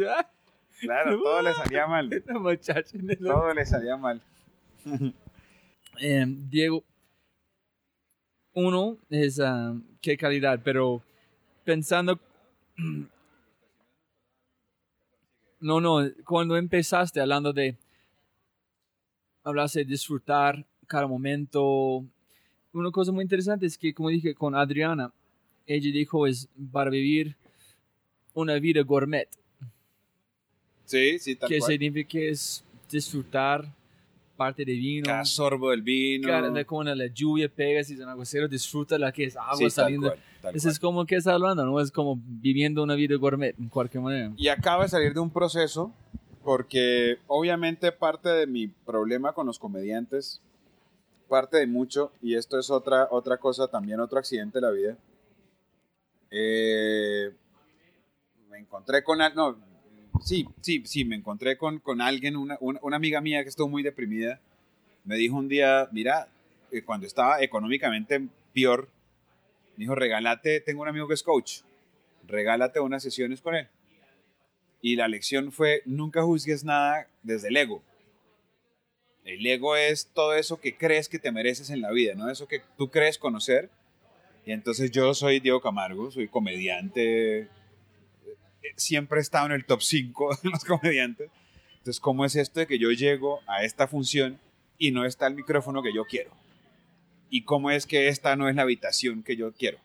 [0.81, 2.11] claro, todo le salía mal.
[3.21, 4.23] todo le salía mal.
[6.51, 6.85] Diego,
[8.55, 11.03] uno es ah, qué calidad, pero
[11.65, 12.19] pensando
[15.61, 17.77] no, no, cuando empezaste hablando de,
[19.45, 22.05] hablaste de disfrutar cada momento,
[22.73, 25.13] una cosa muy interesante es que, como dije con Adriana,
[25.67, 27.37] ella dijo es para vivir
[28.41, 29.29] una vida gourmet.
[30.85, 33.75] Sí, sí, tal que significa que es disfrutar
[34.37, 35.05] parte de vino.
[35.05, 36.29] Cada sorbo del vino.
[36.29, 40.15] Cada, cuando la lluvia pega, si es un aguacero, disfruta la que es agua saliendo.
[40.55, 41.81] Eso es como que está hablando, ¿no?
[41.81, 44.33] Es como viviendo una vida gourmet, en cualquier manera.
[44.37, 45.93] Y acaba de salir de un proceso,
[46.45, 50.41] porque obviamente parte de mi problema con los comediantes,
[51.29, 54.97] parte de mucho, y esto es otra, otra cosa, también otro accidente de la vida.
[56.31, 57.33] Eh,
[58.59, 59.19] encontré con...
[59.19, 59.59] No,
[60.23, 63.83] sí, sí, sí, me encontré con, con alguien, una, una, amiga mía que estuvo muy
[63.83, 64.41] deprimida,
[65.05, 66.29] me dijo un día, mira,
[66.71, 68.89] eh, cuando estaba económicamente peor,
[69.77, 71.61] me dijo, regálate, tengo un amigo que es coach,
[72.27, 73.69] regálate unas sesiones con él.
[74.81, 77.83] Y la lección fue, nunca juzgues nada desde el ego.
[79.25, 82.31] El ego es todo eso que crees que te mereces en la vida, ¿no?
[82.31, 83.71] Eso que tú crees conocer.
[84.47, 87.49] Y entonces yo soy Diego Camargo, soy comediante,
[88.77, 91.31] siempre he estado en el top 5 de los comediantes.
[91.79, 94.39] Entonces, ¿cómo es esto de que yo llego a esta función
[94.79, 96.31] y no está el micrófono que yo quiero?
[97.31, 99.79] ¿Y cómo es que esta no es la habitación que yo quiero?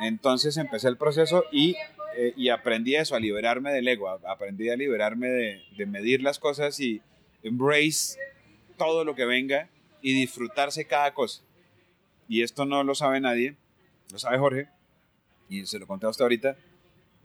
[0.00, 1.76] Entonces empecé el proceso y,
[2.16, 6.38] eh, y aprendí eso, a liberarme del ego, aprendí a liberarme de, de medir las
[6.38, 7.00] cosas y
[7.42, 8.18] embrace
[8.76, 9.68] todo lo que venga
[10.02, 11.42] y disfrutarse cada cosa.
[12.28, 13.56] Y esto no lo sabe nadie,
[14.10, 14.68] lo sabe Jorge,
[15.48, 16.56] y se lo conté a usted ahorita,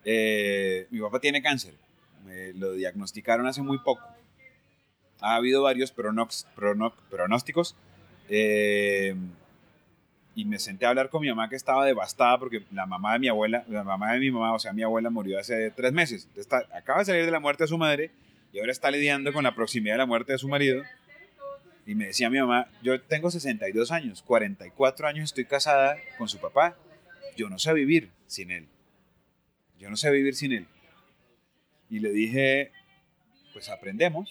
[0.05, 1.73] eh, mi papá tiene cáncer.
[2.25, 4.03] Me lo diagnosticaron hace muy poco.
[5.21, 7.75] Ha habido varios pronox- prono- pronósticos.
[8.29, 9.15] eh,
[10.35, 13.19] y me senté a hablar con mi mamá que estaba devastada porque la mamá de
[13.19, 16.29] mi abuela, la mamá de mi mamá, o sea, mi abuela murió hace tres meses.
[16.37, 18.11] Está- acaba de salir de la muerte de su madre
[18.53, 20.83] y ahora está lidiando con la proximidad de la muerte de su marido.
[21.85, 26.37] Y me decía mi mamá, yo tengo 62 años, 44 años estoy casada con su
[26.37, 26.75] papá.
[27.39, 28.67] Yo no sé vivir sin él.
[29.77, 30.67] Yo no sé vivir sin él.
[31.89, 32.73] Y le dije,
[33.53, 34.29] pues aprendemos.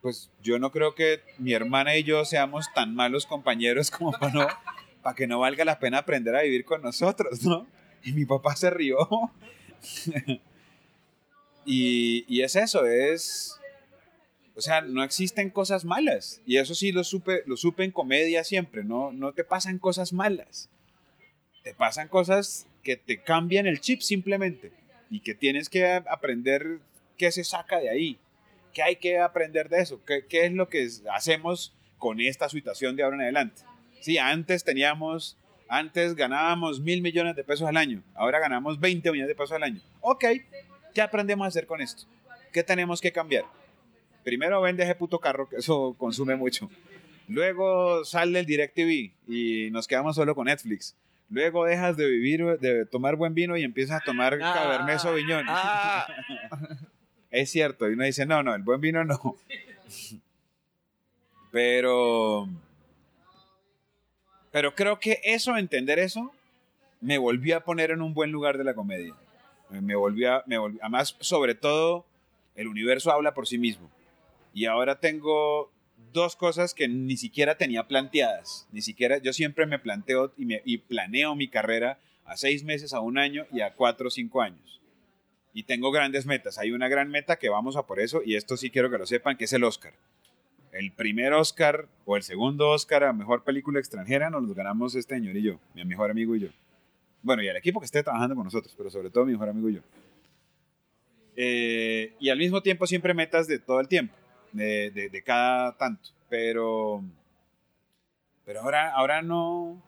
[0.00, 4.60] Pues yo no creo que mi hermana y yo seamos tan malos compañeros como para,
[5.02, 7.66] para que no valga la pena aprender a vivir con nosotros, ¿no?
[8.04, 9.08] Y mi papá se rió.
[11.66, 13.58] y, y es eso, es...
[14.54, 16.40] O sea, no existen cosas malas.
[16.46, 19.10] Y eso sí lo supe, lo supe en comedia siempre, ¿no?
[19.10, 20.70] No te pasan cosas malas.
[21.66, 24.70] Te pasan cosas que te cambian el chip simplemente.
[25.10, 26.78] Y que tienes que aprender
[27.18, 28.20] qué se saca de ahí.
[28.72, 30.00] ¿Qué hay que aprender de eso?
[30.04, 33.62] ¿Qué, qué es lo que hacemos con esta situación de ahora en adelante?
[33.98, 35.36] Sí, antes teníamos,
[35.68, 38.00] antes ganábamos mil millones de pesos al año.
[38.14, 39.80] Ahora ganamos 20 millones de pesos al año.
[40.02, 40.24] Ok,
[40.94, 42.04] ¿qué aprendemos a hacer con esto?
[42.52, 43.44] ¿Qué tenemos que cambiar?
[44.22, 46.70] Primero vende ese puto carro, que eso consume mucho.
[47.26, 50.94] Luego sale el DirecTV y nos quedamos solo con Netflix.
[51.28, 55.44] Luego dejas de vivir, de tomar buen vino y empiezas a tomar Cabernet Sauvignon.
[55.48, 56.06] Ah,
[57.30, 59.36] Es cierto, y uno dice, no, no, el buen vino no.
[61.52, 62.48] Pero,
[64.50, 66.30] pero creo que eso, entender eso,
[67.00, 69.14] me volvió a poner en un buen lugar de la comedia.
[69.70, 72.04] Me volvió a, me volvió, además, sobre todo,
[72.56, 73.90] el universo habla por sí mismo.
[74.52, 75.70] Y ahora tengo
[76.12, 78.66] dos cosas que ni siquiera tenía planteadas.
[78.72, 83.18] Ni siquiera, yo siempre me planteo y, planeo mi carrera a seis meses, a un
[83.18, 84.80] año y a cuatro o cinco años
[85.56, 86.58] y tengo grandes metas.
[86.58, 89.06] Hay una gran meta que vamos a por eso y esto sí quiero que lo
[89.06, 89.94] sepan, que es el Oscar.
[90.70, 95.14] El primer Oscar o el segundo Oscar a Mejor Película Extranjera nos los ganamos este
[95.14, 96.48] señor y yo, mi mejor amigo y yo.
[97.22, 99.70] Bueno, y el equipo que esté trabajando con nosotros, pero sobre todo mi mejor amigo
[99.70, 99.80] y yo.
[101.36, 104.14] Eh, y al mismo tiempo siempre metas de todo el tiempo,
[104.64, 106.10] de, de, cada tanto.
[106.28, 107.02] Pero,
[108.44, 109.82] pero ahora, ahora no,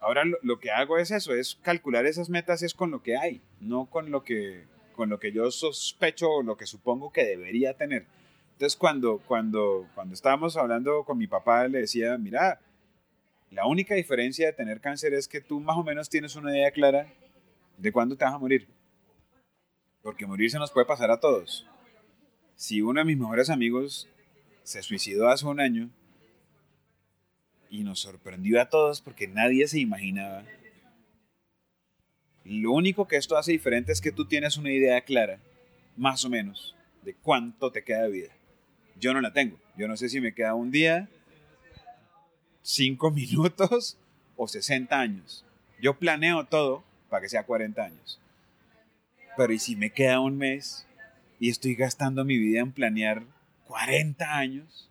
[0.00, 3.40] Ahora lo, que hago es eso, es calcular esas metas es con lo que hay,
[3.60, 4.64] no con lo que,
[4.94, 8.06] con lo que yo sospecho o lo que supongo que debería tener.
[8.52, 12.60] Entonces cuando, cuando, cuando estábamos hablando con mi papá, le decía, mira,
[13.50, 16.70] la única diferencia de tener cáncer es que tú más o menos tienes una idea
[16.70, 17.12] clara
[17.76, 18.68] de cuándo te vas a morir.
[20.02, 21.66] Porque morir se nos puede pasar a todos.
[22.58, 24.08] Si uno de mis mejores amigos
[24.64, 25.90] se suicidó hace un año,
[27.70, 30.42] y nos sorprendió a todos porque nadie se imaginaba.
[32.44, 35.38] Lo único que esto hace diferente es que tú tienes una idea clara,
[35.96, 36.74] más o menos,
[37.04, 38.32] de cuánto te queda de vida.
[38.98, 39.56] Yo no la tengo.
[39.76, 41.08] Yo no sé si me queda un día,
[42.62, 43.98] cinco minutos
[44.34, 45.44] o 60 años.
[45.80, 48.20] Yo planeo todo para que sea 40 años.
[49.36, 50.87] Pero ¿y si me queda un mes
[51.38, 53.22] y estoy gastando mi vida en planear
[53.66, 54.88] 40 años?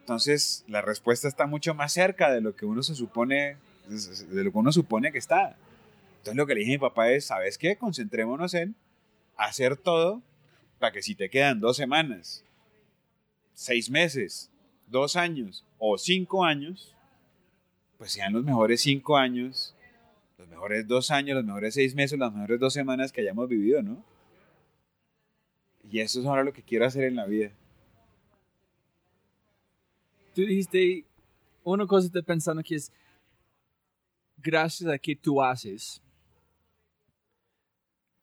[0.00, 3.56] Entonces, la respuesta está mucho más cerca de lo que uno se supone,
[3.88, 5.56] de lo que uno supone que está.
[6.18, 7.76] Entonces, lo que le dije a mi papá es, ¿sabes qué?
[7.76, 8.76] Concentrémonos en
[9.36, 10.22] hacer todo
[10.78, 12.44] para que si te quedan dos semanas,
[13.54, 14.50] seis meses,
[14.86, 16.94] dos años o cinco años,
[17.98, 19.74] pues sean los mejores cinco años,
[20.38, 23.82] los mejores dos años, los mejores seis meses, las mejores dos semanas que hayamos vivido,
[23.82, 24.04] ¿no?
[25.90, 27.52] Y eso es ahora lo que quiero hacer en la vida.
[30.36, 31.06] tú dijiste
[31.64, 32.92] una cosa estoy pensando que es
[34.36, 36.02] gracias a que tú haces.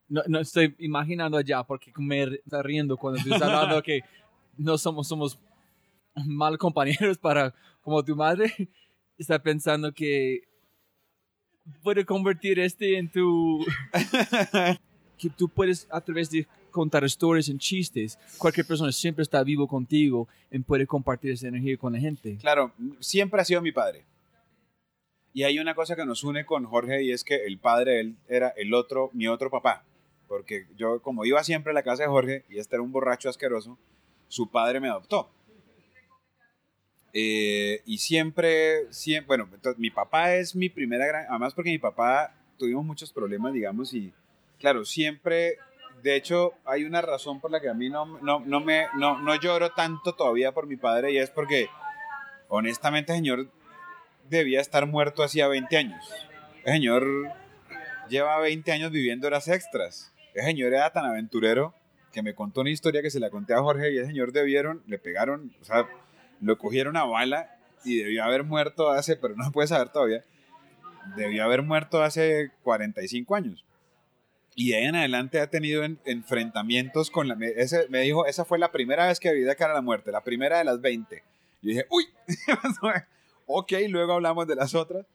[0.07, 4.01] No, no estoy imaginando allá porque me está riendo cuando tú estás hablando que
[4.57, 5.39] no somos, somos
[6.25, 8.53] mal compañeros para como tu madre.
[9.17, 10.41] Está pensando que
[11.81, 13.65] puede convertir este en tu
[15.17, 18.19] que tú puedes a través de contar historias en chistes.
[18.37, 22.37] Cualquier persona siempre está vivo contigo y puede compartir esa energía con la gente.
[22.41, 24.03] Claro, siempre ha sido mi padre.
[25.31, 28.17] Y hay una cosa que nos une con Jorge y es que el padre él
[28.27, 29.85] era el otro, mi otro papá.
[30.27, 33.29] Porque yo, como iba siempre a la casa de Jorge y este era un borracho
[33.29, 33.77] asqueroso,
[34.27, 35.29] su padre me adoptó.
[37.13, 42.35] Eh, y siempre, siempre, bueno, mi papá es mi primera gran, además porque mi papá
[42.57, 44.11] tuvimos muchos problemas, digamos, y
[44.59, 45.57] claro, siempre
[46.03, 49.19] de hecho, hay una razón por la que a mí no, no, no me, no,
[49.19, 51.69] no lloro tanto todavía por mi padre y es porque,
[52.49, 53.47] honestamente, señor
[54.29, 56.05] debía estar muerto hacía 20 años.
[56.65, 57.07] El señor
[58.09, 60.11] lleva 20 años viviendo horas extras.
[60.33, 61.73] El señor era tan aventurero
[62.11, 64.83] que me contó una historia que se la conté a Jorge y el señor debieron,
[64.87, 65.87] le pegaron, o sea,
[66.41, 67.55] lo cogieron a bala
[67.85, 70.25] y debió haber muerto hace, pero no puede saber todavía,
[71.15, 73.63] debió haber muerto hace 45 años.
[74.55, 77.35] Y de ahí en adelante ha tenido enfrentamientos con la...
[77.35, 80.23] Me dijo, esa fue la primera vez que vi de cara a la muerte, la
[80.23, 81.23] primera de las 20.
[81.61, 82.05] Y dije, uy,
[83.47, 85.05] ok, luego hablamos de las otras.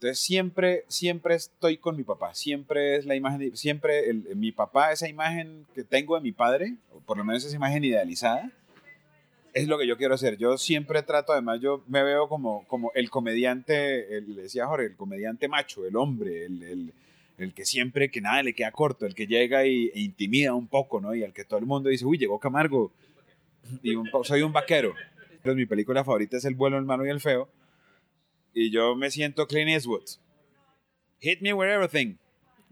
[0.00, 4.92] Entonces siempre, siempre estoy con mi papá, siempre es la imagen, siempre el, mi papá,
[4.92, 8.50] esa imagen que tengo de mi padre, por lo menos esa imagen idealizada,
[9.52, 10.38] es lo que yo quiero hacer.
[10.38, 14.86] Yo siempre trato, además yo me veo como, como el comediante, el, le decía Jorge,
[14.86, 16.92] el comediante macho, el hombre, el, el,
[17.42, 20.68] el, que siempre, que nada le queda corto, el que llega y, e intimida un
[20.68, 21.14] poco, ¿no?
[21.14, 22.92] Y al que todo el mundo dice, uy, llegó Camargo,
[23.82, 23.94] y
[24.24, 24.94] soy un vaquero.
[25.30, 27.48] Entonces mi película favorita es El vuelo, el malo y el feo
[28.54, 30.18] y yo me siento Clint Eastwood.
[31.20, 32.16] Hit me with everything.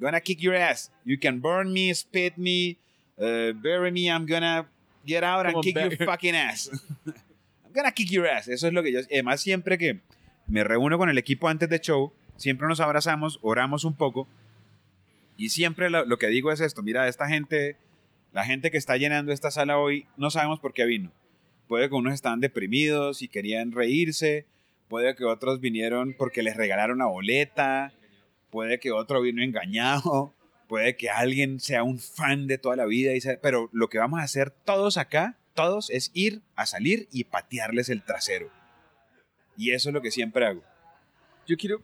[0.01, 0.91] Gonna kick your ass.
[1.05, 2.79] You can burn me, spit me,
[3.19, 4.11] uh, bury me.
[4.11, 4.69] I'm gonna
[5.05, 6.71] get out and kick your fucking ass.
[7.07, 8.49] I'm gonna kick your ass.
[8.49, 9.01] Eso es lo que yo.
[9.11, 10.01] Además, siempre que
[10.47, 14.29] me reúno con el equipo antes de show, siempre nos abrazamos, oramos un poco.
[15.39, 17.79] Y siempre lo, que digo es esto: mira, esta gente,
[18.35, 21.11] la gente que está llenando esta sala hoy, no sabemos por qué vino.
[21.67, 24.47] Puede que unos estaban deprimidos y querían reírse
[24.89, 27.93] puede que otros vinieron porque les regalaron una boleta,
[28.51, 30.35] puede que otro vino engañado,
[30.67, 34.21] puede que alguien sea un fan de toda la vida, y pero lo que vamos
[34.21, 38.51] a hacer todos acá, todos, es ir a salir y patearles el trasero.
[39.57, 40.63] Y eso es lo que siempre hago.
[41.47, 41.81] Yo quiero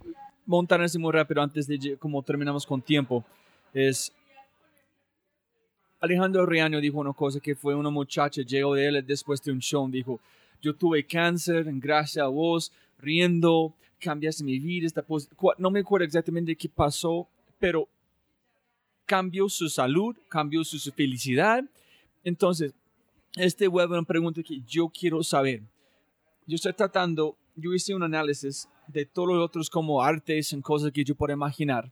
[0.46, 3.24] montar ese muy rápido antes de como terminamos con tiempo.
[3.74, 4.12] Es
[6.00, 9.58] Alejandro Riaño dijo una cosa que fue una muchacha, llegó de él después de un
[9.58, 10.20] show, dijo,
[10.60, 15.04] yo tuve cáncer, gracias a vos, riendo, cambiaste mi vida, esta
[15.58, 17.26] no me acuerdo exactamente qué pasó,
[17.58, 17.88] pero
[19.06, 21.64] cambió su salud, cambió su, felicidad.
[22.22, 22.74] Entonces,
[23.36, 25.62] este web una pregunta que yo quiero saber.
[26.46, 30.92] Yo estoy tratando, yo hice un análisis de todos los otros como artes y cosas
[30.92, 31.90] que yo puedo imaginar.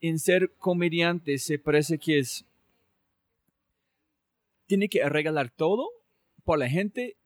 [0.00, 2.44] En ser comediante se parece que es,
[4.66, 5.88] tiene que regalar todo
[6.44, 7.16] por la gente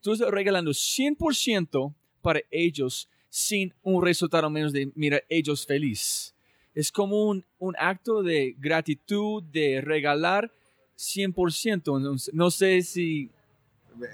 [0.00, 6.34] tú estás regalando 100% para ellos sin un resultado menos de, mira, ellos feliz.
[6.74, 10.52] Es como un, un acto de gratitud, de regalar
[10.96, 12.30] 100%.
[12.32, 13.30] No sé si...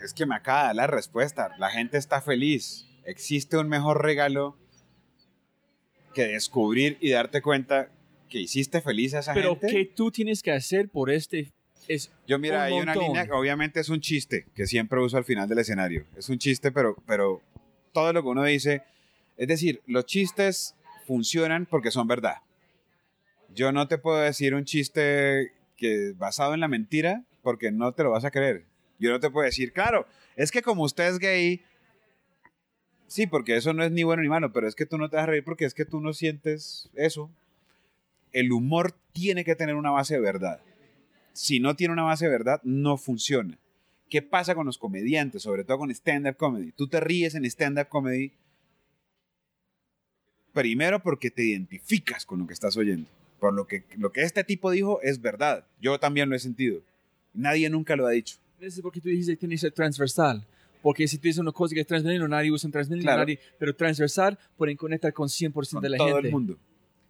[0.03, 1.55] Es que me acaba de la respuesta.
[1.59, 2.87] La gente está feliz.
[3.05, 4.57] Existe un mejor regalo
[6.15, 7.91] que descubrir y darte cuenta
[8.28, 9.48] que hiciste feliz a esa gente.
[9.48, 11.53] Pero ¿qué tú tienes que hacer por este
[12.27, 15.59] yo mira, hay una línea, obviamente es un chiste que siempre uso al final del
[15.59, 16.05] escenario.
[16.16, 17.43] Es un chiste, pero, pero
[17.93, 18.82] todo lo que uno dice,
[19.36, 20.74] es decir, los chistes
[21.07, 22.36] funcionan porque son verdad.
[23.55, 28.03] Yo no te puedo decir un chiste que basado en la mentira porque no te
[28.03, 28.65] lo vas a creer.
[28.98, 31.62] Yo no te puedo decir, claro, es que como usted es gay,
[33.07, 35.16] sí, porque eso no es ni bueno ni malo, pero es que tú no te
[35.16, 37.31] vas a reír porque es que tú no sientes eso.
[38.37, 40.61] El humor tiene que tener una base de verdad
[41.37, 43.59] si no tiene una base de verdad, no funciona.
[44.09, 46.73] ¿Qué pasa con los comediantes, sobre todo con stand-up comedy?
[46.73, 48.33] Tú te ríes en stand-up comedy
[50.53, 53.11] primero porque te identificas con lo que estás oyendo.
[53.39, 55.67] Por lo que, lo que este tipo dijo es verdad.
[55.81, 56.81] Yo también lo he sentido.
[57.35, 58.39] Nadie nunca lo ha dicho.
[58.59, 60.47] Es porque tú dijiste que tiene que ser transversal.
[60.81, 64.39] Porque si tú dices una cosa que es transversal, nadie usa transversal, nadie, pero transversal
[64.57, 66.11] pueden conectar con 100% de la gente.
[66.11, 66.59] Todo el mundo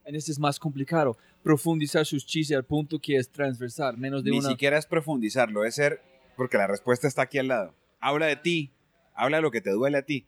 [0.07, 1.19] en este es más complicado.
[1.43, 5.75] Profundizar sus chistes al punto que es transversal, menos de Ni siquiera es profundizarlo, es
[5.75, 6.01] ser,
[6.37, 7.75] porque la respuesta está aquí al lado.
[8.01, 8.71] Habla de ti,
[9.15, 10.25] habla de lo que te duele a ti.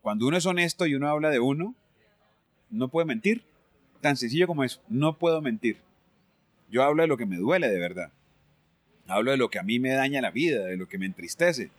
[0.00, 1.74] Cuando uno es honesto y uno habla de uno,
[2.70, 3.44] no puede mentir.
[4.00, 5.76] Tan sencillo como eso, no puedo mentir.
[6.70, 8.10] Yo hablo de lo que me duele de verdad.
[9.06, 11.70] Hablo de lo que a mí me daña la vida, de lo que me entristece.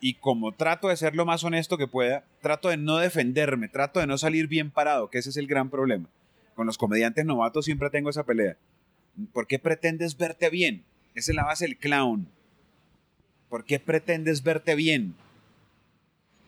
[0.00, 4.00] Y como trato de ser lo más honesto que pueda, trato de no defenderme, trato
[4.00, 6.08] de no salir bien parado, que ese es el gran problema
[6.54, 8.56] con los comediantes novatos siempre tengo esa pelea.
[9.32, 10.84] ¿Por qué pretendes verte bien?
[11.14, 12.28] Esa es la base del clown.
[13.48, 15.14] ¿Por qué pretendes verte bien?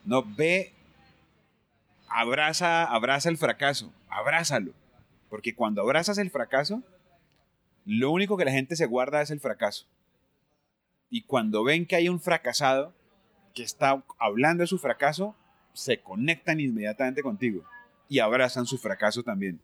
[0.05, 0.73] No ve,
[2.07, 4.73] abraza, abraza el fracaso, abrázalo.
[5.29, 6.83] Porque cuando abrazas el fracaso,
[7.85, 9.85] lo único que la gente se guarda es el fracaso.
[11.09, 12.93] Y cuando ven que hay un fracasado
[13.53, 15.35] que está hablando de su fracaso,
[15.73, 17.63] se conectan inmediatamente contigo
[18.07, 19.59] y abrazan su fracaso también.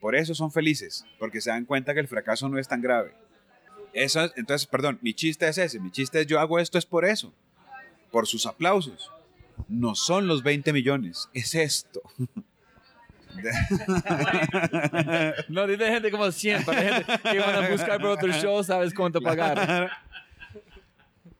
[0.00, 3.12] Por eso son felices, porque se dan cuenta que el fracaso no es tan grave.
[3.92, 7.04] Eso, entonces, perdón, mi chiste es ese, mi chiste es yo hago esto es por
[7.04, 7.32] eso,
[8.10, 9.10] por sus aplausos,
[9.68, 12.02] no son los 20 millones, es esto.
[15.48, 18.92] No, dice gente como 100, para gente que van a buscar por otro show, sabes
[18.92, 19.90] cuánto pagar.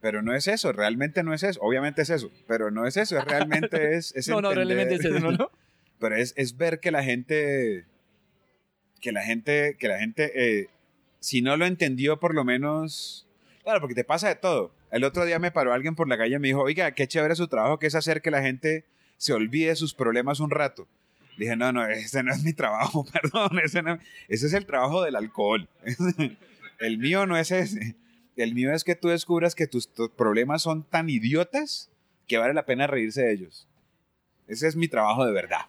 [0.01, 1.61] Pero no es eso, realmente no es eso.
[1.61, 4.15] Obviamente es eso, pero no es eso, es realmente es...
[4.17, 5.33] es No, no, realmente es eso, ¿no?
[5.33, 5.51] no?
[5.99, 7.85] Pero es, es ver que la gente,
[9.01, 10.69] que la gente, que la gente, eh,
[11.21, 13.27] si no lo entendió por lo menos,
[13.63, 14.73] claro, porque te pasa de todo.
[14.91, 17.37] El otro día me paró alguien por la calle y me dijo, oiga, qué chévere
[17.37, 18.85] su trabajo, que es hacer que la gente
[19.17, 20.89] se olvide de sus problemas un rato.
[21.39, 23.99] Dije, no, no, ese no es mi trabajo, perdón, ese, no-
[24.29, 25.69] ese es el trabajo del alcohol.
[26.81, 27.95] el mío no es ese.
[28.37, 31.91] El mío es que tú descubras que tus, tus problemas son tan idiotas
[32.27, 33.67] que vale la pena reírse de ellos.
[34.49, 35.67] Ese es mi trabajo de verdad.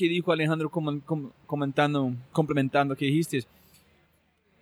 [0.00, 3.44] ¿Qué dijo Alejandro com- com- comentando, complementando que dijiste?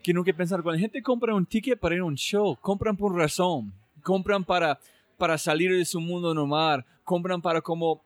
[0.02, 2.96] Que que pensar, cuando la gente compra un ticket para ir a un show, compran
[2.96, 4.80] por razón, compran para,
[5.16, 8.02] para salir de su mundo normal, compran para como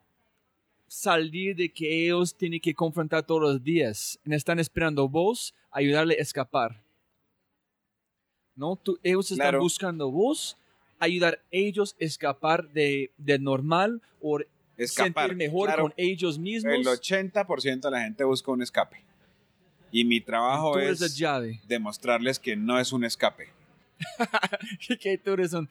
[0.87, 4.21] salir de que ellos tienen que confrontar todos los días.
[4.27, 6.83] Están esperando vos ayudarle a escapar.
[8.55, 8.77] ¿No?
[8.77, 9.61] Tú- ellos están Claro.
[9.61, 10.59] buscando vos
[10.99, 14.39] ayudar a ellos a escapar de, de normal o
[14.85, 15.29] Escapar.
[15.31, 16.73] sentir mejor Claro, con ellos mismos.
[16.75, 19.03] El 80% de la gente busca un escape.
[19.91, 21.61] Y mi trabajo la es llave.
[21.67, 23.49] demostrarles que no es un escape.
[25.01, 25.69] que tú eres un,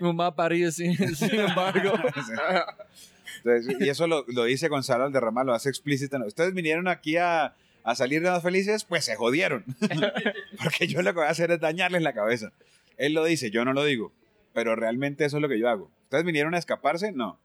[0.00, 1.92] un maparillo sin, sin embargo.
[3.44, 6.18] Entonces, y eso lo, lo dice Gonzalo Alderrama, lo hace explícito.
[6.26, 7.54] Ustedes vinieron aquí a,
[7.84, 9.64] a salir de más felices, pues se jodieron.
[10.62, 12.52] Porque yo lo que voy a hacer es dañarles la cabeza.
[12.96, 14.12] Él lo dice, yo no lo digo.
[14.54, 15.90] Pero realmente eso es lo que yo hago.
[16.04, 17.12] ¿Ustedes vinieron a escaparse?
[17.12, 17.38] No.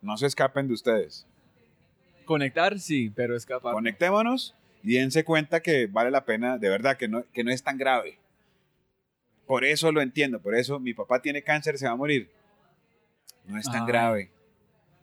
[0.00, 1.26] No se escapen de ustedes.
[2.24, 3.72] Conectar, sí, pero escapar.
[3.72, 7.62] Conectémonos y dense cuenta que vale la pena, de verdad, que no, que no es
[7.62, 8.18] tan grave.
[9.46, 12.30] Por eso lo entiendo, por eso mi papá tiene cáncer, se va a morir.
[13.46, 14.30] No es tan grave.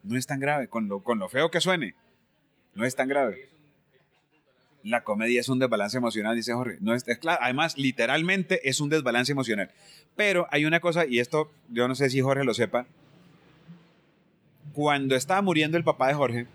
[0.04, 1.96] No es tan grave, con lo, con lo feo que suene.
[2.76, 3.50] No es tan grave.
[4.84, 6.78] La comedia es un desbalance emocional, dice Jorge.
[6.80, 9.72] No es, es claro, además, literalmente es un desbalance emocional.
[10.16, 12.86] Pero hay una cosa, y esto yo no sé si Jorge lo sepa.
[14.76, 16.48] Cuando estaba muriendo el papá de Jorge,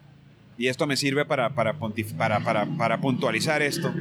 [0.59, 1.79] y esto me sirve para, para,
[2.19, 3.95] para, para, para puntualizar esto.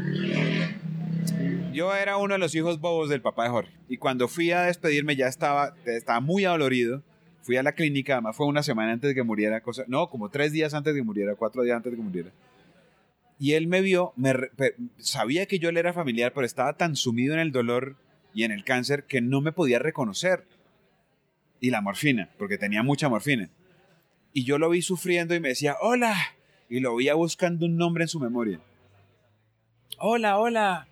[1.71, 3.71] Yo era uno de los hijos bobos del papá de Jorge.
[3.87, 7.01] Y cuando fui a despedirme ya estaba, estaba muy adolorido.
[7.43, 9.61] Fui a la clínica, además fue una semana antes de que muriera.
[9.61, 12.31] Cosa, no, como tres días antes de que muriera, cuatro días antes de que muriera.
[13.39, 14.33] Y él me vio, me
[14.97, 17.95] sabía que yo le era familiar, pero estaba tan sumido en el dolor
[18.33, 20.43] y en el cáncer que no me podía reconocer.
[21.61, 23.49] Y la morfina, porque tenía mucha morfina.
[24.33, 26.15] Y yo lo vi sufriendo y me decía, hola.
[26.69, 28.59] Y lo veía buscando un nombre en su memoria.
[29.97, 30.87] Hola, hola,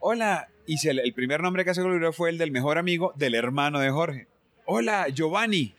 [0.00, 0.48] hola.
[0.66, 3.78] Y se el primer nombre que se olvidó fue el del mejor amigo del hermano
[3.78, 4.26] de Jorge.
[4.64, 5.74] Hola, Giovanni.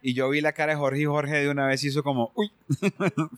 [0.00, 2.50] Y yo vi la cara de Jorge y Jorge de una vez hizo como, uy.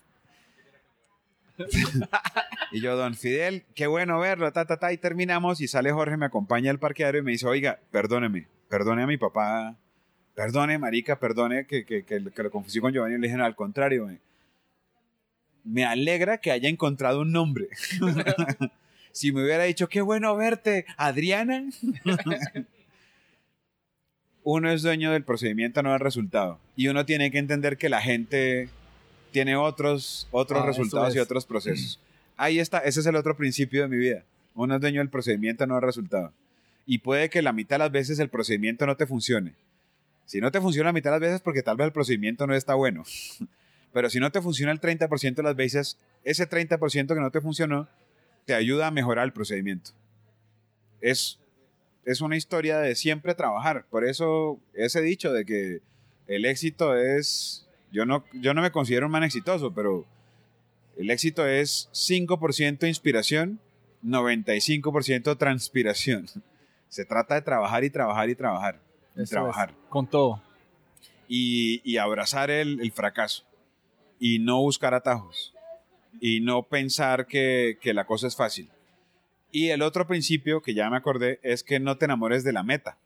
[2.72, 4.90] y yo, don Fidel, qué bueno verlo, ta, ta, ta.
[4.92, 9.02] Y terminamos y sale Jorge, me acompaña al parqueadero y me dice, oiga, perdóneme, perdone
[9.02, 9.76] a mi papá,
[10.35, 13.19] perdone, marica, perdone que, que, que, que lo confundí con Giovanni.
[13.19, 14.19] Le dije, no, al contrario, me,
[15.65, 17.69] me alegra que haya encontrado un nombre.
[19.12, 21.65] si me hubiera dicho, qué bueno verte, Adriana.
[24.44, 26.59] uno es dueño del procedimiento, no del resultado.
[26.77, 28.69] Y uno tiene que entender que la gente
[29.32, 31.98] tiene otros, otros Ah, resultados y otros procesos.
[32.36, 34.24] Ahí está, ese es el otro principio de mi vida.
[34.55, 36.32] Uno es dueño del procedimiento, no del resultado.
[36.86, 39.55] Y puede que la mitad de las veces el procedimiento no te funcione.
[40.26, 42.55] Si no te funciona la mitad de las veces porque tal vez el procedimiento no
[42.55, 43.05] está bueno.
[43.92, 47.40] Pero si no te funciona el 30% de las veces, ese 30% que no te
[47.40, 47.88] funcionó
[48.44, 49.92] te ayuda a mejorar el procedimiento.
[51.01, 51.38] Es,
[52.05, 53.86] es una historia de siempre trabajar.
[53.90, 55.80] Por eso ese dicho de que
[56.26, 57.68] el éxito es...
[57.92, 60.05] Yo no, yo no me considero un man exitoso, pero
[60.96, 63.60] el éxito es 5% inspiración,
[64.05, 66.26] 95% transpiración.
[66.88, 68.80] Se trata de trabajar y trabajar y trabajar.
[69.16, 70.43] Eso trabajar es, Con todo.
[71.28, 73.45] y, y abrazar el, el fracaso
[74.19, 75.53] y no buscar atajos
[76.20, 78.69] y no pensar que, que la cosa es fácil.
[79.53, 82.62] Y el otro principio que ya me acordé es que no te enamores de la
[82.62, 82.99] meta,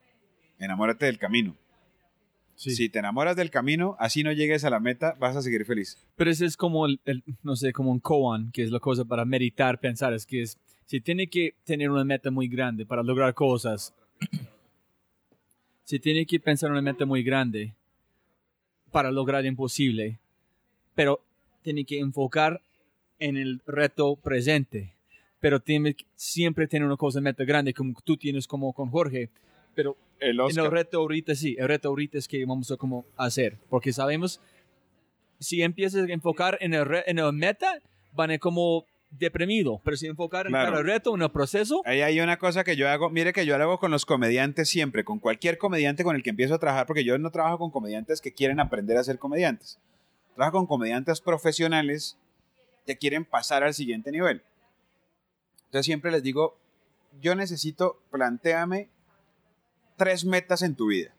[0.59, 1.57] enamórate del camino.
[2.55, 2.75] Sí.
[2.75, 5.97] Si te enamoras del camino, así no llegues a la meta, vas a seguir feliz.
[6.17, 9.05] Pero ese es como, el, el- no sé, como un koan, que es la cosa
[9.05, 10.13] para meditar, pensar.
[10.13, 13.95] Es que es, si tiene que tener una meta muy grande para lograr cosas,
[15.89, 17.73] si tiene que pensar una meta muy grande
[18.93, 20.19] para lograr imposible,
[20.95, 21.19] pero
[21.63, 22.61] tiene que enfocar
[23.19, 24.93] en el reto presente.
[25.41, 29.31] Pero tiene siempre tener una cosa meta grande como tú tienes como con Jorge,
[29.75, 33.07] pero El En el reto ahorita sí, el reto ahorita es que vamos a como
[33.17, 34.43] hacer, porque sabemos,
[35.41, 37.81] si empiezas a enfocar en el, re- en el meta,
[38.13, 40.71] van a como deprimido, pero si enfocar en Claro.
[40.73, 43.57] cada reto, en el proceso, Ahí hay una cosa que yo hago, mire que yo
[43.57, 46.87] lo hago con los comediantes siempre, con cualquier comediante con el que empiezo a trabajar,
[46.87, 49.79] porque yo no trabajo con comediantes que quieren aprender a ser comediantes.
[50.35, 52.19] Trabajo con comediantes profesionales
[52.87, 54.43] que quieren pasar al siguiente nivel.
[55.67, 56.57] Entonces siempre les digo,
[57.21, 58.89] yo necesito, plantéame
[59.97, 61.15] tres metas en tu vida.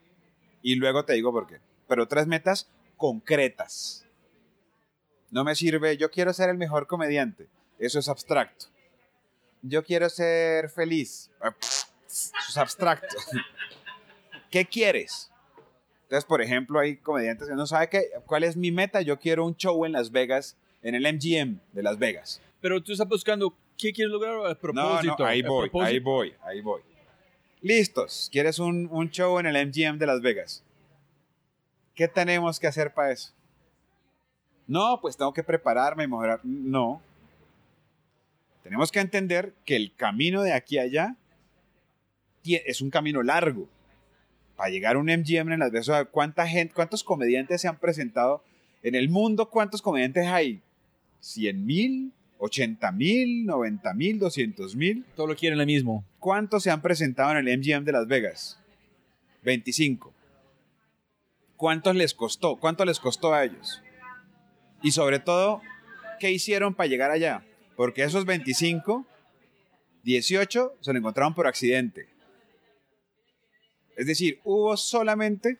[0.61, 1.57] Y luego te digo por qué.
[1.88, 4.06] Pero tres metas concretas.
[5.32, 7.48] No me sirve, yo quiero ser el mejor comediante.
[7.80, 8.65] Eso es abstracto.
[9.61, 11.30] Yo quiero ser feliz.
[11.41, 11.53] Ah,
[12.07, 13.15] Eso es abstracto.
[14.51, 15.31] ¿Qué quieres?
[16.03, 19.01] Entonces, por ejemplo, hay comediantes que no saben qué, cuál es mi meta.
[19.01, 22.41] Yo quiero un show en Las Vegas, en el MGM de Las Vegas.
[22.61, 25.15] pero tú estás buscando qué quieres lograr o el No, propósito.
[25.19, 26.81] no, ahí El voy, ahí voy, ahí voy.
[27.61, 28.30] Listos.
[28.31, 30.64] ¿Quieres un, un show en el MGM de Las Vegas?
[31.93, 33.31] ¿Qué tenemos que hacer para eso?
[34.65, 36.39] No, pues tengo que prepararme y mejorar.
[36.43, 37.01] No.
[38.64, 41.15] Tenemos que entender que el camino de aquí a allá
[42.44, 43.69] es un camino largo.
[44.56, 48.44] Para llegar a un MGM en Las sea, ¿cuánta gente, cuántos comediantes se han presentado
[48.84, 49.49] en el mundo?
[49.49, 50.61] ¿Cuántos comediantes hay?
[51.22, 52.14] ¿100 mil?
[52.40, 53.48] ¿80 mil?
[53.48, 54.19] ¿90 mil?
[54.19, 55.06] ¿200 mil?
[55.15, 56.03] Todo lo quieren lo mismo.
[56.19, 58.60] ¿Cuántos se han presentado en el MGM de Las Vegas?
[59.44, 60.14] 25.
[61.56, 62.57] ¿Cuántos les costó?
[62.57, 63.81] ¿Cuánto les costó a ellos?
[64.81, 65.61] Y sobre todo,
[66.19, 67.44] ¿qué hicieron para llegar allá?
[67.80, 69.07] Porque esos 25,
[70.03, 72.10] 18 se lo encontraron por accidente.
[73.95, 75.60] Es decir, hubo solamente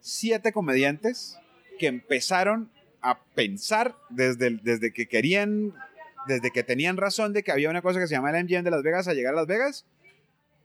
[0.00, 1.38] 7 comediantes
[1.78, 5.72] que empezaron a pensar desde, desde que querían,
[6.26, 8.70] desde que tenían razón de que había una cosa que se llama el MGM de
[8.72, 9.86] Las Vegas a llegar a Las Vegas.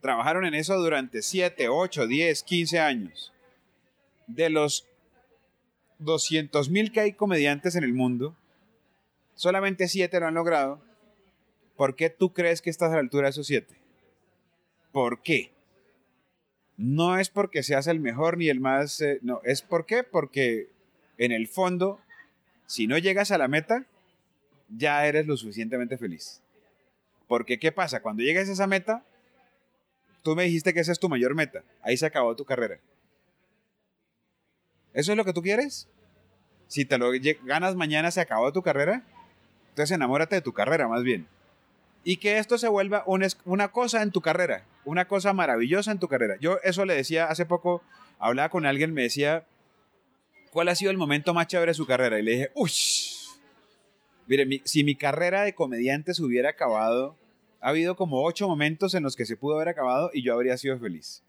[0.02, 3.32] Trabajaron en eso durante 7, 8, 10, 15 años.
[4.26, 4.88] De los
[6.00, 8.36] 200 mil que hay comediantes en el mundo,
[9.40, 10.82] solamente 7 lo han logrado.
[11.78, 13.74] ¿Por qué tú crees que estás a la altura de esos 7?
[14.92, 15.54] ¿Por qué?
[16.76, 19.00] No es porque seas el mejor ni el más...
[19.00, 20.04] eh, no, es por qué?
[20.04, 20.68] Porque
[21.18, 22.02] en el fondo,
[22.66, 23.86] si no llegas a la meta,
[24.68, 26.42] ya eres lo suficientemente feliz.
[27.30, 28.02] Porque ¿qué pasa?
[28.02, 29.06] Cuando llegues a esa meta,
[30.22, 31.64] tú me dijiste que esa es tu mayor meta.
[31.82, 32.82] Ahí se acabó tu carrera.
[34.94, 35.88] ¿Eso es lo que tú quieres?
[36.68, 37.12] Si te lo
[37.46, 39.06] ganas mañana, se acabó tu carrera.
[39.70, 41.28] Entonces enamórate de tu carrera más bien.
[42.04, 46.08] Y que esto se vuelva una cosa en tu carrera, una cosa maravillosa en tu
[46.08, 46.38] carrera.
[46.40, 47.82] Yo eso le decía hace poco,
[48.20, 49.46] hablaba con alguien, me decía,
[50.52, 52.18] ¿cuál ha sido el momento más chévere de su carrera?
[52.20, 52.72] Y le dije, uy,
[54.28, 57.16] mire, mi- si mi carrera de comediante se hubiera acabado,
[57.62, 60.58] ha habido como ocho momentos en los que se pudo haber acabado y yo habría
[60.58, 61.22] sido feliz.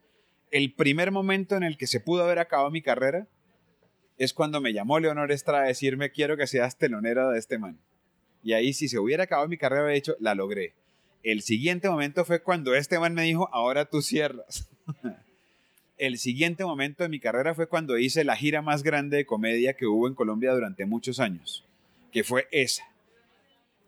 [0.52, 3.26] El primer momento en el que se pudo haber acabado mi carrera
[4.18, 7.78] es cuando me llamó Leonor Estrada a decirme quiero que seas telonera de este man.
[8.42, 10.72] Y ahí si se hubiera acabado mi carrera, habría dicho, la logré.
[11.22, 14.68] El siguiente momento fue cuando este man me dijo, ahora tú cierras.
[15.98, 19.74] El siguiente momento de mi carrera fue cuando hice la gira más grande de comedia
[19.74, 21.62] que hubo en Colombia durante muchos años,
[22.10, 22.84] que fue esa.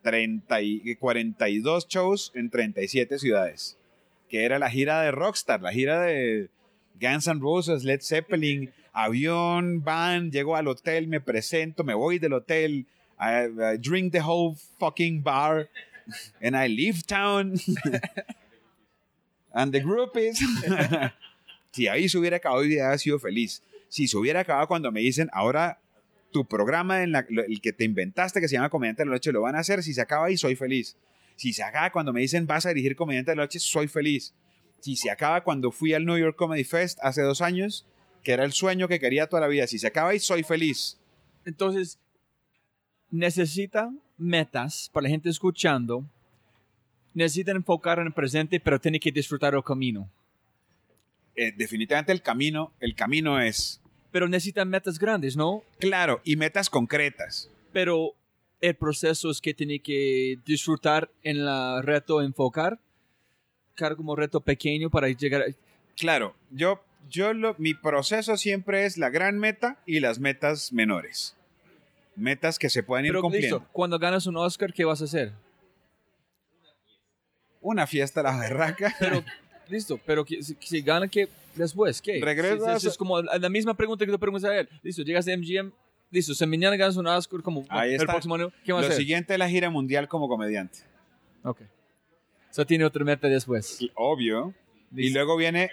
[0.03, 3.79] 30 y 42 shows en 37 ciudades,
[4.29, 6.51] que era la gira de Rockstar, la gira de
[7.01, 12.35] Guns N' Roses, Led Zeppelin, avión, van, llego al hotel, me presento, me voy del
[12.35, 12.87] hotel,
[13.23, 15.69] I, I drink the whole fucking bar,
[16.43, 17.55] and I leave town.
[19.55, 20.39] and the group is...
[21.73, 23.63] si ahí se hubiera acabado, hubiera sido feliz.
[23.89, 25.79] Si se hubiera acabado cuando me dicen, ahora
[26.33, 29.33] tu programa, en la- el que te inventaste, que se llama Comediante de la Noche,
[29.33, 29.83] lo van a hacer.
[29.83, 30.97] Si se acaba ahí, soy feliz.
[31.37, 34.35] Si se acaba cuando me dicen, vas a dirigir Comediante de la Noche, soy feliz.
[34.81, 37.87] Si se acaba cuando fui al New York Comedy Fest hace dos años,
[38.25, 39.67] que era el sueño que quería toda la vida.
[39.67, 40.99] Si se acaba ahí, soy feliz.
[41.45, 41.99] Entonces,
[43.13, 46.05] necesita metas para la gente escuchando.
[47.15, 50.11] Necesitan enfocar en el presente, pero tienen que disfrutar el camino.
[51.37, 53.81] Eh, definitivamente el camino, el camino es
[54.11, 55.63] Pero necesitan metas grandes, ¿no?
[55.79, 57.49] claro y metas concretas.
[57.73, 58.15] Pero
[58.61, 62.79] el proceso es que tiene que disfrutar en el reto, enfocar.
[63.75, 65.47] Cada como reto pequeño para llegar a...
[65.97, 71.35] Claro, yo, yo lo, mi proceso siempre es la gran meta y las metas menores.
[72.15, 73.59] Metas que se pueden ir Pero cumpliendo.
[73.59, 75.33] listo, cuando ganas un Oscar, ¿qué vas a hacer?
[77.61, 78.95] Una fiesta a la berraca.
[78.99, 79.23] Pero,
[79.69, 82.03] listo, pero si, si gana, ¿qué después?
[82.03, 82.21] ¿Qué?
[82.21, 84.69] Regresas- Sí, sí, Es como la misma pregunta que tú preguntas a él.
[84.83, 85.71] Listo, llegas a MGM,
[86.11, 88.13] listo, si mañana ganas un Oscar como Ahí el está.
[88.13, 88.99] próximo año, ¿qué vas a Lo hacer?
[89.03, 90.79] siguiente es la gira mundial como comediante.
[91.45, 91.61] Ok.
[92.51, 93.81] Eso tiene otra meta después.
[93.81, 94.53] Y Obvio.
[94.93, 95.19] Y Listo.
[95.21, 95.71] luego viene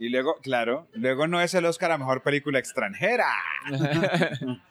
[0.00, 3.26] Y luego, claro, luego no es el Oscar a mejor película extranjera.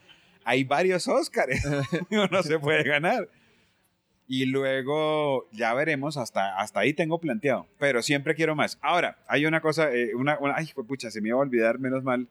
[0.48, 1.61] Hay varios Oscars.
[2.32, 3.30] no se puede ganar.
[4.30, 8.78] Y luego ya veremos, hasta, hasta ahí tengo planteado, pero siempre quiero más.
[8.82, 12.03] Ahora, hay una cosa, eh, una, una, ay, pucha, se me iba a olvidar, menos
[12.03, 12.28] mal,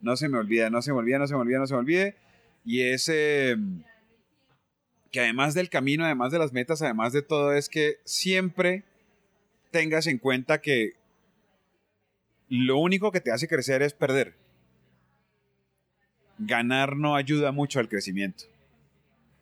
[0.00, 1.80] no se me olvida, no se me olvida, no se me olvida, no se me
[1.80, 2.16] olvide.
[2.64, 3.56] Y es eh,
[5.10, 8.84] que además del camino, además de las metas, además de todo, es que siempre
[9.70, 10.94] tengas en cuenta que
[12.48, 14.34] lo único que te hace crecer es perder.
[16.38, 18.44] Ganar no ayuda mucho al crecimiento,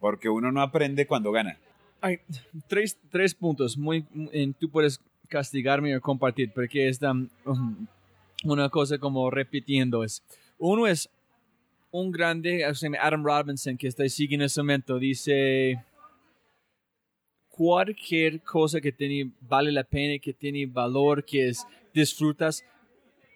[0.00, 1.58] porque uno no aprende cuando gana.
[2.00, 2.20] Hay
[2.68, 3.76] tres, tres puntos.
[3.76, 7.28] Muy, en, tú puedes castigarme o compartir, porque es um,
[8.44, 10.04] una cosa como repitiendo.
[10.04, 10.22] Es,
[10.58, 11.08] uno es
[11.90, 15.82] un grande, Adam Robinson, que está siguiendo en ese momento, dice,
[17.48, 22.64] cualquier cosa que tiene, vale la pena, que tiene valor, que es, disfrutas,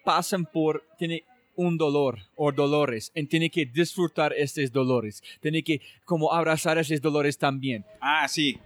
[0.03, 1.23] pasan por, tiene
[1.61, 5.21] un dolor o dolores y tiene que disfrutar estos dolores.
[5.39, 7.85] Tiene que como abrazar esos dolores también.
[7.99, 8.57] Ah, sí.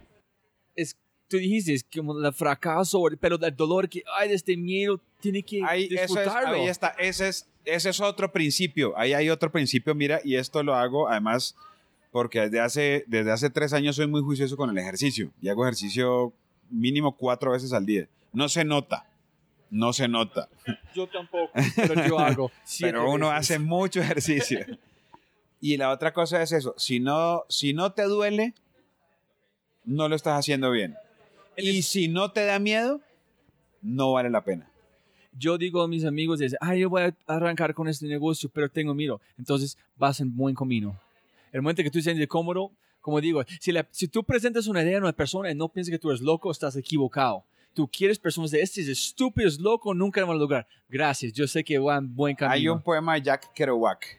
[0.74, 0.96] Es,
[1.28, 5.62] tú dijiste, como el fracaso, pero el dolor que hay de este miedo, tiene que
[5.64, 6.56] ahí, disfrutarlo.
[6.56, 8.96] ahí está, ese es, ese es otro principio.
[8.96, 11.54] Ahí hay otro principio, mira, y esto lo hago además
[12.10, 15.64] porque desde hace, desde hace tres años soy muy juicioso con el ejercicio y hago
[15.64, 16.32] ejercicio
[16.70, 18.08] mínimo cuatro veces al día.
[18.32, 19.06] No se nota,
[19.70, 20.48] no se nota.
[20.94, 22.50] Yo tampoco, pero yo hago.
[22.80, 24.60] pero uno hace mucho ejercicio.
[25.60, 28.54] y la otra cosa es eso, si no, si no te duele,
[29.84, 30.96] no lo estás haciendo bien.
[31.56, 33.00] Y si no te da miedo,
[33.82, 34.68] no vale la pena.
[35.38, 38.94] Yo digo a mis amigos, ay, yo voy a arrancar con este negocio, pero tengo
[38.94, 39.20] miedo.
[39.38, 40.98] Entonces vas en buen camino.
[41.52, 45.00] El momento que tú sientes cómodo, como digo, si, si tú presentas una idea a
[45.00, 47.44] una persona y no piensas que tú eres loco, estás equivocado
[47.76, 50.66] tú quieres personas de este es estúpido, es loco, nunca van a lograr.
[50.88, 52.54] Gracias, yo sé que van buen camino.
[52.54, 54.18] Hay un poema de Jack Kerouac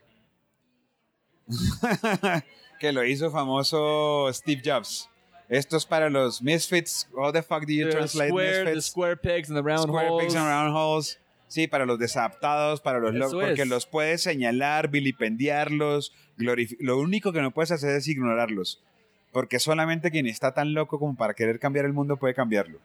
[2.79, 5.09] que lo hizo famoso Steve Jobs.
[5.49, 7.07] Esto es para los misfits.
[7.15, 8.85] How the fuck do you The translate square, the misfits?
[8.85, 10.23] square pegs and the round Square holes.
[10.23, 11.19] pegs and round holes.
[11.47, 17.41] Sí, para los desadaptados, para los locos, porque los puedes señalar, vilipendiarlos, lo único que
[17.41, 18.83] no puedes hacer es ignorarlos,
[19.31, 22.79] porque solamente quien está tan loco como para querer cambiar el mundo puede cambiarlo.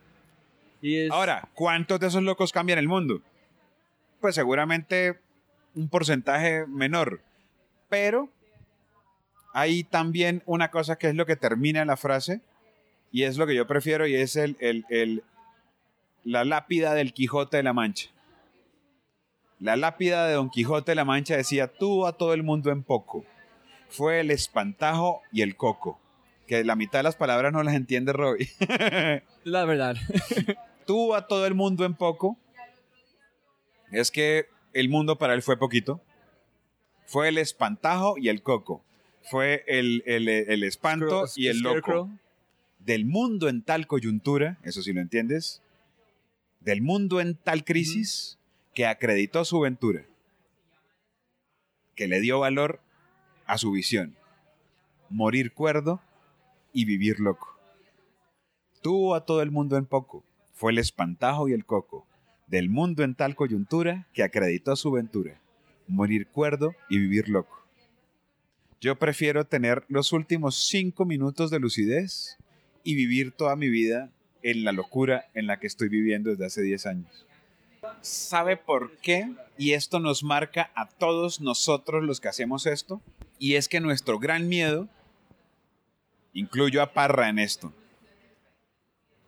[0.83, 3.23] Y es- Ahora, ¿cuántos de esos locos cambian el mundo?
[4.21, 5.19] Pues seguramente
[5.75, 7.23] un porcentaje menor.
[7.89, 8.29] Pero
[9.55, 12.41] hay también una cosa que es lo que termina la frase,
[13.11, 15.23] y es lo que yo prefiero, y es el, el- el-
[16.25, 18.09] la lápida del Quijote de la Mancha.
[19.61, 22.83] La lápida de Don Quijote de la Mancha decía, tú a todo el mundo en
[22.83, 23.25] poco.
[23.91, 26.01] Fue el espantajo y el coco.
[26.47, 28.51] Que la mitad de las palabras no las entiende Robbie.
[29.45, 29.97] la verdad.
[30.85, 32.39] tuvo a todo el mundo en poco,
[33.91, 36.01] es que el mundo para él fue poquito.
[37.07, 38.83] Fue el espantajo y el coco.
[39.31, 41.07] Fue el, el- el espanto
[41.37, 42.11] y el loco.
[42.79, 45.63] Del mundo en tal coyuntura, eso sí lo entiendes,
[46.61, 48.39] del mundo en tal crisis
[48.75, 50.05] que acreditó su ventura,
[51.95, 52.81] que le dio valor
[53.47, 54.17] a su visión,
[55.11, 56.01] morir cuerdo
[56.73, 57.57] y vivir loco.
[58.83, 60.25] Tuvo a todo el mundo en poco,
[60.63, 62.07] fue el espantajo y el coco,
[62.47, 65.41] del mundo en tal coyuntura que acreditó su ventura,
[65.89, 67.67] morir cuerdo y vivir loco.
[68.81, 72.39] Yo prefiero tener los últimos cinco minutos de lucidez
[72.85, 74.13] y vivir toda mi vida
[74.45, 77.27] en la locura en la que estoy viviendo desde hace 10 años.
[78.01, 79.33] ¿Sabe por qué?
[79.59, 83.03] Y esto nos marca a todos nosotros los que hacemos esto.
[83.41, 84.89] Y es que nuestro gran miedo,
[86.33, 87.73] incluyo a Parra en esto,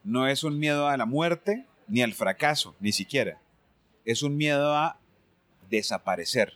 [0.05, 3.40] no es un miedo a la muerte ni al fracaso, ni siquiera.
[4.05, 4.98] Es un miedo a
[5.70, 6.52] desaparecer,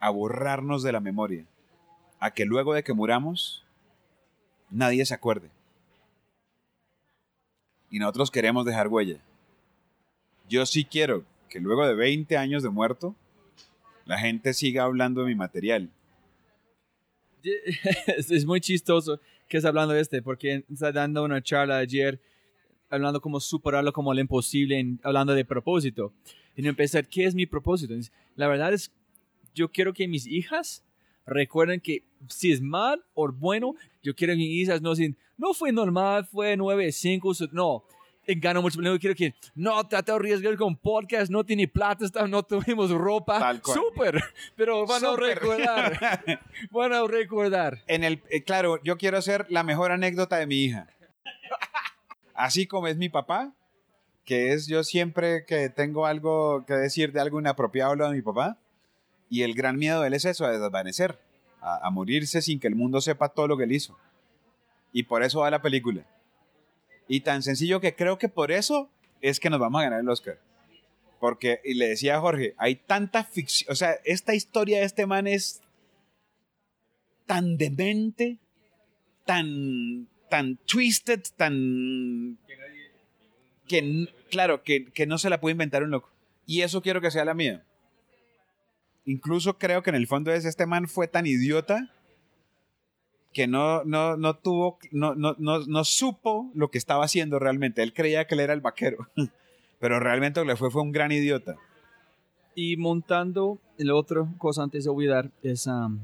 [0.00, 1.44] a borrarnos de la memoria,
[2.18, 3.64] a que luego de que muramos,
[4.70, 5.50] nadie se acuerde.
[7.90, 9.18] Y nosotros queremos dejar huella.
[10.48, 13.14] Yo sí quiero que luego de 20 años de muerto,
[14.04, 15.90] la gente siga hablando de mi material.
[18.06, 22.20] es, muy chistoso que es hablando este, porque está dando una charla ayer
[22.90, 26.12] hablando como superarlo como lo imposible, en- hablando de propósito.
[26.56, 27.94] Y no empezar, ¿qué es mi propósito?
[28.34, 28.92] La verdad es,
[29.54, 30.82] yo quiero que mis hijas
[31.26, 35.52] recuerden que si es mal o bueno, yo quiero que mis hijas no digan, no
[35.52, 37.84] fue normal, fue 9, 5, no.
[38.36, 42.42] Gano mucho dinero, quiero que no trate de arriesgar con podcast, no tiene plata, no
[42.42, 43.38] tuvimos ropa.
[43.72, 44.22] Súper,
[44.54, 46.40] pero van a recordar.
[46.70, 47.82] van a recordar.
[47.86, 50.88] En el, eh, claro, yo quiero ser la mejor anécdota de mi hija.
[52.34, 53.54] Así como es mi papá,
[54.24, 58.22] que es yo siempre que tengo algo que decir de algo inapropiado hablo de mi
[58.22, 58.58] papá.
[59.30, 61.18] Y el gran miedo de él es eso, a desvanecer,
[61.60, 63.98] a, a morirse sin que el mundo sepa todo lo que él hizo.
[64.92, 66.04] Y por eso va la película.
[67.08, 68.90] Y tan sencillo que creo que por eso
[69.20, 70.38] es que nos vamos a ganar el Oscar.
[71.18, 75.06] Porque, y le decía a Jorge, hay tanta ficción, o sea, esta historia de este
[75.06, 75.62] man es
[77.26, 78.38] tan demente,
[79.24, 82.38] tan, tan twisted, tan...
[83.66, 86.10] Que, claro, que, que no se la puede inventar un loco.
[86.46, 87.64] Y eso quiero que sea la mía.
[89.04, 91.90] Incluso creo que en el fondo es este man fue tan idiota
[93.32, 97.82] que no, no, no tuvo, no, no, no, no supo lo que estaba haciendo realmente.
[97.82, 99.08] Él creía que él era el vaquero,
[99.80, 101.56] pero realmente lo que le fue fue un gran idiota.
[102.54, 106.00] Y montando, la otra cosa antes de olvidar es, um,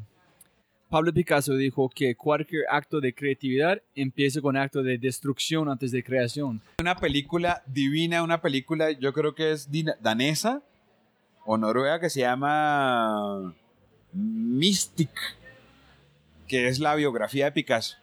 [0.88, 6.04] Pablo Picasso dijo que cualquier acto de creatividad empieza con acto de destrucción antes de
[6.04, 6.62] creación.
[6.80, 9.68] Una película divina, una película, yo creo que es
[10.00, 10.62] danesa
[11.44, 13.52] o noruega, que se llama
[14.12, 15.10] Mystic,
[16.54, 17.96] que es la biografía de Picasso.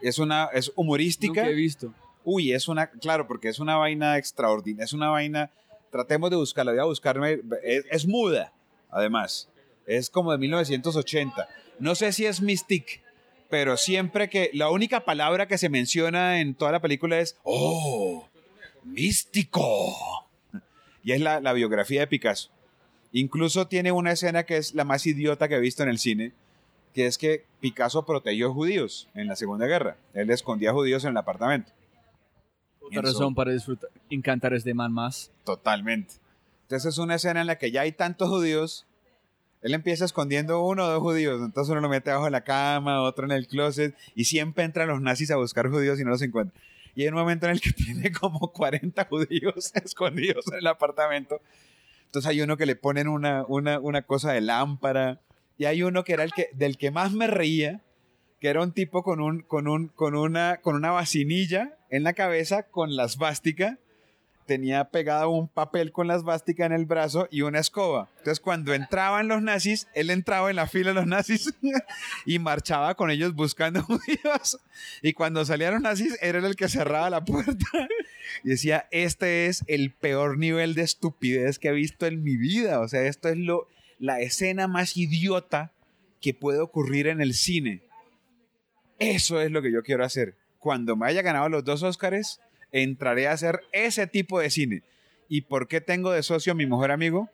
[0.00, 1.42] Es una, es humorística.
[1.42, 1.92] Nunca he visto.
[2.24, 5.50] Uy, es una, claro, porque es una vaina extraordinaria, es una vaina,
[5.90, 8.54] tratemos de buscarla, voy a buscarme, es, es muda,
[8.90, 9.50] además,
[9.86, 11.46] es como de 1980.
[11.78, 13.02] No sé si es Mystic,
[13.50, 18.26] pero siempre que, la única palabra que se menciona en toda la película es, oh,
[18.82, 19.94] místico.
[21.02, 22.48] Y es la, la biografía de Picasso.
[23.12, 26.32] Incluso tiene una escena que es la más idiota que he visto en el cine,
[26.94, 29.96] que es que Picasso protegió judíos en la Segunda Guerra.
[30.14, 31.72] Él escondía judíos en el apartamento.
[32.80, 33.12] Otra Eso.
[33.12, 35.32] razón para disfrutar, encantar este man más.
[35.44, 36.14] Totalmente.
[36.62, 38.86] Entonces es una escena en la que ya hay tantos judíos.
[39.60, 41.40] Él empieza escondiendo uno o dos judíos.
[41.42, 43.96] Entonces uno lo mete abajo de la cama, otro en el closet.
[44.14, 46.62] Y siempre entran los nazis a buscar judíos y no los encuentran.
[46.94, 51.40] Y hay un momento en el que tiene como 40 judíos escondidos en el apartamento.
[52.06, 55.20] Entonces hay uno que le ponen una, una, una cosa de lámpara.
[55.58, 57.80] Y hay uno que era el que, del que más me reía,
[58.40, 62.12] que era un tipo con, un, con, un, con, una, con una vacinilla en la
[62.12, 63.78] cabeza con la svástica
[64.46, 68.10] tenía pegado un papel con la svástica en el brazo y una escoba.
[68.18, 71.54] Entonces, cuando entraban los nazis, él entraba en la fila de los nazis
[72.26, 74.60] y marchaba con ellos buscando judíos.
[75.02, 77.66] Y cuando salían los nazis, era el que cerraba la puerta
[78.42, 82.80] y decía, este es el peor nivel de estupidez que he visto en mi vida.
[82.80, 83.68] O sea, esto es lo,
[83.98, 85.72] la escena más idiota
[86.20, 87.82] que puede ocurrir en el cine.
[88.98, 90.36] Eso es lo que yo quiero hacer.
[90.58, 92.40] Cuando me haya ganado los dos Óscares,
[92.72, 94.82] entraré a hacer ese tipo de cine.
[95.28, 97.28] ¿Y por qué tengo de socio a mi mejor amigo?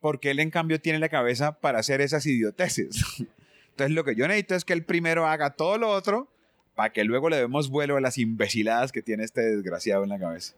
[0.00, 3.02] Porque él en cambio tiene la cabeza para hacer esas idioteces.
[3.70, 6.28] Entonces lo que yo necesito es que él primero haga todo lo otro
[6.74, 10.18] para que luego le demos vuelo a las imbeciladas que tiene este desgraciado en la
[10.18, 10.54] cabeza.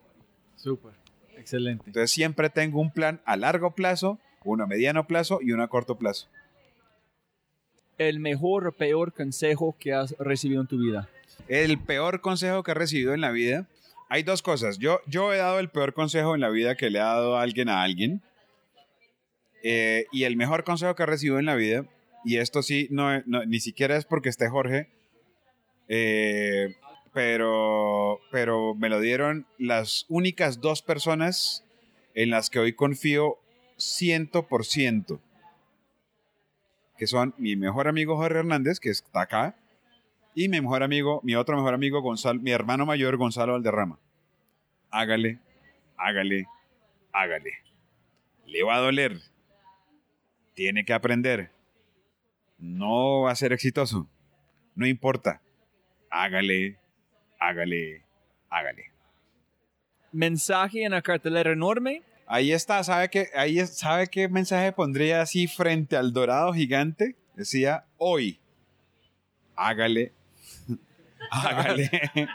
[0.57, 0.93] Súper.
[1.37, 1.85] Excelente.
[1.87, 5.69] Entonces siempre tengo un plan a largo plazo, uno a mediano plazo y uno a
[5.69, 6.29] corto plazo.
[7.99, 11.09] El mejor o peor consejo que has recibido en tu vida.
[11.49, 13.67] El peor consejo que he recibido en la vida.
[14.09, 14.79] Hay dos cosas.
[14.79, 17.69] Yo, yo he dado el peor consejo en la vida que le ha dado alguien
[17.69, 18.21] a alguien.
[19.63, 21.87] Eh, y el mejor consejo que he recibido en la vida,
[22.25, 24.89] y esto sí, no, no- ni siquiera es porque esté Jorge,
[25.89, 26.75] eh,
[27.13, 31.65] pero, pero me lo dieron las únicas dos personas
[32.15, 33.39] en las que hoy confío
[33.77, 35.21] 100%,
[36.97, 39.57] que son mi mejor amigo Jorge Hernández, que está acá,
[40.35, 43.99] y mi mejor amigo, mi otro mejor amigo, Gonzalo, mi hermano mayor, Gonzalo Valderrama.
[44.91, 45.39] Hágale,
[45.97, 46.47] hágale,
[47.13, 47.53] hágale.
[48.47, 49.21] Le va a doler.
[50.55, 51.51] Tiene que aprender.
[52.59, 54.09] No va a ser exitoso.
[54.75, 55.41] No importa.
[56.11, 56.79] Hágale,
[57.39, 58.05] hágale,
[58.51, 58.91] hágale.
[60.13, 62.03] Mensaje en la cartelera enorme.
[62.27, 67.17] Ahí está, ¿sabe qué, ahí ¿sabe qué mensaje pondría así frente al dorado gigante?
[67.35, 68.39] Decía, hoy,
[69.57, 70.13] hágale,
[71.31, 71.91] hágale,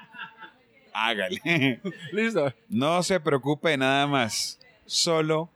[0.93, 1.41] hágale.
[2.11, 2.53] Listo.
[2.67, 5.49] No se preocupe nada más, solo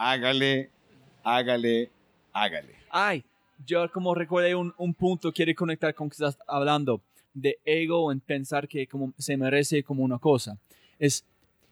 [0.00, 0.70] hágale,
[1.22, 1.90] hágale,
[2.32, 2.74] hágale.
[2.88, 3.22] Ay,
[3.66, 7.02] yo como recordé un, un punto, quiero conectar con que estás hablando
[7.34, 10.58] de ego en pensar que como se merece como una cosa.
[10.98, 11.24] Es,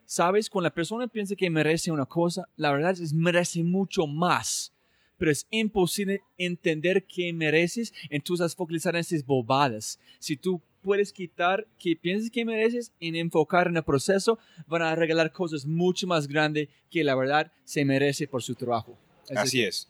[0.08, 4.72] sabes, cuando la persona piensa que merece una cosa, la verdad es merece mucho más.
[5.18, 9.98] Pero es imposible entender qué mereces, entonces focalizar en esas bobadas.
[10.18, 14.94] Si tú puedes quitar que pienses que mereces y enfocar en el proceso, van a
[14.94, 18.96] regalar cosas mucho más grandes que la verdad se merece por su trabajo.
[19.36, 19.88] Así es.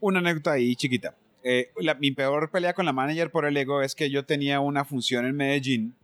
[0.00, 1.16] Una anécdota ahí chiquita.
[1.42, 4.60] Eh, la- mi peor pelea con la manager por el ego es que yo tenía
[4.60, 5.94] una función en Medellín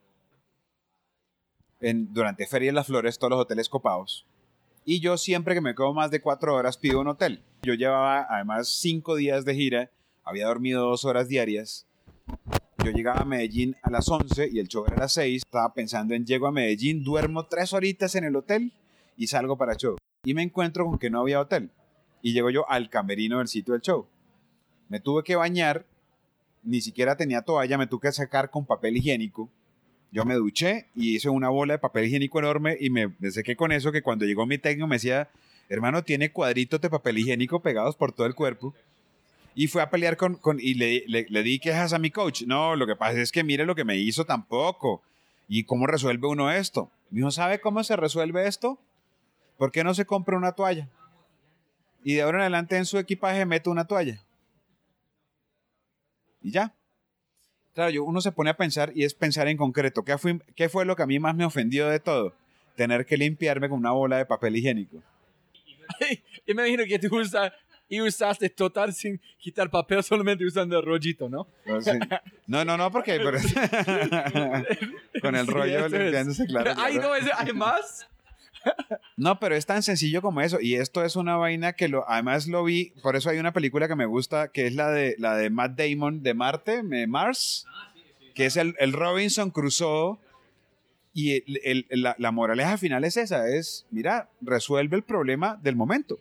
[1.92, 4.26] durante Feria de las Flores, todos los hoteles copados.
[4.86, 7.42] Y yo siempre que me quedo más de cuatro horas pido un hotel.
[7.62, 9.90] Yo llevaba además cinco días de gira,
[10.24, 11.86] había dormido dos horas diarias.
[12.84, 15.42] Yo llegaba a Medellín a las 11 y el show era a las 6.
[15.44, 18.72] Estaba pensando en llego a Medellín, duermo tres horitas en el hotel
[19.16, 19.96] y salgo para el show.
[20.24, 21.70] Y me encuentro con que no había hotel.
[22.20, 24.06] Y llego yo al camerino del sitio del show.
[24.88, 25.86] Me tuve que bañar,
[26.62, 29.50] ni siquiera tenía toalla, me tuve que sacar con papel higiénico.
[30.14, 33.72] Yo me duché y hice una bola de papel higiénico enorme y me, sequé con
[33.72, 35.28] eso que cuando llegó mi técnico me decía,
[35.68, 38.72] hermano, tiene cuadritos de papel higiénico pegados por todo el cuerpo.
[39.56, 42.42] Y fue a pelear con, con y le, le, di quejas a mi coach.
[42.42, 45.02] No, lo que pasa es que mire lo que me hizo tampoco.
[45.48, 46.92] ¿Y cómo resuelve uno esto?
[47.10, 48.78] Me dijo, ¿sabe cómo se resuelve esto?
[49.58, 50.88] ¿Por qué no se compra una toalla?
[52.04, 54.22] Y de ahora en adelante en su equipaje mete una toalla.
[56.40, 56.72] Y ya.
[57.74, 60.04] Claro, yo, uno se pone a pensar y es pensar en concreto.
[60.04, 62.32] ¿Qué fue, ¿Qué fue lo que a mí más me ofendió de todo?
[62.76, 65.02] Tener que limpiarme con una bola de papel higiénico.
[66.46, 67.52] y me imagino que tú usas
[67.88, 71.46] y usaste total sin quitar papel, solamente usando el rollito, ¿no?
[71.66, 71.90] No, sí.
[72.46, 73.38] no, no, no, porque pero-
[75.20, 75.92] con el Sí, rollo es.
[75.92, 76.72] limpiándose, claro.
[76.76, 77.08] Ay, claro.
[77.22, 78.08] no, hay más.
[79.16, 80.60] No, pero es tan sencillo como eso.
[80.60, 82.92] Y esto es una vaina que lo, además lo vi.
[83.02, 85.78] Por eso hay una película que me gusta, que es la de, la de Matt
[85.78, 87.66] Damon de Marte, de Mars,
[88.34, 90.18] que es el, el Robinson Crusoe.
[91.12, 91.32] Y
[91.64, 96.18] el- el- la, la moraleja final es esa: es, mira, resuelve el problema del momento.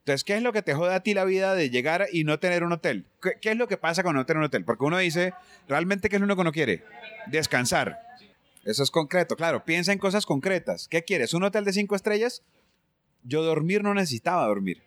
[0.00, 2.38] Entonces, ¿qué es lo que te jode a ti la vida de llegar y no
[2.38, 3.06] tener un hotel?
[3.20, 4.64] ¿Qué, qué es lo que pasa con no tener un hotel?
[4.64, 5.32] Porque uno dice,
[5.66, 6.84] ¿realmente qué es lo único que uno quiere?
[7.26, 8.05] Descansar.
[8.66, 9.64] Eso es concreto, claro.
[9.64, 10.88] Piensa en cosas concretas.
[10.88, 11.32] ¿Qué quieres?
[11.34, 12.42] ¿Un hotel de cinco estrellas?
[13.22, 14.82] Yo dormir no necesitaba dormir.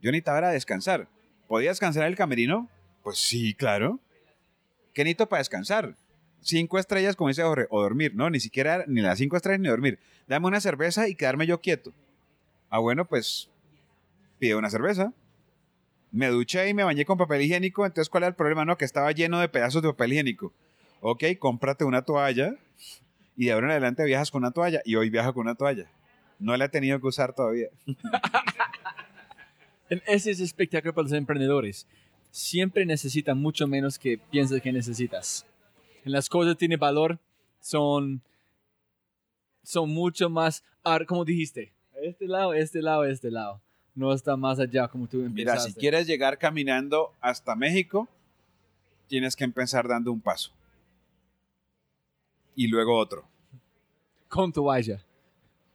[0.00, 1.06] Yo necesitaba era descansar.
[1.48, 2.70] ¿Podía descansar en el camerino?
[3.02, 4.00] Pues sí, claro.
[4.94, 5.96] ¿Qué necesito para descansar?
[6.40, 8.14] Cinco estrellas, como dice Jorge, o dormir.
[8.14, 9.98] No, ni siquiera ni las cinco estrellas ni dormir.
[10.26, 11.92] Dame una cerveza y quedarme yo quieto.
[12.70, 13.50] Ah, bueno, pues
[14.38, 15.12] pide una cerveza.
[16.10, 17.84] Me duché y me bañé con papel higiénico.
[17.84, 18.64] Entonces, ¿cuál era el problema?
[18.64, 20.54] No, que estaba lleno de pedazos de papel higiénico.
[21.04, 22.54] Ok, cómprate una toalla
[23.36, 24.82] y de ahora en adelante viajas con una toalla.
[24.84, 25.90] Y hoy viajo con una toalla.
[26.38, 27.66] No la he tenido que usar todavía.
[30.06, 31.88] Ese es espectáculo para los emprendedores.
[32.30, 35.44] Siempre necesitan mucho menos que piensas que necesitas.
[36.04, 37.18] En las cosas tiene valor,
[37.60, 38.22] son,
[39.64, 40.62] son mucho más,
[41.08, 43.60] como dijiste, este lado, este lado, este lado.
[43.96, 45.72] No está más allá como tú Mira, empezaste.
[45.72, 48.08] si quieres llegar caminando hasta México,
[49.08, 50.52] tienes que empezar dando un paso.
[52.54, 53.28] Y luego otro.
[54.28, 55.04] Con toalla.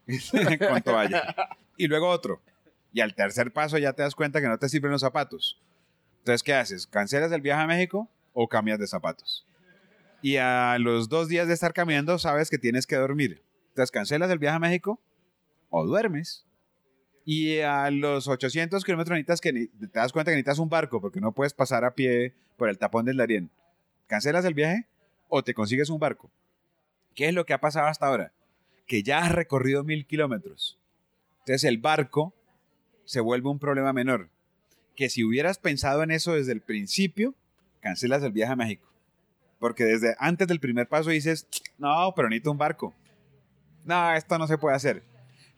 [0.69, 1.35] con toalla.
[1.75, 2.41] Y luego otro.
[2.93, 5.61] Y al tercer paso ya te das cuenta que no te sirven los zapatos.
[6.19, 6.87] Entonces, ¿qué haces?
[6.87, 9.45] ¿Cancelas el viaje a México o cambias de zapatos?
[10.21, 13.43] Y a los dos días de estar caminando sabes que tienes que dormir.
[13.69, 14.99] Entonces, ¿cancelas el viaje a México
[15.69, 16.45] o duermes?
[17.23, 21.21] Y a los 800 kilómetros necesitas que te das cuenta que necesitas un barco porque
[21.21, 23.51] no puedes pasar a pie por el tapón del Darién.
[24.07, 24.87] ¿Cancelas el viaje
[25.27, 26.31] o te consigues un barco?
[27.17, 28.31] ¿Qué es lo que ha pasado hasta ahora?
[28.85, 30.77] Que ya has recorrido mil kilómetros.
[31.39, 32.31] Entonces el barco
[33.05, 34.29] se vuelve un problema menor.
[34.95, 37.33] Que si hubieras pensado en eso desde el principio,
[37.81, 38.87] cancelas el viaje a México.
[39.57, 41.47] Porque desde antes del primer paso dices,
[41.79, 42.93] no, pero necesito un barco.
[43.83, 45.01] No, esto no se puede hacer.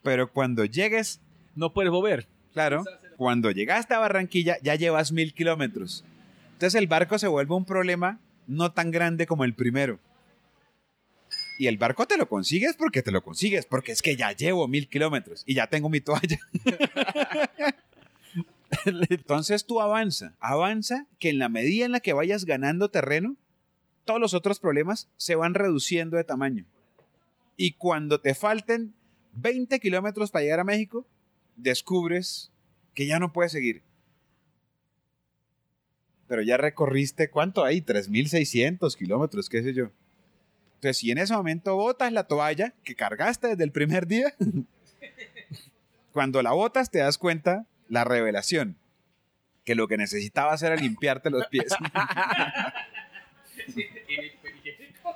[0.02, 1.20] Pero cuando llegues,
[1.56, 2.26] No puedes volver.
[2.54, 2.86] claro,
[3.18, 6.06] cuando llegaste a Barranquilla ya llevas mil kilómetros.
[6.54, 8.18] Entonces el barco se vuelve un problema
[8.48, 10.00] no tan grande como el primero.
[11.60, 14.66] Y el barco te lo consigues porque te lo consigues, porque es que ya llevo
[14.70, 16.40] mil kilómetros y ya tengo mi toalla.
[18.86, 23.36] Entonces tú avanza, avanza que en la medida en la que vayas ganando terreno,
[24.06, 26.66] todos los otros problemas se van reduciendo de tamaño.
[27.58, 28.94] Y cuando te falten
[29.34, 31.06] 20 kilómetros para llegar a México,
[31.58, 32.54] descubres
[32.94, 33.84] que ya no puedes seguir.
[36.30, 37.82] Pero ya recorriste, ¿cuánto hay?
[37.82, 39.92] 3.600 kilómetros, qué sé yo.
[40.80, 44.34] Entonces, si en ese momento botas la toalla que cargaste desde el primer día,
[46.14, 48.78] cuando la botas te das cuenta la revelación,
[49.66, 51.68] que lo que necesitabas era limpiarte los pies.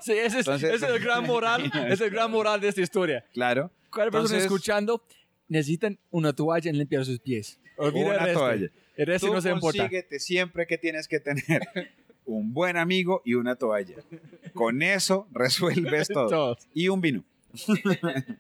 [0.02, 2.82] Sí, ese es, Entonces- ese es el gran moral, es el gran moral de esta
[2.82, 3.24] historia.
[3.34, 3.72] claro.
[3.92, 5.04] ¿Cuál persona escuchando
[5.48, 7.60] necesitan una toalla en limpiar sus pies?
[7.78, 8.40] Olvida Una el resto.
[8.40, 8.70] toalla.
[8.98, 9.78] El resto Tú no se importa.
[9.84, 11.62] consíguete siempre que tienes que tener
[12.26, 13.96] un buen amigo y una toalla.
[14.54, 16.58] Con eso resuelves todo.
[16.74, 17.24] Y un vino.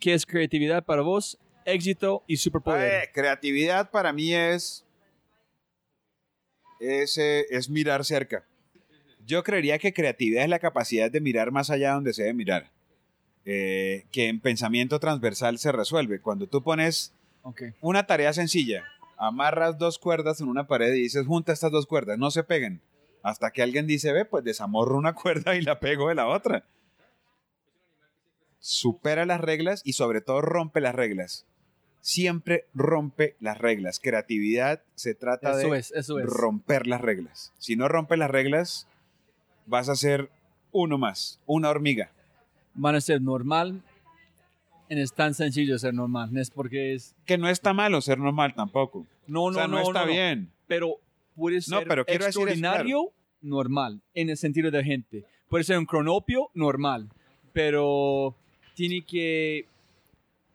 [0.00, 1.38] ¿Qué es creatividad para vos?
[1.64, 3.04] Éxito y superpoder.
[3.04, 4.86] Eh, creatividad para mí es,
[6.80, 8.46] es, eh, es mirar cerca.
[9.26, 12.70] Yo creería que creatividad es la capacidad de mirar más allá donde se debe mirar.
[13.44, 16.20] Eh, que en pensamiento transversal se resuelve.
[16.20, 17.14] Cuando tú pones
[17.80, 18.84] una tarea sencilla,
[19.18, 22.80] amarras dos cuerdas en una pared y dices, junta estas dos cuerdas, no se peguen.
[23.22, 26.64] Hasta que alguien dice, ve, pues desamorro una cuerda y la pego de la otra.
[28.60, 31.46] Supera las reglas y sobre todo rompe las reglas.
[32.00, 34.00] Siempre rompe las reglas.
[34.00, 36.26] Creatividad se trata Eso de es, eso es.
[36.26, 37.52] romper las reglas.
[37.58, 38.88] Si no rompes las reglas,
[39.66, 40.30] vas a ser
[40.72, 42.10] uno más, una hormiga.
[42.74, 43.82] Van a ser normal.
[44.88, 46.32] Es tan sencillo ser normal.
[46.32, 47.14] No es porque es.
[47.26, 49.06] Que no está malo ser normal tampoco.
[49.26, 49.82] No, o no, sea, no, no.
[49.82, 50.12] está no, no.
[50.12, 50.50] bien.
[50.66, 50.96] Pero
[51.36, 55.24] puede No, ser pero decir es, extraordinario, normal, en el sentido de gente.
[55.48, 57.08] Puede ser un cronopio, normal.
[57.52, 58.34] Pero
[58.74, 59.66] tiene que.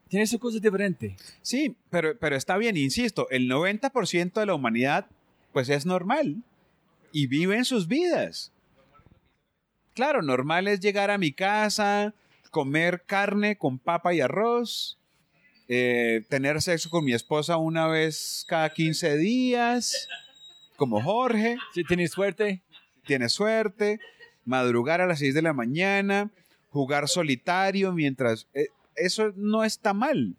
[0.08, 1.16] Tiene su cosa diferente.
[1.42, 5.08] Sí, pero, pero está bien, insisto, el 90% de la humanidad
[5.54, 6.44] pues es normal
[7.12, 8.52] y viven sus vidas.
[9.94, 12.14] Claro, normal es llegar a mi casa,
[12.54, 15.00] comer carne con papa y arroz,
[15.68, 20.08] eh, tener sexo con mi esposa una vez cada 15 días,
[20.78, 22.62] como Jorge, Si tienes suerte,
[23.08, 24.00] tiene suerte,
[24.46, 26.30] madrugar a las 6 de la mañana,
[26.70, 28.48] jugar solitario mientras...
[28.54, 30.36] eh, eso no está mal.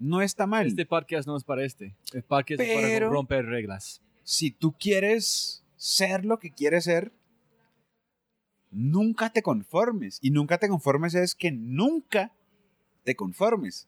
[0.00, 0.66] No está mal.
[0.66, 1.94] este podcast no es para este.
[2.12, 4.02] El podcast es para romper reglas.
[4.24, 7.12] si tú quieres ser lo que quieres ser,
[8.70, 10.18] nunca te conformes.
[10.22, 12.32] Y nunca te conformes es que nunca
[13.04, 13.86] te conformes.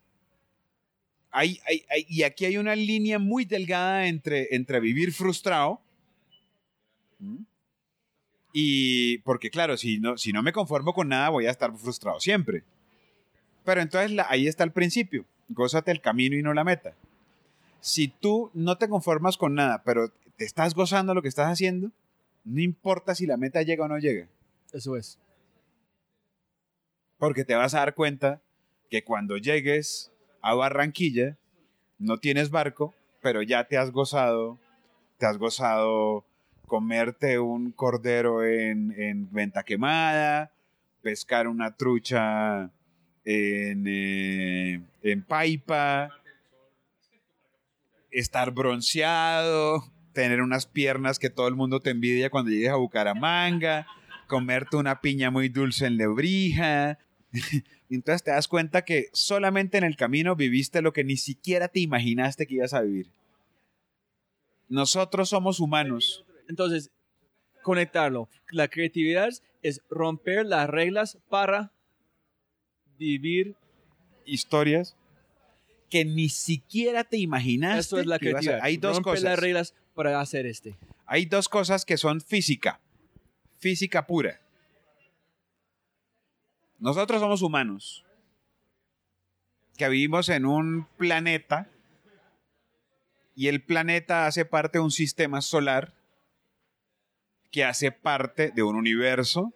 [1.31, 5.81] Hay, hay- hay- y aquí hay una línea muy delgada entre, entre vivir frustrado.
[8.53, 12.21] Y porque claro, si no, si no me conformo con nada, voy a estar frustrado
[12.21, 12.65] siempre.
[13.65, 15.25] Pero entonces ahí está el principio.
[15.49, 16.95] Gózate el camino y no la meta
[17.83, 21.91] si tú no te conformas con nada, pero te estás gozando lo que estás haciendo,
[22.45, 24.29] no importa si la meta llega o no llega,
[24.73, 25.19] Eso es.
[27.19, 28.41] porque te vas a dar cuenta
[28.91, 31.37] que cuando llegues a Barranquilla,
[32.01, 34.59] no tienes barco, pero ya te has gozado,
[35.19, 36.25] te has gozado
[36.67, 40.51] comerte un cordero en, en venta quemada,
[41.01, 42.73] pescar una trucha
[43.25, 46.11] en, eh, en Paipa,
[48.11, 53.87] estar bronceado, tener unas piernas que todo el mundo te envidia cuando llegues a Bucaramanga,
[54.33, 56.99] comerte una piña muy dulce en Lebrija.
[57.91, 61.81] Entonces te das cuenta que solamente en el camino viviste lo que ni siquiera te
[61.81, 63.11] imaginaste que ibas a vivir.
[64.71, 66.25] Nosotros somos humanos.
[66.49, 66.91] Entonces,
[67.63, 68.31] conectarlo.
[68.51, 69.29] La creatividad
[69.61, 71.71] es romper las reglas para
[72.99, 73.55] vivir.
[74.25, 74.97] Historias
[75.91, 77.81] que ni siquiera te imaginaste.
[77.81, 78.61] Eso es la creatividad.
[78.63, 79.25] Hay dos Romper cosas.
[79.25, 80.75] las reglas para hacer este.
[81.05, 82.81] Hay dos cosas que son física.
[83.63, 84.41] Física pura.
[86.81, 88.05] Nosotros somos humanos.
[89.77, 91.71] Que vivimos en un planeta.
[93.37, 95.95] Y el planeta hace parte de un sistema solar.
[97.53, 99.53] Que hace parte de un universo.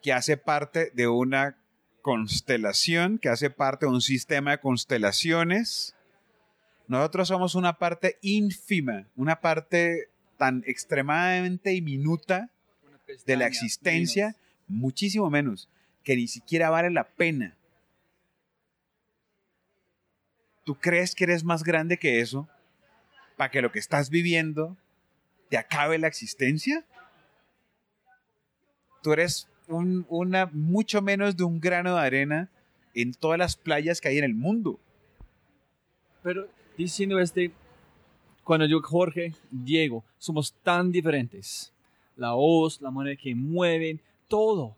[0.00, 1.58] Que hace parte de una
[2.00, 3.18] constelación.
[3.18, 5.94] Que hace parte de un sistema de constelaciones.
[6.88, 10.08] Nosotros somos una parte ínfima, una parte
[10.38, 12.51] tan extremadamente diminuta
[13.26, 14.36] de la existencia,
[14.68, 15.68] muchísimo menos,
[16.04, 17.56] que ni siquiera vale la pena.
[20.64, 22.48] ¿Tú crees que eres más grande que eso
[23.36, 24.76] para que lo que estás viviendo
[25.48, 26.84] te acabe la existencia?
[29.02, 32.48] Tú eres un- una mucho menos de un grano de arena
[32.94, 34.78] en todas las playas que hay en el mundo.
[36.22, 36.48] Pero
[36.78, 37.50] diciendo este,
[38.44, 41.72] cuando yo, Jorge, Diego, somos tan diferentes.
[42.16, 44.76] La voz, la manera que mueven, todo.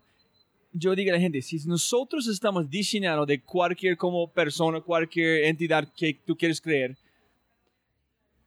[0.73, 5.87] Yo digo a la gente, si nosotros estamos diseñados de cualquier como persona, cualquier entidad
[5.95, 6.97] que tú quieres creer,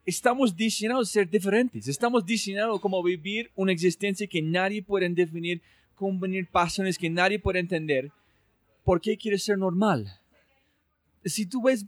[0.05, 1.89] estamos diseñados a ser diferentes.
[1.89, 5.63] Estamos diseñados como vivir una existencia que nadie puede definir,
[5.95, 8.11] convenir pasiones que nadie puede entender.
[8.85, 10.21] ¿Por qué quieres ser normal?
[11.25, 11.85] Si tú ves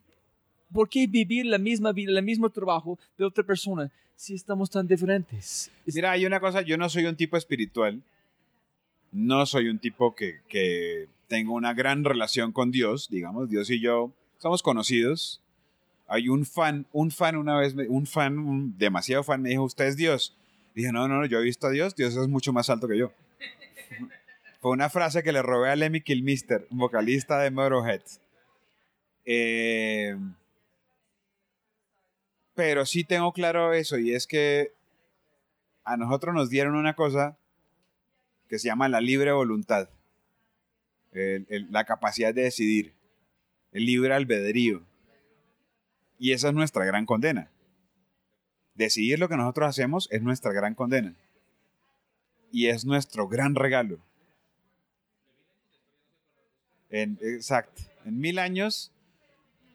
[0.72, 3.90] ¿Por qué vivir la misma vida, el mismo trabajo de otra persona
[4.20, 5.70] si estamos tan diferentes?
[5.86, 8.02] Es- Mira, hay una cosa, yo no soy un tipo espiritual,
[9.12, 13.80] no soy un tipo que, que tengo una gran relación con Dios, digamos, Dios y
[13.80, 15.40] yo somos conocidos.
[16.06, 19.86] Hay un fan, un fan una vez, un fan, un demasiado fan me dijo, ¿usted
[19.86, 20.36] es Dios?
[20.74, 22.98] Dije, no, no, no, yo he visto a Dios, Dios es mucho más alto que
[22.98, 23.12] yo.
[24.60, 28.02] Fue una frase que le robé a Lemmy Kilmister, vocalista de Motorhead.
[29.24, 30.14] Eh,
[32.60, 34.74] pero sí tengo claro eso, y es que
[35.82, 37.38] a nosotros nos dieron una cosa
[38.50, 39.88] que se llama la libre voluntad,
[41.10, 42.92] la capacidad de decidir,
[43.72, 44.82] el libre albedrío.
[46.18, 47.50] Y esa es nuestra gran condena.
[48.74, 51.14] Decidir lo que nosotros hacemos es nuestra gran condena.
[52.52, 54.00] Y es nuestro gran regalo.
[56.90, 57.80] En, exacto.
[58.04, 58.92] En mil años,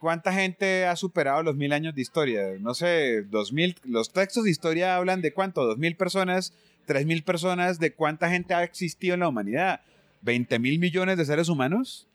[0.05, 2.43] ¿cuánta gente ha superado los mil años de historia?
[2.59, 3.75] No sé, dos mil.
[3.85, 6.53] Los textos de historia hablan de cuánto, dos mil personas,
[6.85, 9.81] tres mil personas, de cuánta gente ha existido en la humanidad.
[10.21, 12.07] 20 mil millones de seres humanos.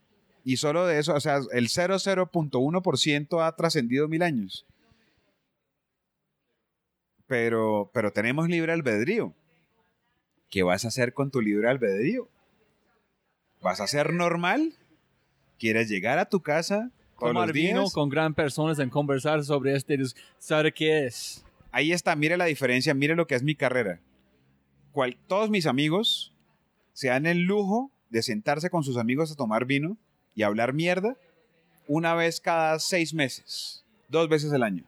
[0.44, 4.64] Y solo de eso, o sea, el 0,0.1% ha trascendido mil años.
[7.26, 9.34] Pero, pero tenemos libre albedrío.
[10.48, 12.28] ¿Qué vas a hacer con tu libre albedrío?
[13.60, 14.74] ¿Vas a ser normal?
[15.58, 16.92] ¿Quieres llegar a tu casa
[17.28, 17.92] Tomar vino días?
[17.92, 19.98] con gran personas en conversar sobre este,
[20.38, 21.44] saber qué es.
[21.72, 24.00] Ahí está, mire la diferencia, mire lo que es mi carrera.
[24.92, 26.34] Cual- todos mis amigos
[26.92, 29.96] se dan el lujo de sentarse con sus amigos a tomar vino
[30.34, 31.16] y hablar mierda
[31.86, 34.84] una vez cada seis meses, dos veces al año.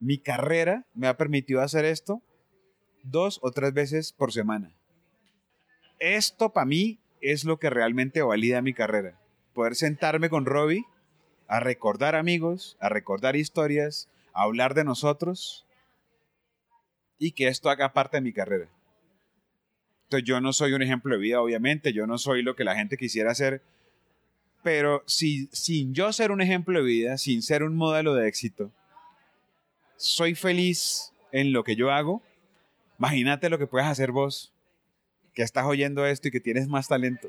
[0.00, 2.20] Mi carrera me ha permitido hacer esto
[3.02, 4.70] dos o tres veces por semana.
[5.98, 9.18] Esto para mí es lo que realmente valida mi carrera.
[9.54, 10.84] Poder sentarme con Robbie
[11.46, 15.64] a recordar amigos, a recordar historias, a hablar de nosotros
[17.18, 18.68] y que esto haga parte de mi carrera.
[20.04, 22.74] Entonces yo no soy un ejemplo de vida, obviamente, yo no soy lo que la
[22.76, 23.62] gente quisiera ser,
[24.62, 28.72] pero si, sin yo ser un ejemplo de vida, sin ser un modelo de éxito,
[29.96, 32.22] soy feliz en lo que yo hago,
[32.98, 34.52] imagínate lo que puedes hacer vos,
[35.32, 37.28] que estás oyendo esto y que tienes más talento.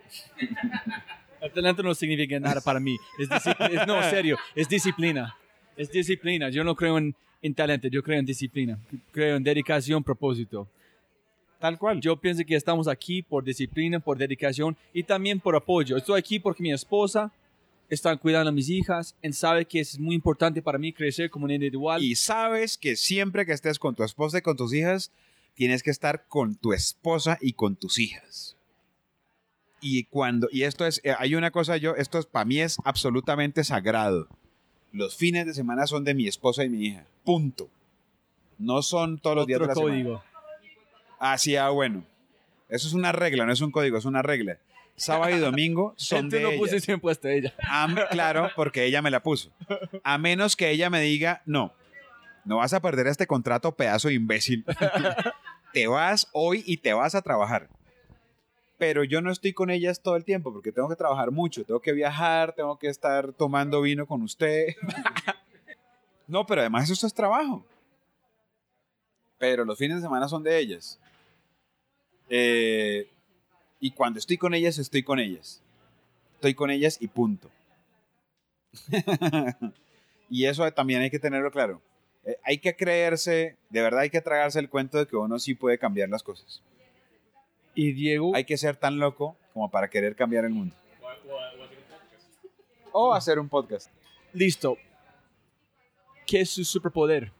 [1.45, 2.97] El talento no significa nada para mí.
[3.19, 5.35] Es es- no, serio, es disciplina.
[5.77, 6.49] Es disciplina.
[6.49, 8.80] Yo no creo en, en talento, yo creo en disciplina.
[9.11, 10.67] Creo en dedicación, propósito.
[11.59, 12.01] Tal cual.
[12.01, 15.97] Yo pienso que estamos aquí por disciplina, por dedicación y también por apoyo.
[15.97, 17.31] Estoy aquí porque mi esposa
[17.89, 21.45] está cuidando a mis hijas y sabe que es muy importante para mí crecer como
[21.45, 22.01] un individual.
[22.03, 25.11] Y sabes que siempre que estés con tu esposa y con tus hijas,
[25.53, 28.55] tienes que estar con tu esposa y con tus hijas.
[29.87, 32.77] Y cuando, y esto es, eh, hay una cosa yo, esto es, para mí es
[32.83, 34.27] absolutamente sagrado.
[34.91, 37.05] Los fines de semana son de mi esposa y mi hija.
[37.23, 37.69] Punto.
[38.57, 40.03] No son todos los días de Otro la semana.
[40.03, 40.23] código.
[41.19, 42.03] Ah, sí, ah, bueno.
[42.67, 44.57] Eso es una regla, no es un código, es una regla.
[44.95, 46.57] Sábado y domingo son Tú de no ella.
[46.57, 47.53] pusiste impuesto a ella.
[47.69, 49.51] Am- claro, porque ella me la puso.
[50.03, 51.73] A menos que ella me diga, no,
[52.43, 54.65] no vas a perder este contrato, pedazo de imbécil.
[55.73, 57.69] te vas hoy y te vas a trabajar.
[58.77, 61.80] Pero yo no estoy con ellas todo el tiempo porque tengo que trabajar mucho, tengo
[61.80, 64.76] que viajar, tengo que estar tomando vino con usted.
[66.27, 67.65] no, pero además eso es trabajo.
[69.38, 70.99] Pero los fines de semana son de ellas.
[72.30, 73.10] Eh,
[73.80, 75.61] y cuando estoy con ellas, estoy con ellas
[76.45, 77.49] estoy con ellas y punto.
[80.30, 81.81] y eso también hay que tenerlo claro.
[82.23, 85.56] Eh, hay que creerse, de verdad hay que tragarse el cuento de que uno sí
[85.56, 86.61] puede cambiar las cosas.
[87.76, 90.76] Y Diego, Hay que ser tan loco como para querer cambiar el mundo.
[92.91, 93.89] O hacer un podcast.
[94.34, 94.77] listo.
[96.26, 97.31] ¿Qué es su superpoder?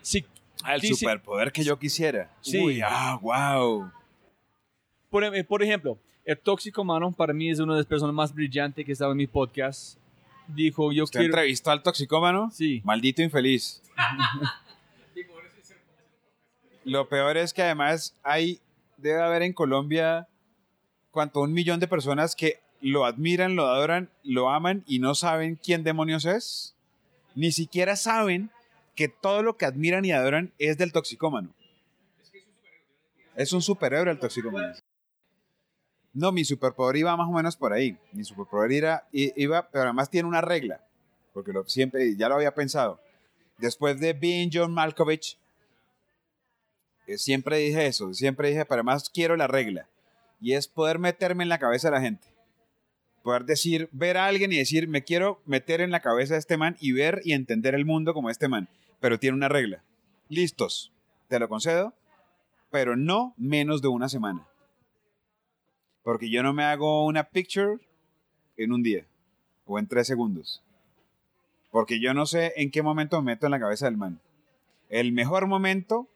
[0.00, 0.24] Sí,
[0.64, 2.30] Ah, el Dice- superpoder que yo quisiera.
[2.40, 2.58] Sí.
[2.58, 3.90] Uy, ah, wow.
[5.10, 8.32] Por, em- por ejemplo, el tóxico mano para mí es una de las personas más
[8.32, 9.98] brillantes que estaba en mi podcast.
[10.46, 11.34] Dijo, yo ¿Usted quiero...
[11.34, 12.50] entrevistó al toxicómano?
[12.52, 12.80] Sí.
[12.84, 13.82] Maldito infeliz.
[16.84, 18.60] Lo peor es que además hay,
[19.02, 20.28] debe haber en Colombia,
[21.10, 25.56] cuanto un millón de personas que lo admiran, lo adoran, lo aman y no saben
[25.62, 26.74] quién demonios es.
[27.34, 28.50] Ni siquiera saben
[28.94, 31.54] que todo lo que admiran y adoran es del toxicómano.
[33.34, 34.74] Es un superhéroe el toxicómano.
[36.12, 37.96] No, mi superpoder iba más o menos por ahí.
[38.12, 40.84] Mi superpoder era, i- iba, pero además tiene una regla,
[41.32, 43.00] porque lo, siempre, ya lo había pensado.
[43.56, 45.38] Después de Being John Malkovich,
[47.16, 49.88] siempre dije eso, siempre dije, pero además quiero la regla,
[50.40, 52.28] y es poder meterme en la cabeza de la gente.
[53.22, 56.56] Poder decir, ver a alguien y decir, me quiero meter en la cabeza de este
[56.56, 58.68] man y ver y entender el mundo como este man,
[59.00, 59.84] pero tiene una regla.
[60.28, 60.92] Listos,
[61.28, 61.94] te lo concedo,
[62.70, 64.48] pero no menos de una semana.
[66.02, 67.78] Porque yo no me hago una picture
[68.56, 69.06] en un día
[69.66, 70.62] o en tres segundos.
[71.70, 74.20] Porque yo no sé en qué momento me meto en la cabeza del man.
[74.88, 76.08] El mejor momento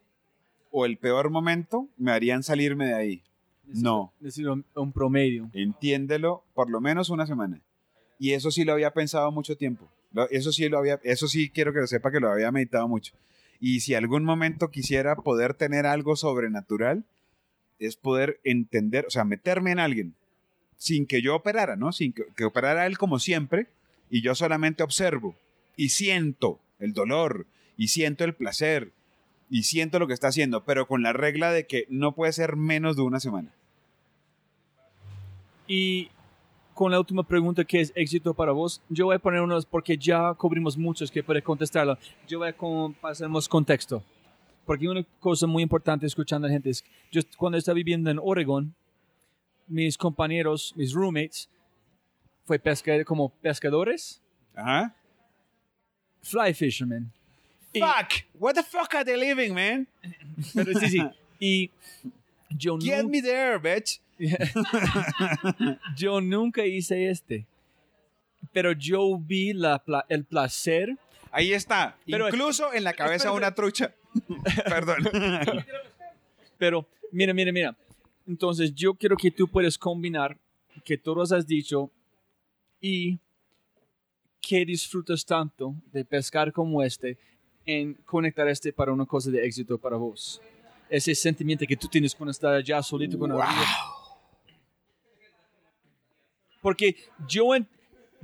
[0.78, 3.22] o el peor momento me harían salirme de ahí.
[3.64, 4.12] No.
[4.20, 5.48] Decir un, un promedio.
[5.54, 7.62] Entiéndelo por lo menos una semana.
[8.18, 9.88] Y eso sí lo había pensado mucho tiempo.
[10.30, 13.14] Eso sí lo había, eso sí quiero que lo sepa que lo había meditado mucho.
[13.58, 17.06] Y si algún momento quisiera poder tener algo sobrenatural,
[17.78, 20.14] es poder entender, o sea, meterme en alguien
[20.76, 21.92] sin que yo operara, ¿no?
[21.92, 23.68] Sin que, que operara él como siempre
[24.10, 25.36] y yo solamente observo
[25.74, 27.46] y siento el dolor
[27.78, 28.92] y siento el placer
[29.48, 32.56] y siento lo que está haciendo, pero con la regla de que no puede ser
[32.56, 33.52] menos de una semana.
[35.66, 36.10] Y
[36.74, 38.82] con la última pregunta, ¿qué es éxito para vos?
[38.88, 41.96] Yo voy a poner unos, porque ya cubrimos muchos que puede contestarlo.
[42.28, 44.02] Yo voy a con, pasarnos contexto.
[44.64, 48.18] Porque una cosa muy importante escuchando a la gente es, yo cuando estaba viviendo en
[48.20, 48.74] Oregon,
[49.68, 51.48] mis compañeros, mis roommates,
[52.44, 54.20] fue pesca, como pescadores,
[54.54, 54.94] Ajá.
[56.22, 57.12] fly fishermen.
[57.74, 59.86] Fuck, what the fuck are they living, man?
[60.54, 61.00] Pero sí, sí.
[61.38, 61.70] Y
[62.50, 64.00] yo, Get nu- me there, bitch.
[65.96, 67.46] yo nunca hice este.
[68.52, 70.96] Pero yo vi la, pla- el placer.
[71.30, 73.92] Ahí está, Pero- incluso en la cabeza de una trucha.
[74.64, 74.96] Perdón.
[76.56, 77.76] Pero mira, mira, mira.
[78.26, 80.38] Entonces yo quiero que tú puedas combinar
[80.84, 81.90] que todos has dicho
[82.80, 83.18] y
[84.40, 87.18] que disfrutas tanto de pescar como este
[87.66, 90.40] en conectar este para una cosa de éxito para vos.
[90.88, 93.66] Ese sentimiento que tú tienes cuando estás allá solito con la orilla.
[96.62, 96.96] Porque
[97.28, 97.44] yo,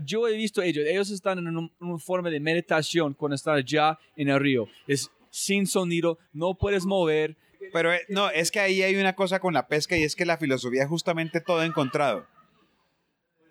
[0.04, 3.98] yo he visto ellos, ellos están en un- una forma de meditación cuando están allá
[4.16, 4.68] en el río.
[4.86, 7.36] Es sin sonido, no puedes mover.
[7.72, 10.24] Pero eh, no, es que ahí hay una cosa con la pesca y es que
[10.26, 12.26] la filosofía es justamente todo encontrado.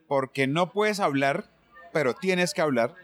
[0.08, 1.50] Porque no puedes hablar,
[1.94, 2.96] pero tienes que hablar.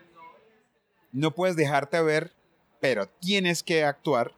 [1.14, 2.34] No puedes dejarte ver,
[2.79, 4.33] pero tienes que actuar.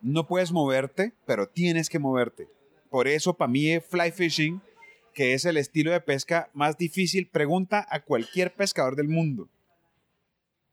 [0.00, 2.48] No puedes moverte, pero tienes que moverte.
[2.90, 4.60] Por eso para mí fly fishing,
[5.14, 9.48] que es el estilo de pesca más difícil, pregunta a cualquier pescador del mundo.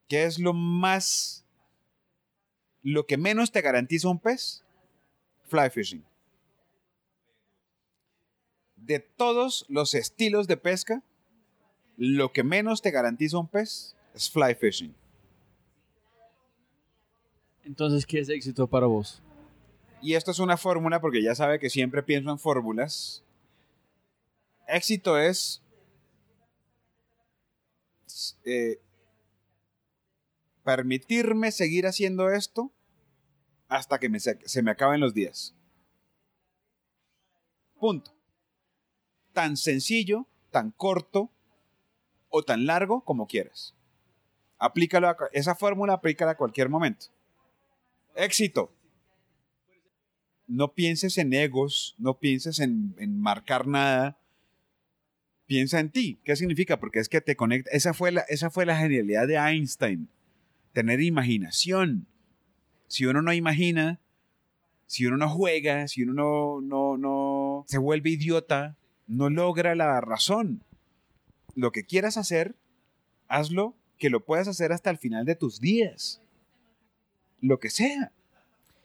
[0.08, 1.46] ¿Qué es lo más...
[2.82, 4.64] lo que menos te garantiza un pez?
[5.50, 6.04] fly fishing.
[8.76, 11.04] De todos los estilos de pesca,
[11.98, 14.94] lo que menos te garantiza un pez es fly fishing.
[17.68, 19.22] Entonces, ¿qué es éxito para vos?
[20.02, 23.26] Y esto es una fórmula porque ya sabe que siempre pienso en fórmulas.
[24.70, 25.62] Éxito es
[28.46, 28.80] eh,
[30.64, 32.72] permitirme seguir haciendo esto
[33.68, 35.54] hasta que me se, me acaben los días.
[37.78, 38.16] Punto.
[39.34, 41.34] Tan sencillo, tan corto
[42.30, 43.76] o tan largo como quieras.
[44.58, 47.17] Aplícalo a, esa fórmula aplícala a cualquier momento.
[48.18, 48.74] Éxito.
[50.48, 54.20] No pienses en egos, no pienses en, en marcar nada.
[55.46, 56.20] Piensa en ti.
[56.24, 56.80] ¿Qué significa?
[56.80, 57.70] Porque es que te conecta.
[57.72, 60.10] Esa fue la, esa fue la genialidad de Einstein.
[60.74, 62.08] Tener imaginación
[62.88, 64.00] si uno no imagina,
[64.86, 68.78] si uno no juega, si uno no, no, no se vuelve idiota,
[69.08, 70.64] no logra la razón.
[71.56, 72.56] Lo que quieras hacer,
[73.28, 76.22] hazlo que lo puedas hacer hasta el final de tus días.
[77.42, 78.12] Lo que sea.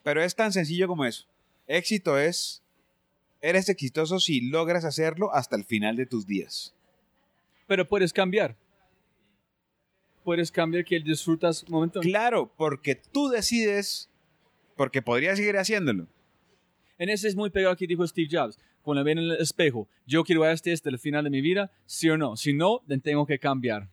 [0.02, 1.26] Pero es tan sencillo como eso.
[1.66, 2.62] Éxito es,
[3.40, 6.74] eres exitoso si logras hacerlo hasta el final de tus días.
[7.66, 8.56] Pero puedes cambiar.
[10.24, 12.00] Puedes cambiar que disfrutas un momento.
[12.00, 14.08] Claro, porque tú decides,
[14.76, 16.06] porque podrías seguir haciéndolo.
[16.98, 18.58] En ese es muy pegado que dijo Steve Jobs.
[18.82, 22.08] Cuando ven en el espejo, yo quiero este hasta el final de mi vida, sí
[22.10, 22.36] o no.
[22.36, 23.88] Si no, tengo que cambiar.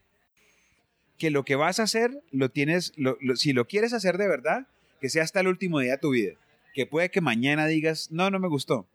[1.19, 4.27] Que lo que vas a hacer, lo tienes, lo- lo- si lo quieres hacer de
[4.27, 4.65] verdad,
[4.99, 6.33] que sea hasta el último día de tu vida.
[6.73, 8.87] Que puede que mañana digas, no, no me gustó.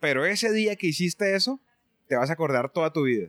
[0.00, 1.60] Pero ese día que hiciste eso,
[2.08, 3.28] te vas a acordar toda tu vida.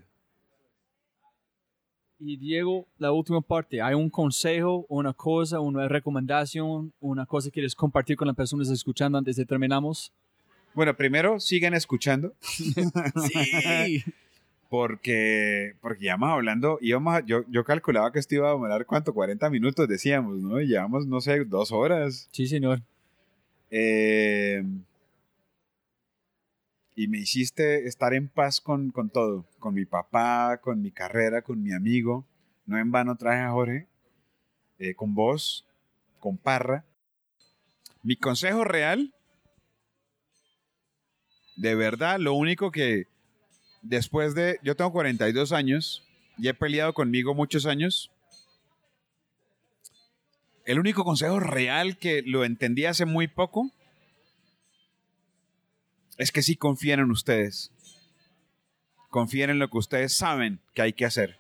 [2.19, 7.53] Y Diego, la última parte, ¿hay un consejo, una cosa, una recomendación, una cosa que
[7.53, 10.11] quieres compartir con las personas escuchando antes de terminamos?
[10.73, 14.03] Bueno, primero sigan escuchando, Sí.
[14.69, 18.85] Porque, porque ya vamos hablando, íbamos a- yo, yo calculaba que esto iba a demorar,
[18.85, 19.13] ¿cuánto?
[19.13, 20.59] 40 minutos, decíamos, ¿no?
[20.61, 22.27] Y llevamos, no sé, dos horas.
[22.31, 22.81] sí, señor.
[23.69, 24.63] Eh,
[26.95, 31.41] y me hiciste estar en paz con, con todo, con mi papá, con mi carrera,
[31.41, 32.25] con mi amigo.
[32.65, 33.87] No en vano traje a Jorge,
[34.79, 35.65] eh, con vos,
[36.19, 36.83] con Parra.
[38.03, 39.13] Mi consejo real,
[41.55, 43.07] de verdad, lo único que
[43.81, 46.03] después de, yo tengo 42 años
[46.37, 48.11] y he peleado conmigo muchos años.
[50.65, 53.71] El único consejo real que lo entendí hace muy poco
[56.17, 57.71] es que sí confíen en ustedes.
[59.09, 61.37] Confíen en lo que ustedes saben que hay que hacer.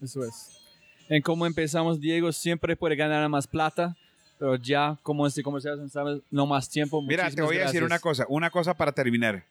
[0.00, 0.60] Eso es.
[1.08, 3.96] En cómo empezamos, Diego siempre puede ganar más plata,
[4.38, 7.02] pero ya como este conversación, sabes, no más tiempo.
[7.02, 7.84] Mira, te voy a decir gracias.
[7.84, 9.44] una cosa, una cosa para terminar.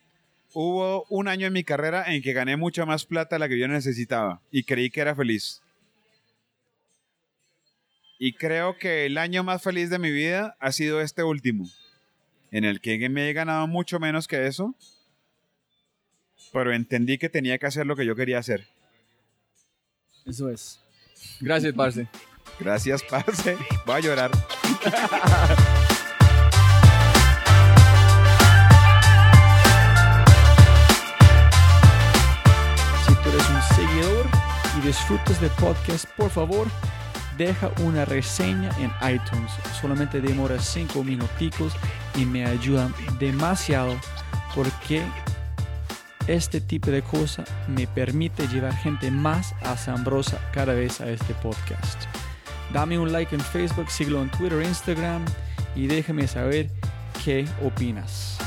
[0.53, 3.57] Hubo un año en mi carrera en que gané mucha más plata de la que
[3.57, 5.61] yo necesitaba y creí que era feliz.
[8.19, 11.67] Y creo que el año más feliz de mi vida ha sido este último,
[12.51, 14.75] en el que me he ganado mucho menos que eso,
[16.53, 18.67] pero entendí que tenía que hacer lo que yo quería hacer.
[20.25, 20.79] Eso es.
[21.41, 22.07] Gracias, parce.
[22.59, 23.57] Gracias, parce.
[23.85, 24.31] Voy a llorar.
[34.83, 36.67] disfrutas del podcast, por favor,
[37.37, 39.51] deja una reseña en iTunes.
[39.79, 41.73] Solamente demora 5 minuticos
[42.15, 43.95] y me ayudan demasiado
[44.53, 45.03] porque
[46.27, 52.03] este tipo de cosa me permite llevar gente más asombrosa cada vez a este podcast.
[52.71, 55.23] Dame un like en Facebook, síguelo en Twitter, Instagram
[55.75, 56.69] y déjame saber
[57.23, 58.42] qué opinas.